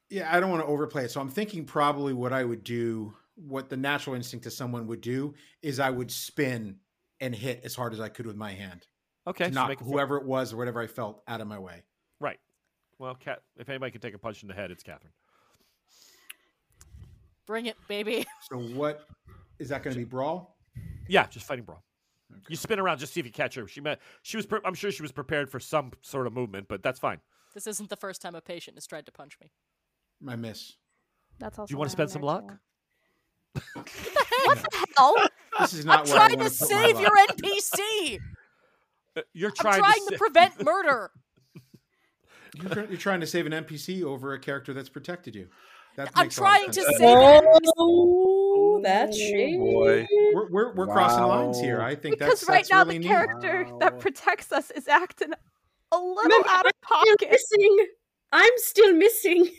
Yeah, 0.09 0.29
I 0.29 0.39
don't 0.39 0.51
want 0.51 0.61
to 0.61 0.67
overplay 0.67 1.05
it. 1.05 1.11
So 1.11 1.21
I'm 1.21 1.29
thinking 1.29 1.65
probably 1.65 2.13
what 2.13 2.33
I 2.33 2.43
would 2.43 2.63
do, 2.63 3.13
what 3.35 3.69
the 3.69 3.77
natural 3.77 4.15
instinct 4.15 4.45
of 4.45 4.53
someone 4.53 4.87
would 4.87 5.01
do, 5.01 5.33
is 5.61 5.79
I 5.79 5.89
would 5.89 6.11
spin 6.11 6.77
and 7.19 7.33
hit 7.33 7.61
as 7.63 7.75
hard 7.75 7.93
as 7.93 7.99
I 7.99 8.09
could 8.09 8.25
with 8.27 8.35
my 8.35 8.51
hand 8.51 8.85
Okay, 9.27 9.45
to 9.47 9.53
so 9.53 9.59
knock 9.59 9.69
make 9.69 9.81
a 9.81 9.83
fo- 9.83 9.89
whoever 9.91 10.17
it 10.17 10.25
was 10.25 10.53
or 10.53 10.57
whatever 10.57 10.81
I 10.81 10.87
felt 10.87 11.23
out 11.27 11.41
of 11.41 11.47
my 11.47 11.59
way. 11.59 11.83
right. 12.19 12.39
Well, 12.99 13.15
Cat, 13.15 13.41
if 13.57 13.67
anybody 13.69 13.91
can 13.91 14.01
take 14.01 14.13
a 14.13 14.19
punch 14.19 14.43
in 14.43 14.47
the 14.47 14.53
head, 14.53 14.69
it's 14.71 14.83
Catherine. 14.83 15.11
Bring 17.45 17.65
it, 17.65 17.75
baby. 17.87 18.25
So 18.49 18.57
what 18.59 19.07
is 19.59 19.69
that 19.69 19.83
going 19.83 19.93
to 19.93 19.99
be? 19.99 20.05
Brawl? 20.05 20.57
Yeah, 21.07 21.25
just 21.27 21.45
fighting 21.45 21.65
brawl. 21.65 21.83
You 22.49 22.55
spin 22.55 22.79
around, 22.79 22.99
just 22.99 23.13
see 23.13 23.19
if 23.19 23.25
you 23.25 23.31
catch 23.31 23.55
her. 23.55 23.67
She 23.67 23.81
met. 23.81 23.99
She 24.21 24.37
was. 24.37 24.45
Pre- 24.45 24.59
I'm 24.65 24.73
sure 24.73 24.91
she 24.91 25.01
was 25.01 25.11
prepared 25.11 25.49
for 25.49 25.59
some 25.59 25.91
sort 26.01 26.27
of 26.27 26.33
movement, 26.33 26.67
but 26.67 26.81
that's 26.83 26.99
fine. 26.99 27.19
This 27.53 27.67
isn't 27.67 27.89
the 27.89 27.95
first 27.97 28.21
time 28.21 28.35
a 28.35 28.41
patient 28.41 28.77
has 28.77 28.87
tried 28.87 29.05
to 29.05 29.11
punch 29.11 29.37
me. 29.41 29.51
I 30.27 30.35
miss. 30.35 30.73
That's 31.39 31.57
also. 31.59 31.71
you 31.71 31.77
wanna 31.77 31.89
spend 31.89 32.09
some 32.09 32.21
luck? 32.21 32.47
too. 32.47 32.57
What 33.53 33.85
the 33.85 34.87
hell? 34.97 35.15
This 35.59 35.73
is 35.73 35.85
not 35.85 35.99
I'm 35.99 36.05
where 36.05 36.15
trying 36.15 36.39
want 36.39 36.49
to 36.51 36.55
save 36.55 36.99
your 36.99 37.11
NPC. 37.29 38.19
Uh, 39.15 39.21
You're 39.33 39.49
I'm 39.51 39.55
trying, 39.55 39.79
trying 39.79 39.93
to, 39.93 40.11
to 40.11 40.17
sa- 40.17 40.17
prevent 40.17 40.63
murder. 40.65 41.11
You're, 42.55 42.69
try- 42.71 42.85
you're 42.85 42.97
trying 42.97 43.19
to 43.21 43.27
save 43.27 43.45
an 43.47 43.51
NPC 43.51 44.03
over 44.03 44.33
a 44.33 44.39
character 44.39 44.73
that's 44.73 44.89
protected 44.89 45.33
you. 45.35 45.47
That 45.95 46.09
I'm 46.15 46.25
makes 46.25 46.37
a 46.37 46.41
lot 46.43 46.55
of 46.55 46.57
trying 46.59 46.71
to 46.71 46.81
save 46.97 47.43
Oh, 47.77 48.79
that's 48.83 49.15
shady. 49.17 49.57
boy. 49.57 50.07
We're 50.33 50.49
we're, 50.49 50.73
we're 50.73 50.87
crossing 50.87 51.23
lines 51.23 51.59
here. 51.59 51.81
I 51.81 51.93
think 51.95 52.17
Because 52.19 52.39
that's 52.41 52.49
right 52.49 52.55
that's 52.57 52.71
now 52.71 52.79
really 52.83 52.95
the 52.97 52.99
neat. 52.99 53.07
character 53.07 53.67
that 53.79 53.99
protects 53.99 54.51
us 54.51 54.71
is 54.71 54.87
acting 54.87 55.31
a 55.91 55.97
little 55.97 56.15
Remember, 56.23 56.47
out 56.49 56.65
of 56.65 56.71
Still 56.85 56.97
pocket. 57.19 57.29
missing. 57.31 57.85
I'm 58.31 58.51
still 58.57 58.93
missing. 58.93 59.49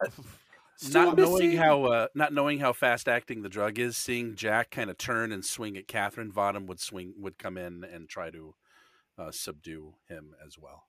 Still 0.76 1.06
not 1.06 1.16
knowing 1.16 1.52
how 1.56 1.84
uh, 1.84 2.06
not 2.14 2.32
knowing 2.32 2.58
how 2.58 2.72
fast 2.72 3.08
acting 3.08 3.42
the 3.42 3.48
drug 3.48 3.78
is, 3.78 3.96
seeing 3.96 4.34
Jack 4.34 4.70
kind 4.70 4.90
of 4.90 4.98
turn 4.98 5.32
and 5.32 5.44
swing 5.44 5.76
at 5.76 5.88
Catherine, 5.88 6.30
Vadim 6.30 6.66
would 6.66 6.80
swing 6.80 7.14
would 7.18 7.38
come 7.38 7.56
in 7.56 7.82
and 7.82 8.08
try 8.08 8.30
to 8.30 8.54
uh, 9.18 9.30
subdue 9.30 9.94
him 10.06 10.34
as 10.46 10.58
well. 10.58 10.84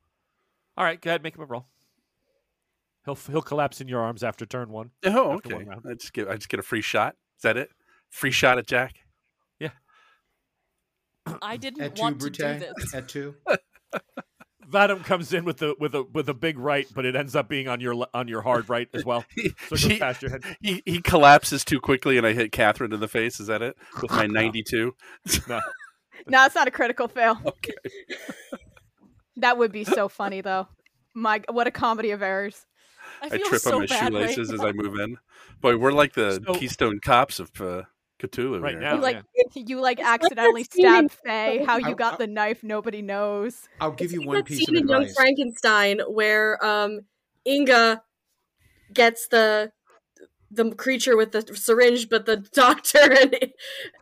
All 0.76 0.84
right, 0.84 1.00
go 1.00 1.10
ahead, 1.12 1.24
make 1.24 1.36
him 1.36 1.42
a 1.42 1.46
roll. 1.46 1.68
He'll 3.06 3.16
he'll 3.16 3.42
collapse 3.42 3.80
in 3.80 3.88
your 3.88 4.02
arms 4.02 4.24
after 4.24 4.46
turn 4.46 4.70
one. 4.70 4.92
Oh, 5.06 5.36
After 5.36 5.56
one 5.56 5.70
okay. 5.70 5.90
I 5.90 5.94
just 5.94 6.12
get 6.12 6.28
I 6.28 6.36
just 6.36 6.50
get 6.50 6.60
a 6.60 6.64
free 6.64 6.82
shot. 6.82 7.16
Is 7.38 7.44
that 7.44 7.56
it? 7.56 7.70
Free 8.10 8.32
shot 8.32 8.58
at 8.58 8.68
Jack. 8.68 8.96
Yeah. 9.60 9.70
I 11.42 11.56
didn't 11.58 11.82
At 11.82 11.96
two, 11.96 12.02
want 12.02 12.20
to 12.20 12.30
Brute. 12.30 12.34
do 12.38 12.60
this. 12.60 12.94
At 12.94 13.08
two. 13.08 13.36
Vadim 14.70 15.04
comes 15.04 15.32
in 15.34 15.46
with 15.46 15.62
a 15.62 15.76
with 15.80 15.96
a 15.96 16.04
with 16.04 16.28
a 16.30 16.34
big 16.34 16.60
right, 16.60 16.86
but 16.94 17.06
it 17.06 17.16
ends 17.16 17.36
up 17.36 17.48
being 17.48 17.68
on 17.68 17.80
your 17.80 18.06
on 18.14 18.28
your 18.28 18.42
hard 18.42 18.70
right 18.70 18.88
as 18.94 19.06
well. 19.06 19.24
He, 19.36 19.50
So 19.50 19.50
it 19.50 19.70
goes 19.70 19.84
he, 19.84 19.98
past 20.00 20.22
your 20.22 20.32
head. 20.32 20.44
he, 20.62 20.82
he 20.86 21.02
collapses 21.02 21.64
too 21.64 21.80
quickly, 21.80 22.18
and 22.18 22.28
I 22.28 22.34
hit 22.34 22.52
Catherine 22.52 22.92
in 22.94 23.00
the 23.00 23.08
face. 23.08 23.40
Is 23.40 23.48
that 23.48 23.62
it? 23.62 23.78
With 24.02 24.12
my 24.12 24.28
ninety-two. 24.28 24.94
No. 25.48 25.62
No, 26.30 26.44
it's 26.46 26.56
not 26.56 26.68
a 26.68 26.72
critical 26.72 27.08
fail. 27.08 27.40
Okay. 27.46 27.74
That 29.38 29.58
would 29.58 29.72
be 29.72 29.84
so 29.84 30.10
funny 30.10 30.42
though. 30.42 30.68
My 31.14 31.42
what 31.50 31.68
a 31.68 31.72
comedy 31.72 32.12
of 32.12 32.22
errors. 32.22 32.66
I 33.22 33.28
I 33.28 33.38
trip 33.38 33.62
so 33.62 33.76
on 33.76 33.80
my 33.82 33.86
bad 33.86 34.14
right 34.14 34.30
shoelaces 34.34 34.52
as. 34.52 34.60
I 34.60 34.72
move 34.74 35.00
in. 35.00 35.18
Boy, 35.62 35.78
we're 35.78 35.92
like 35.92 36.14
the 36.14 36.42
So- 36.46 36.56
Keystone 36.56 37.00
Cops 37.00 37.40
of 37.40 37.52
uh, 37.62 37.84
Cthulhu 38.20 38.62
Right 38.62 38.72
here. 38.74 38.82
now. 38.82 38.96
You 38.96 39.02
like 39.02 39.24
yeah. 39.36 39.44
you 39.68 39.80
like 39.80 40.00
It's 40.00 40.08
like 40.08 40.20
that 40.22 40.24
accidentally 40.26 40.64
scene 40.64 40.86
in- 40.86 41.10
stab 41.10 41.12
Faye. 41.26 41.64
How 41.66 41.76
I- 41.76 41.90
you 41.90 41.96
got 41.96 42.14
I- 42.16 42.18
the 42.18 42.28
knife, 42.28 42.64
nobody 42.64 43.02
knows. 43.02 43.68
I'll 43.80 43.92
give 43.92 44.06
It's 44.06 44.14
you 44.14 44.20
like 44.22 44.28
one 44.28 44.36
that 44.38 44.46
piece 44.46 44.62
of 44.68 44.74
scene 44.74 44.78
in 44.78 44.88
Young. 44.88 45.08
Frankenstein 45.14 46.00
where 46.08 46.64
um 46.66 47.02
Inga 47.46 48.02
gets 48.94 49.28
the 49.28 49.72
the 50.50 50.72
creature 50.76 51.18
with 51.18 51.34
the 51.34 51.42
syringe, 51.56 52.10
but 52.10 52.26
the 52.26 52.38
doctor 52.54 53.00
and 53.00 53.36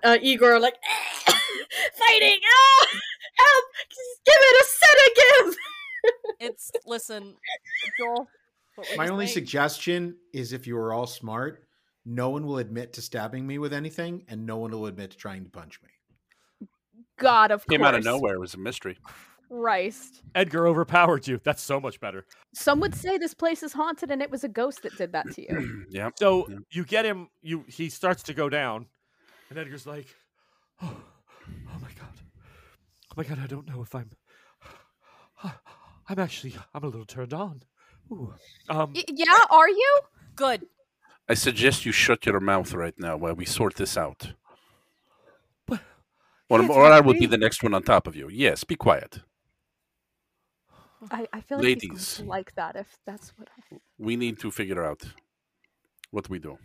uh, 0.03 0.18
Igor 0.22 0.53
are 0.53 0.59
like 0.59 0.76
fighting. 1.26 2.39
Ah, 2.43 2.88
help! 3.38 3.66
Give 4.26 4.36
it 4.38 4.61
a 4.61 4.66
sedative. 5.45 5.57
It's 6.39 6.70
listen, 6.86 7.36
Joel. 7.97 8.28
My 8.97 9.07
only 9.07 9.26
saying? 9.26 9.34
suggestion 9.36 10.16
is 10.34 10.53
if 10.53 10.68
you 10.68 10.76
were 10.76 10.93
all 10.93 11.07
smart, 11.07 11.64
no 12.06 12.30
one 12.30 12.45
will 12.45 12.58
admit 12.60 12.93
to 12.93 13.01
stabbing 13.01 13.45
me 13.47 13.58
with 13.58 13.74
anything, 13.74 14.24
and 14.28 14.45
no 14.45 14.58
one 14.58 14.72
will 14.72 14.86
admit 14.86 15.12
to 15.12 15.18
trying 15.18 15.43
to 15.43 15.49
punch 15.49 15.80
me. 15.82 16.68
God, 17.18 17.51
of 17.51 17.62
course. 17.66 17.74
Came 17.74 17.82
course. 17.82 17.88
out 17.89 17.95
of 17.95 18.03
nowhere. 18.03 18.36
It 18.36 18.39
was 18.39 18.53
a 18.53 18.58
mystery. 18.60 18.97
Christ. 19.49 20.22
Edgar 20.34 20.68
overpowered 20.68 21.28
you. 21.28 21.39
That's 21.43 21.62
so 21.62 21.80
much 21.80 21.99
better. 21.99 22.26
Some 22.53 22.80
would 22.80 22.95
say 22.95 23.18
this 23.18 23.34
place 23.34 23.64
is 23.64 23.74
haunted 23.74 24.12
and 24.12 24.22
it 24.22 24.30
was 24.32 24.43
a 24.43 24.47
ghost 24.49 24.82
that 24.84 24.97
did 24.97 25.12
that 25.14 25.32
to 25.34 25.41
you. 25.43 25.86
yeah. 25.89 26.10
So 26.18 26.47
Yeah. 26.49 26.58
you 26.72 26.84
get 26.84 27.06
him. 27.06 27.30
You 27.41 27.64
he 27.68 27.89
starts 27.89 28.24
to 28.24 28.34
go 28.34 28.49
down, 28.49 28.88
and 29.49 29.58
Edgar's 29.60 29.86
like, 29.86 30.08
"Oh, 30.82 30.95
oh 30.97 31.80
my 31.80 31.89
god, 31.97 32.14
oh 33.12 33.14
my 33.16 33.24
god! 33.24 33.39
I 33.41 33.47
don't 33.47 33.68
know 33.68 33.82
if 33.82 33.93
I'm. 33.95 34.10
I'm 36.10 36.20
actually. 36.20 36.56
I'm 36.74 36.84
a 36.84 36.88
little 36.88 37.06
turned 37.06 37.34
on. 37.34 37.62
Ooh. 38.12 38.34
Um. 38.70 38.93
Y- 38.95 39.03
yeah, 39.08 39.39
are 39.51 39.70
you? 39.70 39.99
Good. 40.36 40.66
I 41.28 41.34
suggest 41.34 41.86
you 41.86 41.92
shut 41.92 42.26
your 42.26 42.40
mouth 42.40 42.74
right 42.74 42.94
now 42.98 43.18
while 43.18 43.34
we 43.36 43.46
sort 43.46 43.76
this 43.76 43.98
out. 43.98 44.34
But- 45.66 45.82
Or, 46.50 46.62
Yes, 46.62 46.70
or 46.70 46.86
I 46.86 47.00
will 47.00 47.14
be 47.14 47.26
the 47.26 47.38
next 47.38 47.64
one 47.64 47.74
on 47.74 47.84
top 47.84 48.08
of 48.08 48.16
you. 48.16 48.30
Yes, 48.30 48.64
be 48.64 48.76
quiet. 48.76 49.20
I, 51.12 51.28
I 51.34 51.42
feel 51.42 51.58
like 51.60 51.66
he's 51.68 51.76
Ladies. 51.84 52.18
going 52.18 52.26
to 52.28 52.30
like 52.30 52.56
that 52.56 52.76
if 52.76 52.98
that's 53.06 53.30
what 53.38 53.48
I... 53.58 53.78
We 53.98 54.16
need 54.16 54.40
to 54.40 54.50
figure 54.52 54.84
out 54.84 55.04
what 56.12 56.30
we 56.30 56.40
do. 56.40 56.58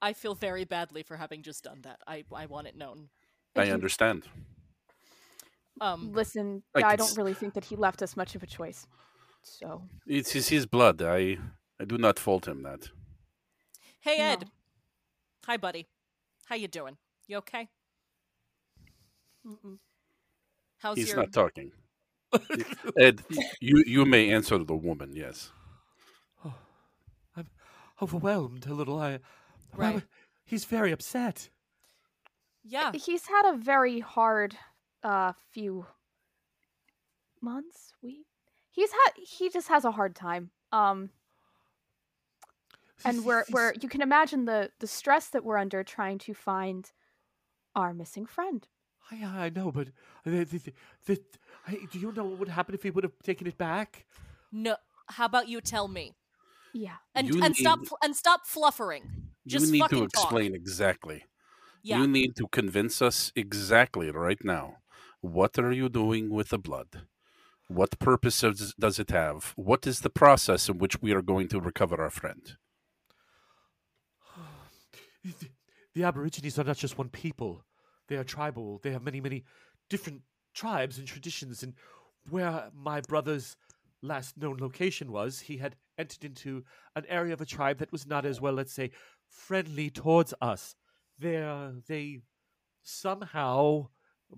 I 0.00 0.12
feel 0.12 0.34
very 0.34 0.64
badly 0.64 1.02
for 1.02 1.16
having 1.16 1.42
just 1.42 1.64
done 1.64 1.80
that. 1.82 2.00
I 2.06 2.24
I 2.32 2.46
want 2.46 2.68
it 2.68 2.76
known. 2.76 3.08
I 3.56 3.70
understand. 3.70 4.28
Um, 5.80 6.12
Listen, 6.12 6.62
I 6.74 6.82
I, 6.82 6.96
don't 6.96 7.08
s- 7.10 7.16
really 7.18 7.34
think 7.34 7.54
that 7.54 7.64
he 7.64 7.74
left 7.76 8.00
us 8.02 8.16
much 8.16 8.34
of 8.36 8.42
a 8.42 8.46
choice. 8.46 8.86
so. 9.42 9.82
It's 10.06 10.32
his, 10.32 10.48
his 10.48 10.66
blood. 10.66 11.02
I 11.02 11.38
I 11.80 11.84
do 11.84 11.98
not 11.98 12.18
fault 12.18 12.46
him 12.46 12.62
that. 12.62 12.88
Hey 14.00 14.18
No. 14.18 14.24
Ed. 14.24 14.50
Hi 15.46 15.56
buddy. 15.56 15.86
How 16.46 16.54
you 16.56 16.68
doing? 16.68 16.96
You 17.26 17.38
okay? 17.38 17.68
How's 20.78 20.96
He's 20.96 21.08
your 21.08 21.18
not 21.18 21.32
talking. 21.32 21.72
Ed, 22.98 23.22
you 23.60 23.82
you 23.86 24.04
may 24.04 24.30
answer 24.30 24.58
the 24.58 24.74
woman. 24.76 25.14
Yes. 25.14 25.50
I'm 27.36 27.48
overwhelmed 28.02 28.66
a 28.66 28.74
little. 28.74 28.98
I, 29.00 29.20
Right. 29.74 29.94
would- 29.94 30.08
he's 30.44 30.64
very 30.64 30.92
upset. 30.92 31.48
Yeah. 32.64 32.92
He's 32.92 33.26
had 33.26 33.50
a 33.52 33.56
very 33.56 34.00
hard 34.00 34.56
uh 35.02 35.32
few 35.52 35.86
months, 37.40 37.92
week. 38.02 38.26
He's 38.70 38.90
had 38.92 39.12
he 39.16 39.48
just 39.50 39.68
has 39.68 39.84
a 39.84 39.90
hard 39.92 40.14
time. 40.14 40.50
Um 40.72 41.10
and 43.04 43.24
we're 43.24 43.44
we're 43.50 43.74
you 43.80 43.88
can 43.88 44.02
imagine 44.02 44.44
the 44.44 44.70
the 44.80 44.86
stress 44.86 45.28
that 45.28 45.44
we're 45.44 45.58
under 45.58 45.82
trying 45.84 46.18
to 46.18 46.34
find 46.34 46.90
our 47.74 47.92
missing 47.94 48.26
friend. 48.26 48.66
I, 49.10 49.44
I 49.46 49.50
know, 49.50 49.72
but 49.72 49.88
the, 50.24 50.44
the, 50.44 50.58
the, 50.58 50.72
the, 51.06 51.20
I, 51.66 51.78
do 51.90 51.98
you 51.98 52.12
know 52.12 52.24
what 52.24 52.38
would 52.40 52.48
happen 52.48 52.74
if 52.74 52.82
he 52.82 52.90
would 52.90 53.04
have 53.04 53.14
taken 53.22 53.46
it 53.46 53.56
back? 53.56 54.04
No. 54.52 54.76
How 55.06 55.24
about 55.24 55.48
you 55.48 55.60
tell 55.62 55.88
me? 55.88 56.14
Yeah. 56.74 56.96
And 57.14 57.28
You 57.28 57.42
and 57.42 57.56
stop 57.56 57.78
need- 57.78 57.88
fl- 57.88 57.94
and 58.02 58.14
stop 58.14 58.46
fluffering. 58.46 59.04
Just 59.46 59.66
you 59.66 59.72
need 59.72 59.78
to 59.78 59.84
fucking 59.84 60.08
talk. 60.08 60.24
explain 60.24 60.54
exactly. 60.54 61.24
Yeah. 61.82 62.00
You 62.00 62.06
need 62.06 62.36
to 62.36 62.48
convince 62.48 63.00
us 63.00 63.32
exactly 63.34 64.10
right 64.10 64.44
now. 64.44 64.76
What 65.22 65.58
are 65.58 65.72
you 65.72 65.88
doing 65.88 66.28
with 66.28 66.50
the 66.50 66.58
blood? 66.58 67.06
What 67.68 67.98
purpose 67.98 68.40
does, 68.42 68.74
does 68.78 68.98
it 68.98 69.10
have? 69.10 69.52
What 69.56 69.86
is 69.86 70.00
the 70.00 70.10
process 70.10 70.68
in 70.68 70.76
which 70.78 71.00
we 71.00 71.12
are 71.12 71.22
going 71.22 71.48
to 71.48 71.60
recover 71.60 72.02
our 72.02 72.10
friend? 72.10 72.56
The, 75.24 76.04
Aborigines 76.04 76.58
are 76.58 76.64
not 76.64 76.76
just 76.76 76.96
one 76.96 77.08
people. 77.08 77.64
They 78.08 78.16
are 78.16 78.24
tribal. 78.24 78.80
They 78.82 78.92
have 78.92 79.02
many, 79.02 79.20
many 79.20 79.44
different 79.90 80.22
tribes 80.54 80.98
and 80.98 81.06
traditions. 81.06 81.62
And 81.62 81.74
where 82.30 82.70
my 82.74 83.00
brother's 83.00 83.56
last 84.02 84.38
known 84.38 84.58
location 84.58 85.10
was, 85.10 85.40
he 85.40 85.56
had 85.56 85.76
entered 85.98 86.24
into 86.24 86.64
an 86.94 87.04
area 87.08 87.32
of 87.32 87.40
a 87.40 87.46
tribe 87.46 87.78
that 87.78 87.90
was 87.90 88.06
not 88.06 88.24
as 88.24 88.40
well, 88.40 88.52
let's 88.52 88.72
say, 88.72 88.90
friendly 89.28 89.90
towards 89.90 90.32
us. 90.40 90.76
They, 91.18 91.44
they 91.88 92.20
somehow, 92.82 93.88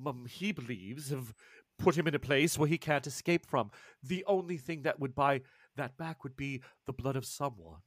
um, 0.06 0.26
he 0.28 0.52
believes, 0.52 1.10
have 1.10 1.34
put 1.78 1.96
him 1.96 2.06
in 2.06 2.14
a 2.14 2.18
place 2.18 2.58
where 2.58 2.68
he 2.68 2.78
can't 2.78 3.06
escape 3.06 3.46
from. 3.46 3.70
The 4.02 4.24
only 4.26 4.56
thing 4.56 4.82
that 4.82 4.98
would 4.98 5.14
buy 5.14 5.42
that 5.76 5.96
back 5.96 6.24
would 6.24 6.36
be 6.36 6.62
the 6.86 6.92
blood 6.92 7.16
of 7.16 7.24
someone 7.24 7.80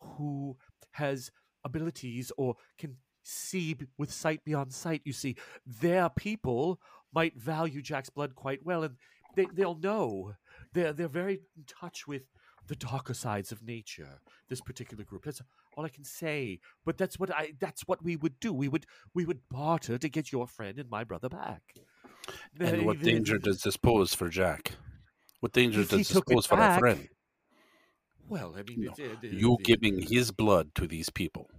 who 0.00 0.56
has 0.92 1.30
abilities 1.64 2.32
or 2.36 2.56
can 2.78 2.96
see 3.22 3.76
with 3.98 4.12
sight 4.12 4.44
beyond 4.44 4.72
sight. 4.72 5.02
You 5.04 5.12
see, 5.12 5.36
their 5.66 6.08
people 6.08 6.80
might 7.12 7.36
value 7.36 7.82
Jack's 7.82 8.10
blood 8.10 8.34
quite 8.34 8.64
well, 8.64 8.84
and 8.84 8.96
they, 9.36 9.46
they'll 9.52 9.78
know. 9.78 10.34
They're 10.72 10.92
they're 10.92 11.08
very 11.08 11.40
in 11.56 11.64
touch 11.66 12.06
with 12.06 12.22
the 12.66 12.76
darker 12.76 13.14
sides 13.14 13.50
of 13.52 13.62
nature. 13.62 14.20
This 14.48 14.60
particular 14.60 15.04
group. 15.04 15.24
That's 15.24 15.42
all 15.76 15.84
I 15.84 15.88
can 15.88 16.04
say. 16.04 16.60
But 16.84 16.98
that's 16.98 17.18
what 17.18 17.34
I. 17.34 17.52
That's 17.58 17.82
what 17.86 18.02
we 18.02 18.16
would 18.16 18.38
do. 18.40 18.52
We 18.52 18.68
would 18.68 18.86
we 19.14 19.24
would 19.24 19.40
barter 19.50 19.98
to 19.98 20.08
get 20.08 20.32
your 20.32 20.46
friend 20.46 20.78
and 20.78 20.88
my 20.90 21.04
brother 21.04 21.28
back. 21.28 21.62
And 22.58 22.78
They- 22.78 22.84
what 22.84 23.00
they- 23.00 23.12
danger 23.12 23.38
does 23.38 23.62
this 23.62 23.76
pose 23.76 24.14
for 24.14 24.28
Jack? 24.28 24.72
What 25.40 25.52
danger 25.52 25.84
does 25.84 26.08
this 26.08 26.20
pose 26.20 26.46
for 26.46 26.58
our 26.58 26.78
friend? 26.78 27.08
Well, 28.30 28.54
I 28.56 28.62
mean, 28.62 28.82
No, 28.84 28.90
it's, 28.90 28.98
the- 28.98 29.28
You 29.28 29.56
the- 29.58 29.64
giving 29.64 30.00
his 30.00 30.30
blood 30.30 30.74
to 30.76 30.86
these 30.86 31.10
people. 31.10 31.50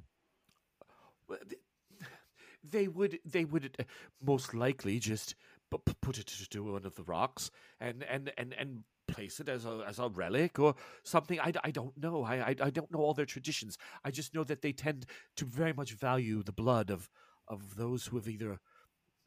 They 2.64 2.88
would, 2.88 3.20
they 3.26 3.44
would 3.46 3.76
uh, 3.80 3.84
most 4.22 4.54
likely 4.54 5.00
just 5.00 5.36
put 6.02 6.18
it 6.20 6.28
to 6.28 6.64
one 6.64 6.86
of 6.86 6.96
the 6.96 7.04
rocks 7.04 7.50
and 7.80 8.04
and 8.04 8.32
and 8.38 8.54
and 8.54 8.84
place 9.08 9.40
it 9.40 9.50
as 9.50 9.66
a 9.66 9.84
as 9.88 10.00
a 10.00 10.10
relic 10.10 10.60
or 10.60 10.76
something. 11.04 11.40
I, 11.40 11.54
I 11.64 11.72
don't 11.72 11.98
know. 11.98 12.24
I, 12.24 12.36
I 12.50 12.56
I 12.62 12.70
don't 12.70 12.92
know 12.92 13.00
all 13.00 13.14
their 13.14 13.26
traditions. 13.26 13.78
I 14.04 14.12
just 14.12 14.36
know 14.36 14.44
that 14.44 14.62
they 14.62 14.74
tend 14.74 15.06
to 15.38 15.46
very 15.46 15.74
much 15.74 15.94
value 15.94 16.44
the 16.44 16.52
blood 16.52 16.90
of 16.92 17.10
of 17.48 17.76
those 17.78 18.06
who 18.08 18.18
have 18.18 18.28
either 18.30 18.60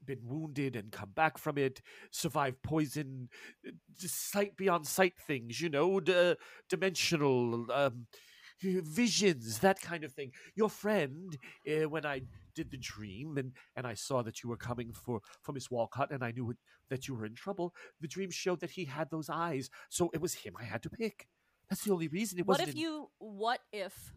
been 0.06 0.20
wounded 0.22 0.76
and 0.76 0.90
come 0.92 1.10
back 1.14 1.38
from 1.38 1.58
it, 1.58 1.80
survive 2.10 2.60
poison, 2.62 3.28
uh, 3.66 3.70
sight 3.96 4.56
beyond 4.56 4.86
sight 4.86 5.14
things. 5.26 5.60
You 5.60 5.68
know, 5.70 6.00
d- 6.00 6.34
dimensional. 6.68 7.66
Um, 7.72 8.06
visions 8.62 9.58
that 9.58 9.78
kind 9.80 10.04
of 10.04 10.12
thing 10.12 10.30
your 10.54 10.70
friend 10.70 11.36
uh, 11.68 11.86
when 11.88 12.06
i 12.06 12.22
did 12.54 12.70
the 12.70 12.78
dream 12.78 13.36
and 13.36 13.52
and 13.76 13.86
i 13.86 13.92
saw 13.92 14.22
that 14.22 14.42
you 14.42 14.48
were 14.48 14.56
coming 14.56 14.90
for 14.92 15.20
for 15.42 15.52
miss 15.52 15.70
walcott 15.70 16.10
and 16.10 16.24
i 16.24 16.30
knew 16.30 16.50
it, 16.50 16.56
that 16.88 17.06
you 17.06 17.14
were 17.14 17.26
in 17.26 17.34
trouble 17.34 17.74
the 18.00 18.08
dream 18.08 18.30
showed 18.30 18.60
that 18.60 18.70
he 18.70 18.84
had 18.86 19.10
those 19.10 19.28
eyes 19.28 19.68
so 19.90 20.08
it 20.14 20.20
was 20.20 20.32
him 20.34 20.54
i 20.58 20.64
had 20.64 20.82
to 20.82 20.88
pick 20.88 21.26
that's 21.68 21.82
the 21.84 21.92
only 21.92 22.08
reason 22.08 22.38
it 22.38 22.46
wasn't 22.46 22.68
if 22.68 22.74
in- 22.74 22.80
you 22.80 23.10
what 23.18 23.60
if 23.72 24.12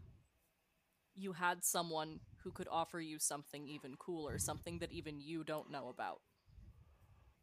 you 1.18 1.32
had 1.32 1.64
someone 1.64 2.20
who 2.44 2.50
could 2.50 2.68
offer 2.70 3.00
you 3.00 3.18
something 3.18 3.66
even 3.68 3.96
cooler, 3.96 4.38
something 4.38 4.78
that 4.78 4.92
even 4.92 5.20
you 5.20 5.44
don't 5.44 5.70
know 5.70 5.88
about? 5.88 6.20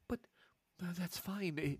but 0.07 0.19
uh, 0.81 0.91
that's 0.97 1.17
fine. 1.17 1.57
It, 1.57 1.79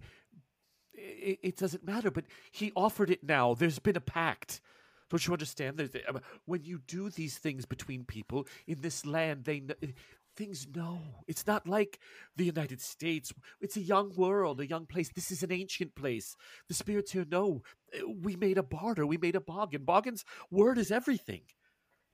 it, 0.94 1.40
it 1.44 1.58
doesn't 1.58 1.86
matter 1.86 2.12
but 2.12 2.26
he 2.52 2.72
offered 2.76 3.10
it 3.10 3.24
now. 3.24 3.54
There's 3.54 3.80
been 3.80 3.98
a 3.98 4.02
pact. 4.02 4.62
Don't 5.10 5.26
you 5.26 5.34
understand? 5.34 5.78
There's, 5.78 5.96
uh, 5.96 6.20
when 6.46 6.64
you 6.64 6.80
do 6.88 7.10
these 7.10 7.38
things 7.38 7.66
between 7.66 8.06
people 8.06 8.48
in 8.68 8.82
this 8.82 9.06
land 9.06 9.46
they 9.46 9.60
kn- 9.60 9.94
things 10.36 10.68
know. 10.74 11.00
It's 11.28 11.48
not 11.48 11.68
like 11.68 12.00
the 12.36 12.46
united 12.46 12.82
states. 12.82 13.34
It's 13.62 13.78
a 13.78 13.82
young 13.82 14.14
world 14.16 14.60
a 14.60 14.68
young 14.68 14.86
place. 14.86 15.10
This 15.14 15.32
is 15.32 15.44
an 15.44 15.52
ancient 15.52 15.96
place. 15.96 16.36
The 16.68 16.74
spirits 16.74 17.12
here 17.12 17.26
know. 17.30 17.62
Uh, 17.94 18.10
we 18.22 18.36
made 18.36 18.58
a 18.58 18.64
barter. 18.64 19.06
We 19.06 19.18
made 19.18 19.36
a 19.36 19.42
bargain. 19.42 19.84
Bargain's 19.84 20.26
word 20.50 20.78
is 20.78 20.92
everything 20.92 21.42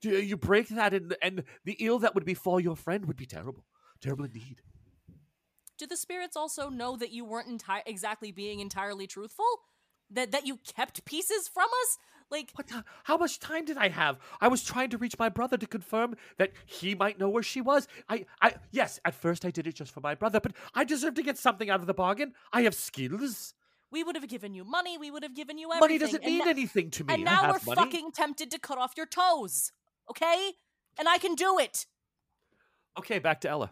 you 0.10 0.38
break 0.38 0.68
that 0.70 0.94
and 0.94 1.16
and 1.22 1.44
the 1.66 1.76
ill 1.80 2.00
that 2.00 2.16
would 2.16 2.26
befall 2.26 2.60
your 2.60 2.76
friend 2.76 3.06
would 3.06 3.18
be 3.18 3.26
terrible 3.26 3.64
terrible 4.02 4.26
indeed 4.26 4.62
Do 5.78 5.88
the 5.88 5.98
spirits 5.98 6.36
also 6.38 6.70
know 6.70 6.96
that 6.98 7.12
you 7.12 7.26
weren't 7.26 7.50
enti- 7.50 7.82
exactly 7.88 8.32
being 8.32 8.60
entirely 8.60 9.08
truthful? 9.08 9.52
That 10.12 10.32
that 10.32 10.46
you 10.46 10.58
kept 10.76 11.04
pieces 11.06 11.48
from 11.48 11.70
us? 11.84 11.98
Like 12.30 12.52
What? 12.54 12.68
the- 12.68 12.84
How 13.06 13.18
much 13.18 13.40
time 13.40 13.66
did 13.66 13.78
I 13.78 13.90
have? 13.90 14.20
I 14.40 14.48
was 14.48 14.64
trying 14.64 14.90
to 14.92 14.98
reach 14.98 15.18
my 15.18 15.30
brother 15.30 15.58
to 15.58 15.66
confirm 15.68 16.16
that 16.38 16.52
he 16.66 16.94
might 16.96 17.18
know 17.20 17.30
where 17.30 17.44
she 17.44 17.62
was. 17.62 17.88
I, 18.08 18.26
I, 18.42 18.54
yes, 18.72 19.00
at 19.06 19.16
first 19.16 19.44
I 19.44 19.52
did 19.52 19.66
it 19.68 19.76
just 19.76 19.92
for 19.92 20.02
my 20.02 20.14
brother, 20.16 20.40
but 20.40 20.54
I 20.76 20.84
deserve 20.84 21.16
to 21.16 21.24
get 21.24 21.38
something 21.38 21.70
out 21.70 21.80
of 21.82 21.88
the 21.88 21.94
bargain. 21.94 22.34
I 22.54 22.62
have 22.62 22.76
skills. 22.76 23.54
we 23.92 24.04
would 24.04 24.16
have 24.16 24.28
given 24.30 24.54
you 24.54 24.64
money, 24.64 24.98
we 24.98 25.10
would 25.12 25.24
have 25.24 25.36
given 25.36 25.58
you 25.58 25.68
everything. 25.74 25.82
Money 25.82 25.98
doesn't 25.98 26.24
mean 26.24 26.48
anything 26.48 26.90
to 26.92 27.04
me. 27.04 27.14
And 27.14 27.24
now 27.26 27.42
we're 27.52 27.60
money. 27.66 27.82
fucking 27.82 28.12
tempted 28.12 28.52
to 28.52 28.60
cut 28.60 28.78
off 28.78 28.94
your 28.96 29.08
toes. 29.08 29.72
Okay? 30.12 30.52
And 31.00 31.08
I 31.08 31.18
can 31.18 31.36
do 31.36 31.58
it. 31.58 31.86
Okay, 33.00 33.20
back 33.20 33.42
to 33.42 33.50
Ella. 33.50 33.72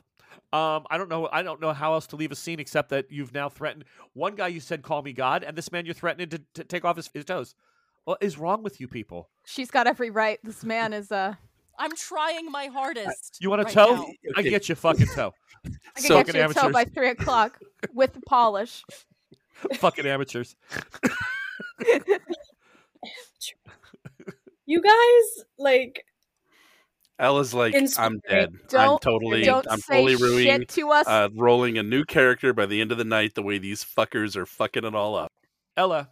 Um, 0.53 0.85
I 0.89 0.97
don't 0.97 1.09
know. 1.09 1.27
I 1.31 1.43
don't 1.43 1.59
know 1.61 1.73
how 1.73 1.93
else 1.93 2.07
to 2.07 2.15
leave 2.15 2.31
a 2.31 2.35
scene 2.35 2.59
except 2.59 2.89
that 2.89 3.11
you've 3.11 3.33
now 3.33 3.49
threatened 3.49 3.83
one 4.13 4.35
guy. 4.35 4.47
You 4.47 4.59
said, 4.59 4.81
"Call 4.83 5.01
me 5.01 5.11
God," 5.13 5.43
and 5.43 5.57
this 5.57 5.71
man 5.71 5.85
you're 5.85 5.93
threatening 5.93 6.29
to, 6.29 6.41
to 6.55 6.63
take 6.63 6.85
off 6.85 6.95
his, 6.95 7.09
his 7.13 7.25
toes. 7.25 7.55
What 8.05 8.23
is 8.23 8.37
wrong 8.37 8.63
with 8.63 8.79
you 8.79 8.87
people? 8.87 9.29
She's 9.45 9.69
got 9.69 9.85
every 9.85 10.09
right. 10.09 10.39
This 10.43 10.63
man 10.63 10.93
is 10.93 11.11
uh 11.11 11.35
I'm 11.77 11.91
trying 11.95 12.49
my 12.51 12.67
hardest. 12.67 13.37
You 13.41 13.49
want 13.49 13.61
a 13.61 13.65
right 13.65 13.73
toe? 13.73 13.95
now. 13.95 14.05
I 14.35 14.39
Okay. 14.39 14.49
get 14.49 14.69
you 14.69 14.75
fucking 14.75 15.07
toe. 15.13 15.33
I 15.97 15.99
So- 16.01 16.23
get 16.23 16.33
you 16.35 16.41
a 16.43 16.53
toe 16.53 16.71
by 16.71 16.85
three 16.85 17.09
o'clock 17.09 17.59
with 17.93 18.17
polish. 18.25 18.83
fucking 19.75 20.05
amateurs. 20.05 20.55
You 24.65 24.81
guys, 24.83 25.45
like, 25.57 26.05
Ella's 27.19 27.53
like, 27.53 27.75
I'm 27.97 28.19
dead. 28.29 28.49
I'm 28.53 28.59
Don't- 28.69 29.01
totally, 29.01 29.43
Don't 29.43 29.67
I'm 29.69 29.79
say 29.79 29.95
totally 30.05 30.15
ruining, 30.15 30.59
shit 30.61 30.69
to 30.69 30.89
us. 30.91 31.05
uh, 31.05 31.27
rolling 31.35 31.77
a 31.77 31.83
new 31.83 32.05
character 32.05 32.53
by 32.53 32.65
the 32.65 32.79
end 32.79 32.91
of 32.93 32.97
the 32.97 33.03
night. 33.03 33.35
The 33.35 33.43
way 33.43 33.57
these 33.57 33.83
fuckers 33.83 34.35
are 34.37 34.45
fucking 34.45 34.85
it 34.85 34.95
all 34.95 35.15
up. 35.15 35.29
Ella, 35.75 36.09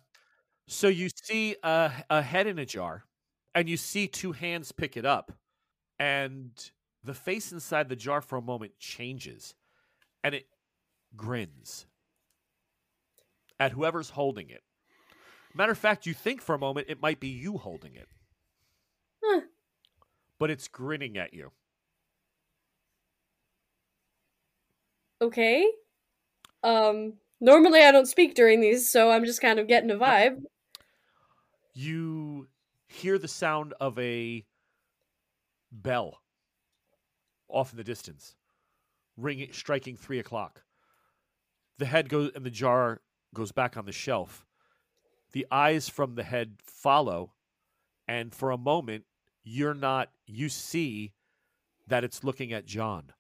so 0.68 0.88
you 0.90 1.10
see 1.24 1.56
a, 1.64 1.92
a 2.10 2.22
head 2.22 2.46
in 2.46 2.60
a 2.60 2.66
jar, 2.66 3.06
and 3.56 3.70
you 3.70 3.78
see 3.78 4.08
two 4.08 4.34
hands 4.34 4.72
pick 4.74 4.98
it 4.98 5.06
up, 5.06 5.32
and 5.98 6.52
the 7.04 7.14
face 7.14 7.54
inside 7.54 7.88
the 7.88 7.96
jar 7.96 8.20
for 8.22 8.38
a 8.38 8.42
moment 8.42 8.78
changes, 8.78 9.56
and 10.26 10.36
it 10.36 10.48
grins 11.16 11.86
at 13.60 13.72
whoever's 13.72 14.10
holding 14.10 14.50
it. 14.50 14.62
Matter 15.54 15.72
of 15.72 15.78
fact, 15.78 16.06
you 16.06 16.14
think 16.14 16.42
for 16.42 16.54
a 16.54 16.60
moment 16.60 16.88
it 16.90 17.02
might 17.02 17.20
be 17.22 17.30
you 17.30 17.58
holding 17.58 17.96
it, 17.96 18.10
Huh. 19.24 19.42
But 20.40 20.50
it's 20.50 20.68
grinning 20.68 21.18
at 21.18 21.34
you. 21.34 21.52
okay. 25.22 25.66
Um, 26.64 27.14
Normally, 27.40 27.84
I 27.84 27.92
don't 27.92 28.08
speak 28.08 28.34
during 28.34 28.62
these, 28.62 28.90
so 28.90 29.12
I'm 29.12 29.26
just 29.26 29.42
kind 29.42 29.60
of 29.60 29.68
getting 29.68 29.92
a 29.92 29.96
vibe. 29.96 30.44
You 31.74 32.48
hear 32.88 33.20
the 33.20 33.28
sound 33.28 33.74
of 33.80 33.98
a 34.00 34.44
bell 35.72 36.22
off 37.48 37.72
in 37.72 37.78
the 37.78 37.84
distance, 37.84 38.36
ringing, 39.16 39.52
striking 39.52 39.96
three 39.96 40.18
o'clock. 40.18 40.64
The 41.78 41.86
head 41.86 42.10
goes 42.10 42.32
and 42.34 42.44
the 42.44 42.50
jar 42.50 43.02
goes 43.36 43.52
back 43.52 43.78
on 43.78 43.86
the 43.86 43.92
shelf. 43.92 44.48
The 45.34 45.46
eyes 45.52 45.88
from 45.88 46.16
the 46.16 46.24
head 46.24 46.56
follow, 46.64 47.34
and 48.08 48.34
for 48.34 48.50
a 48.50 48.58
moment, 48.58 49.04
you're 49.48 49.74
not. 49.74 50.10
You 50.26 50.50
see 50.50 51.14
that 51.88 52.04
it's 52.04 52.24
looking 52.24 52.52
at 52.52 52.66
John. 52.66 53.12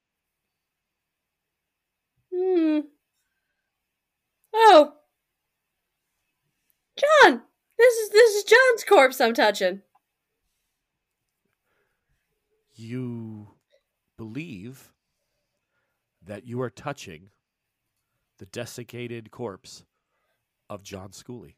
Hmm. 2.34 2.80
Oh, 4.54 4.94
John, 6.98 7.42
this 7.78 7.94
is 7.96 8.10
this 8.10 8.36
is 8.36 8.44
John's 8.44 8.84
corpse 8.84 9.22
I'm 9.22 9.34
touching. 9.34 9.82
You 12.76 13.48
believe 14.18 14.92
that 16.24 16.46
you 16.46 16.62
are 16.62 16.70
touching 16.70 17.30
the 18.38 18.46
desiccated 18.48 19.32
corpse 19.32 19.86
of 20.70 20.84
John 20.84 21.10
Schooley. 21.10 21.56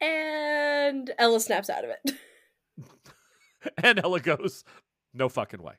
And 0.00 1.12
Ella 1.18 1.40
snaps 1.40 1.70
out 1.70 1.84
of 1.84 1.90
it. 1.90 2.14
and 3.82 3.98
Ella 3.98 4.20
goes, 4.20 4.64
No 5.12 5.28
fucking 5.28 5.62
way. 5.62 5.74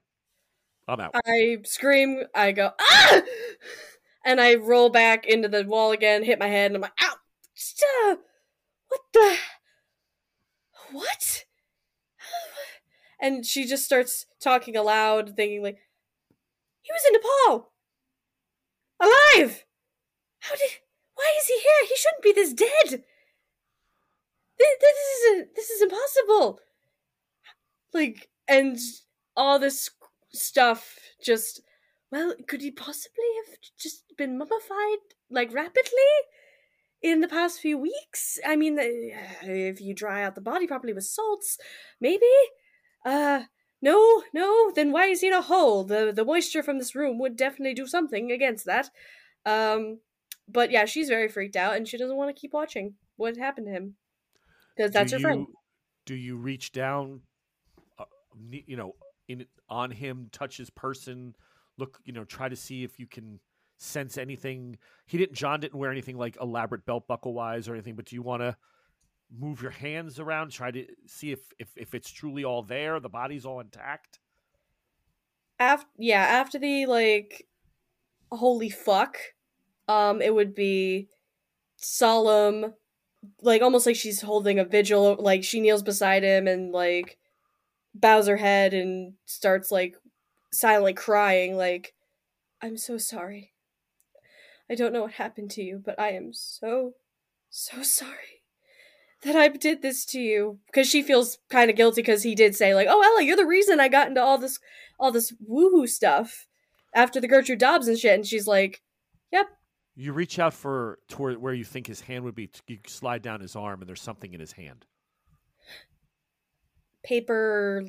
I'm 0.87 0.99
out. 0.99 1.15
I 1.25 1.59
scream. 1.65 2.23
I 2.33 2.51
go 2.51 2.71
ah, 2.79 3.21
and 4.25 4.41
I 4.41 4.55
roll 4.55 4.89
back 4.89 5.25
into 5.25 5.47
the 5.47 5.63
wall 5.63 5.91
again, 5.91 6.23
hit 6.23 6.39
my 6.39 6.47
head, 6.47 6.67
and 6.67 6.75
I'm 6.75 6.81
like, 6.81 6.91
ow! 7.01 7.15
What 8.87 9.01
the? 9.13 9.35
What? 10.91 11.45
And 13.21 13.45
she 13.45 13.65
just 13.65 13.85
starts 13.85 14.25
talking 14.41 14.75
aloud, 14.75 15.35
thinking 15.35 15.61
like, 15.61 15.77
he 16.81 16.91
was 16.91 17.03
in 17.05 17.13
Nepal, 17.13 17.71
alive. 18.99 19.65
How 20.39 20.55
did? 20.55 20.69
Why 21.13 21.35
is 21.37 21.47
he 21.47 21.59
here? 21.59 21.87
He 21.87 21.95
shouldn't 21.95 22.23
be 22.23 22.31
this 22.31 22.53
dead. 22.53 23.03
This, 24.59 24.69
this 24.81 24.97
is 24.97 25.47
this 25.55 25.69
is 25.69 25.81
impossible. 25.81 26.59
Like, 27.93 28.29
and 28.47 28.77
all 29.35 29.57
this 29.57 29.89
stuff 30.31 30.99
just 31.23 31.61
well 32.11 32.33
could 32.47 32.61
he 32.61 32.69
possibly 32.71 33.25
have 33.45 33.55
just 33.79 34.03
been 34.17 34.37
mummified 34.37 34.99
like 35.31 35.51
rapidly 35.53 36.13
in 37.01 37.21
the 37.21 37.27
past 37.27 37.59
few 37.59 37.77
weeks? 37.77 38.39
I 38.45 38.55
mean 38.55 38.77
if 38.79 39.81
you 39.81 39.93
dry 39.93 40.23
out 40.23 40.35
the 40.35 40.41
body 40.41 40.67
properly 40.67 40.93
with 40.93 41.05
salts 41.05 41.57
maybe. 42.01 42.25
Uh 43.05 43.43
no 43.81 44.23
no 44.33 44.71
then 44.75 44.91
why 44.91 45.05
is 45.05 45.21
he 45.21 45.27
in 45.27 45.33
a 45.33 45.41
hole? 45.41 45.83
The 45.83 46.11
the 46.13 46.25
moisture 46.25 46.63
from 46.63 46.77
this 46.77 46.95
room 46.95 47.17
would 47.19 47.37
definitely 47.37 47.73
do 47.73 47.87
something 47.87 48.31
against 48.31 48.65
that. 48.65 48.89
Um 49.45 49.99
but 50.47 50.71
yeah 50.71 50.85
she's 50.85 51.09
very 51.09 51.29
freaked 51.29 51.55
out 51.55 51.75
and 51.75 51.87
she 51.87 51.97
doesn't 51.97 52.17
want 52.17 52.35
to 52.35 52.39
keep 52.39 52.53
watching 52.53 52.95
what 53.15 53.37
happened 53.37 53.67
to 53.67 53.73
him 53.73 53.95
because 54.75 54.91
that's 54.91 55.11
do 55.11 55.17
her 55.17 55.19
friend 55.21 55.47
Do 56.05 56.15
you 56.15 56.37
reach 56.37 56.71
down, 56.71 57.21
uh, 57.99 58.05
you 58.51 58.77
know, 58.77 58.95
in 59.27 59.45
on 59.69 59.91
him, 59.91 60.29
touch 60.31 60.57
his 60.57 60.69
person, 60.69 61.35
look, 61.77 61.99
you 62.05 62.13
know, 62.13 62.25
try 62.25 62.49
to 62.49 62.55
see 62.55 62.83
if 62.83 62.99
you 62.99 63.07
can 63.07 63.39
sense 63.77 64.17
anything? 64.17 64.77
He 65.07 65.17
didn't. 65.17 65.35
John 65.35 65.59
didn't 65.59 65.79
wear 65.79 65.91
anything 65.91 66.17
like 66.17 66.37
elaborate 66.41 66.85
belt 66.85 67.07
buckle 67.07 67.33
wise 67.33 67.67
or 67.69 67.73
anything. 67.73 67.95
But 67.95 68.05
do 68.05 68.15
you 68.15 68.21
want 68.23 68.41
to 68.41 68.57
move 69.31 69.61
your 69.61 69.71
hands 69.71 70.19
around, 70.19 70.51
try 70.51 70.71
to 70.71 70.87
see 71.07 71.31
if 71.31 71.41
if 71.59 71.69
if 71.77 71.93
it's 71.95 72.11
truly 72.11 72.43
all 72.43 72.63
there, 72.63 72.99
the 72.99 73.09
body's 73.09 73.45
all 73.45 73.59
intact? 73.59 74.19
after 75.59 75.87
yeah 75.97 76.21
after 76.21 76.57
the 76.59 76.85
like 76.85 77.47
holy 78.31 78.69
fuck 78.69 79.17
um 79.87 80.21
it 80.21 80.33
would 80.33 80.55
be 80.55 81.09
solemn 81.77 82.73
like 83.41 83.61
almost 83.61 83.85
like 83.85 83.95
she's 83.95 84.21
holding 84.21 84.59
a 84.59 84.65
vigil 84.65 85.15
like 85.19 85.43
she 85.43 85.59
kneels 85.59 85.83
beside 85.83 86.23
him 86.23 86.47
and 86.47 86.71
like 86.71 87.17
bows 87.93 88.27
her 88.27 88.37
head 88.37 88.73
and 88.73 89.13
starts 89.25 89.71
like 89.71 89.95
silently 90.51 90.93
crying 90.93 91.55
like 91.55 91.93
i'm 92.61 92.77
so 92.77 92.97
sorry. 92.97 93.53
I 94.71 94.75
don't 94.75 94.93
know 94.93 95.01
what 95.03 95.13
happened 95.13 95.51
to 95.51 95.63
you 95.63 95.81
but 95.83 95.99
i 95.99 96.09
am 96.11 96.31
so 96.33 96.93
so 97.49 97.81
sorry 97.81 98.43
that 99.23 99.35
i 99.35 99.47
did 99.47 99.81
this 99.81 100.05
to 100.05 100.19
you. 100.19 100.59
Because 100.67 100.87
she 100.87 101.01
feels 101.01 101.39
kind 101.49 101.69
of 101.69 101.75
guilty 101.75 102.01
because 102.01 102.23
he 102.23 102.35
did 102.35 102.55
say 102.55 102.73
like 102.73 102.87
oh 102.89 103.01
ella 103.01 103.23
you're 103.23 103.35
the 103.35 103.45
reason 103.45 103.79
i 103.79 103.89
got 103.89 104.07
into 104.07 104.21
all 104.21 104.37
this 104.37 104.59
all 104.99 105.11
this 105.11 105.33
woohoo 105.49 105.87
stuff 105.87 106.47
after 106.93 107.19
the 107.19 107.27
gertrude 107.27 107.59
dobbs 107.59 107.87
and 107.87 107.97
shit. 107.97 108.13
And 108.13 108.25
she's 108.25 108.47
like 108.47 108.81
You 109.95 110.13
reach 110.13 110.39
out 110.39 110.53
for 110.53 110.99
toward 111.09 111.37
where 111.39 111.53
you 111.53 111.65
think 111.65 111.87
his 111.87 112.01
hand 112.01 112.23
would 112.23 112.35
be. 112.35 112.49
You 112.67 112.77
slide 112.87 113.21
down 113.21 113.41
his 113.41 113.55
arm, 113.55 113.81
and 113.81 113.89
there's 113.89 114.01
something 114.01 114.33
in 114.33 114.39
his 114.39 114.53
hand. 114.53 114.85
paper 117.03 117.85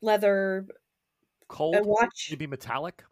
leather 0.00 0.66
Cold. 1.48 1.76
a 1.76 1.82
watch 1.82 2.34
be 2.38 2.46
metallic. 2.46 3.04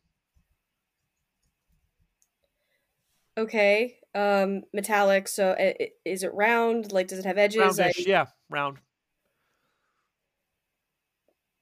okay 3.36 3.96
um 4.14 4.62
metallic 4.72 5.26
so 5.26 5.56
is 6.04 6.22
it 6.22 6.32
round 6.34 6.92
like 6.92 7.08
does 7.08 7.18
it 7.18 7.24
have 7.26 7.36
edges 7.36 7.80
I- 7.80 7.92
yeah, 7.98 8.26
round. 8.48 8.78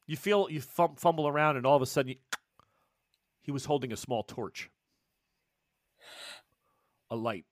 You 0.07 0.16
feel 0.16 0.49
you 0.51 0.61
fumble 0.61 1.27
around, 1.29 1.57
and 1.57 1.64
all 1.64 1.77
of 1.77 1.81
a 1.81 1.87
sudden, 1.87 2.11
you, 2.11 2.16
he 3.41 3.51
was 3.53 3.64
holding 3.64 3.93
a 3.93 3.97
small 3.97 4.23
torch, 4.25 4.68
a 7.13 7.17
light. 7.17 7.45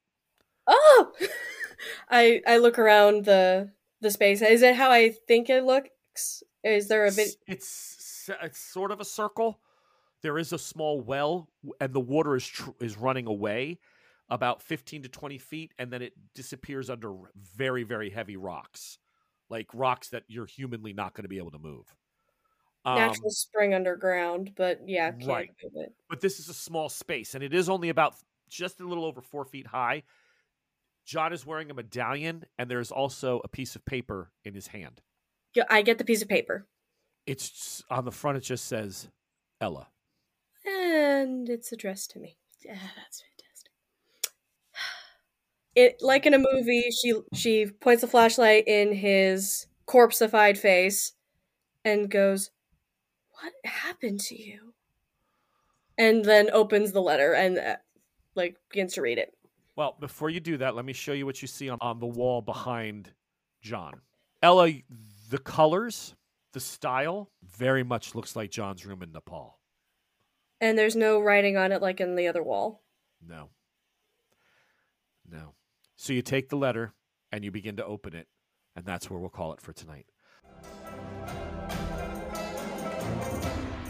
oh 0.66 1.12
i 2.10 2.40
i 2.46 2.56
look 2.56 2.78
around 2.78 3.24
the 3.24 3.70
the 4.00 4.10
space 4.10 4.42
is 4.42 4.62
it 4.62 4.74
how 4.74 4.90
i 4.90 5.10
think 5.28 5.50
it 5.50 5.64
looks 5.64 6.42
is 6.64 6.88
there 6.88 7.06
a 7.06 7.12
bit 7.12 7.28
It's, 7.46 8.28
it's 8.42 8.58
sort 8.58 8.90
of 8.90 9.00
a 9.00 9.04
circle. 9.04 9.60
There 10.22 10.38
is 10.38 10.52
a 10.52 10.58
small 10.58 11.00
well, 11.00 11.48
and 11.80 11.94
the 11.94 12.00
water 12.00 12.36
is 12.36 12.46
tr- 12.46 12.70
is 12.80 12.98
running 12.98 13.26
away 13.26 13.78
about 14.28 14.62
fifteen 14.62 15.02
to 15.02 15.08
twenty 15.08 15.38
feet, 15.38 15.72
and 15.78 15.90
then 15.90 16.02
it 16.02 16.12
disappears 16.34 16.90
under 16.90 17.14
very 17.34 17.84
very 17.84 18.10
heavy 18.10 18.36
rocks, 18.36 18.98
like 19.48 19.68
rocks 19.72 20.10
that 20.10 20.24
you're 20.28 20.46
humanly 20.46 20.92
not 20.92 21.14
going 21.14 21.22
to 21.22 21.28
be 21.28 21.38
able 21.38 21.52
to 21.52 21.58
move. 21.58 21.86
Um, 22.84 22.94
natural 22.96 23.28
spring 23.28 23.74
underground 23.74 24.52
but 24.56 24.80
yeah 24.86 25.10
can't 25.10 25.26
right. 25.26 25.50
move 25.62 25.72
it. 25.74 25.92
but 26.08 26.22
this 26.22 26.40
is 26.40 26.48
a 26.48 26.54
small 26.54 26.88
space 26.88 27.34
and 27.34 27.44
it 27.44 27.52
is 27.52 27.68
only 27.68 27.90
about 27.90 28.14
just 28.50 28.80
a 28.80 28.86
little 28.86 29.04
over 29.04 29.20
four 29.20 29.44
feet 29.44 29.66
high. 29.68 30.02
John 31.06 31.32
is 31.32 31.46
wearing 31.46 31.70
a 31.70 31.74
medallion 31.74 32.44
and 32.58 32.70
there's 32.70 32.90
also 32.92 33.40
a 33.44 33.48
piece 33.48 33.74
of 33.76 33.84
paper 33.84 34.30
in 34.44 34.54
his 34.54 34.66
hand. 34.68 35.00
Yeah, 35.54 35.64
i 35.70 35.82
get 35.82 35.98
the 35.98 36.04
piece 36.04 36.22
of 36.22 36.28
paper 36.28 36.66
It's 37.26 37.82
on 37.90 38.04
the 38.04 38.12
front, 38.12 38.36
it 38.36 38.42
just 38.42 38.66
says 38.66 39.08
Ella. 39.60 39.88
and 40.64 41.48
it's 41.48 41.72
addressed 41.72 42.10
to 42.12 42.18
me 42.20 42.36
yeah 42.64 42.74
that's 42.96 43.22
fantastic 43.22 43.72
it 45.74 45.96
like 46.00 46.26
in 46.26 46.34
a 46.34 46.38
movie 46.38 46.88
she 46.90 47.14
she 47.34 47.66
points 47.66 48.02
a 48.02 48.06
flashlight 48.06 48.64
in 48.68 48.92
his 48.92 49.66
corpseified 49.88 50.56
face 50.58 51.12
and 51.84 52.10
goes 52.10 52.50
what 53.40 53.52
happened 53.64 54.20
to 54.20 54.40
you 54.40 54.74
and 55.98 56.24
then 56.24 56.48
opens 56.52 56.92
the 56.92 57.00
letter 57.02 57.32
and 57.32 57.58
uh, 57.58 57.76
like 58.34 58.56
begins 58.70 58.94
to 58.94 59.02
read 59.02 59.18
it 59.18 59.32
Well, 59.76 59.96
before 60.00 60.30
you 60.30 60.40
do 60.40 60.56
that, 60.58 60.74
let 60.74 60.84
me 60.84 60.92
show 60.92 61.12
you 61.12 61.26
what 61.26 61.40
you 61.42 61.48
see 61.48 61.68
on, 61.68 61.78
on 61.80 61.98
the 62.00 62.06
wall 62.06 62.42
behind 62.42 63.10
John. 63.62 64.00
Ella, 64.42 64.70
the 65.30 65.38
colors, 65.38 66.14
the 66.52 66.60
style, 66.60 67.30
very 67.42 67.82
much 67.84 68.14
looks 68.14 68.34
like 68.36 68.50
John's 68.50 68.84
room 68.86 69.02
in 69.02 69.12
Nepal. 69.12 69.58
and 70.60 70.78
there's 70.78 70.96
no 70.96 71.20
writing 71.20 71.56
on 71.56 71.72
it 71.72 71.80
like 71.82 72.00
in 72.00 72.16
the 72.16 72.28
other 72.28 72.42
wall 72.42 72.82
No. 73.26 73.50
No. 75.30 75.54
So 75.96 76.12
you 76.12 76.22
take 76.22 76.48
the 76.48 76.56
letter 76.56 76.92
and 77.30 77.44
you 77.44 77.50
begin 77.50 77.76
to 77.76 77.84
open 77.84 78.14
it, 78.14 78.26
and 78.74 78.84
that's 78.84 79.08
where 79.10 79.20
we'll 79.20 79.28
call 79.30 79.52
it 79.52 79.60
for 79.60 79.72
tonight. 79.72 80.06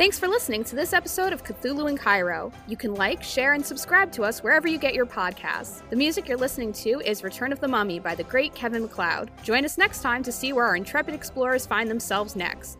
Thanks 0.00 0.18
for 0.18 0.28
listening 0.28 0.64
to 0.64 0.74
this 0.74 0.94
episode 0.94 1.34
of 1.34 1.44
Cthulhu 1.44 1.90
in 1.90 1.98
Cairo. 1.98 2.50
You 2.66 2.74
can 2.74 2.94
like, 2.94 3.22
share, 3.22 3.52
and 3.52 3.62
subscribe 3.62 4.10
to 4.12 4.22
us 4.22 4.42
wherever 4.42 4.66
you 4.66 4.78
get 4.78 4.94
your 4.94 5.04
podcasts. 5.04 5.86
The 5.90 5.96
music 5.96 6.26
you're 6.26 6.38
listening 6.38 6.72
to 6.72 7.02
is 7.04 7.22
Return 7.22 7.52
of 7.52 7.60
the 7.60 7.68
Mummy 7.68 7.98
by 8.00 8.14
the 8.14 8.24
great 8.24 8.54
Kevin 8.54 8.80
MacLeod. 8.80 9.30
Join 9.42 9.62
us 9.66 9.76
next 9.76 10.00
time 10.00 10.22
to 10.22 10.32
see 10.32 10.54
where 10.54 10.64
our 10.64 10.74
intrepid 10.74 11.12
explorers 11.12 11.66
find 11.66 11.90
themselves 11.90 12.34
next. 12.34 12.78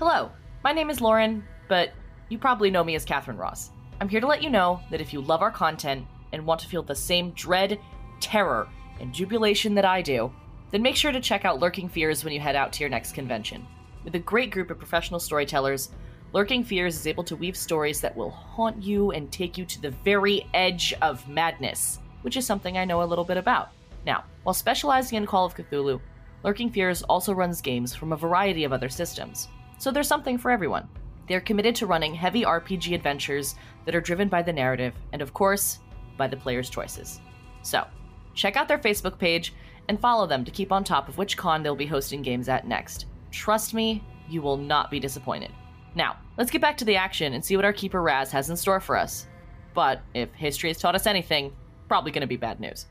Hello, 0.00 0.32
My 0.64 0.72
name 0.72 0.90
is 0.90 1.00
Lauren, 1.00 1.44
but 1.68 1.92
you 2.28 2.38
probably 2.38 2.72
know 2.72 2.82
me 2.82 2.96
as 2.96 3.04
Catherine 3.04 3.36
Ross. 3.36 3.70
I'm 4.00 4.08
here 4.08 4.20
to 4.20 4.26
let 4.26 4.42
you 4.42 4.50
know 4.50 4.80
that 4.90 5.00
if 5.00 5.12
you 5.12 5.20
love 5.20 5.42
our 5.42 5.52
content 5.52 6.04
and 6.32 6.44
want 6.44 6.58
to 6.62 6.66
feel 6.66 6.82
the 6.82 6.96
same 6.96 7.30
dread, 7.36 7.78
terror, 8.18 8.66
and 8.98 9.14
jubilation 9.14 9.76
that 9.76 9.84
I 9.84 10.02
do, 10.02 10.32
then 10.70 10.82
make 10.82 10.96
sure 10.96 11.12
to 11.12 11.20
check 11.20 11.44
out 11.44 11.60
Lurking 11.60 11.88
Fears 11.88 12.24
when 12.24 12.32
you 12.32 12.40
head 12.40 12.56
out 12.56 12.72
to 12.74 12.80
your 12.80 12.90
next 12.90 13.12
convention. 13.12 13.66
With 14.04 14.14
a 14.14 14.20
great 14.20 14.50
group 14.50 14.70
of 14.70 14.78
professional 14.78 15.20
storytellers, 15.20 15.90
Lurking 16.32 16.62
Fears 16.62 16.96
is 16.96 17.06
able 17.06 17.24
to 17.24 17.36
weave 17.36 17.56
stories 17.56 18.00
that 18.02 18.14
will 18.14 18.30
haunt 18.30 18.82
you 18.82 19.12
and 19.12 19.32
take 19.32 19.56
you 19.56 19.64
to 19.64 19.80
the 19.80 19.90
very 19.90 20.46
edge 20.52 20.94
of 21.00 21.26
madness, 21.28 22.00
which 22.22 22.36
is 22.36 22.44
something 22.44 22.76
I 22.76 22.84
know 22.84 23.02
a 23.02 23.04
little 23.04 23.24
bit 23.24 23.38
about. 23.38 23.70
Now, 24.04 24.24
while 24.42 24.54
specializing 24.54 25.16
in 25.16 25.26
Call 25.26 25.46
of 25.46 25.54
Cthulhu, 25.54 26.00
Lurking 26.44 26.70
Fears 26.70 27.02
also 27.02 27.32
runs 27.32 27.62
games 27.62 27.94
from 27.94 28.12
a 28.12 28.16
variety 28.16 28.64
of 28.64 28.72
other 28.72 28.88
systems, 28.88 29.48
so 29.78 29.90
there's 29.90 30.06
something 30.06 30.36
for 30.36 30.50
everyone. 30.50 30.86
They're 31.28 31.40
committed 31.40 31.74
to 31.76 31.86
running 31.86 32.14
heavy 32.14 32.42
RPG 32.42 32.94
adventures 32.94 33.54
that 33.84 33.94
are 33.94 34.00
driven 34.00 34.28
by 34.28 34.42
the 34.42 34.52
narrative 34.52 34.94
and, 35.12 35.22
of 35.22 35.34
course, 35.34 35.78
by 36.16 36.26
the 36.26 36.36
player's 36.36 36.70
choices. 36.70 37.20
So, 37.62 37.86
check 38.34 38.56
out 38.56 38.68
their 38.68 38.78
Facebook 38.78 39.18
page 39.18 39.52
and 39.88 40.00
follow 40.00 40.26
them 40.26 40.44
to 40.44 40.50
keep 40.50 40.70
on 40.70 40.84
top 40.84 41.08
of 41.08 41.18
which 41.18 41.36
con 41.36 41.62
they'll 41.62 41.74
be 41.74 41.86
hosting 41.86 42.22
games 42.22 42.48
at 42.48 42.66
next. 42.66 43.06
Trust 43.30 43.74
me, 43.74 44.04
you 44.28 44.42
will 44.42 44.56
not 44.56 44.90
be 44.90 45.00
disappointed. 45.00 45.50
Now, 45.94 46.16
let's 46.36 46.50
get 46.50 46.60
back 46.60 46.76
to 46.78 46.84
the 46.84 46.96
action 46.96 47.32
and 47.32 47.44
see 47.44 47.56
what 47.56 47.64
our 47.64 47.72
keeper 47.72 48.02
Raz 48.02 48.30
has 48.30 48.50
in 48.50 48.56
store 48.56 48.80
for 48.80 48.96
us. 48.96 49.26
But 49.74 50.02
if 50.14 50.32
history 50.34 50.70
has 50.70 50.78
taught 50.78 50.94
us 50.94 51.06
anything, 51.06 51.52
probably 51.88 52.12
going 52.12 52.20
to 52.20 52.26
be 52.26 52.36
bad 52.36 52.60
news. 52.60 52.86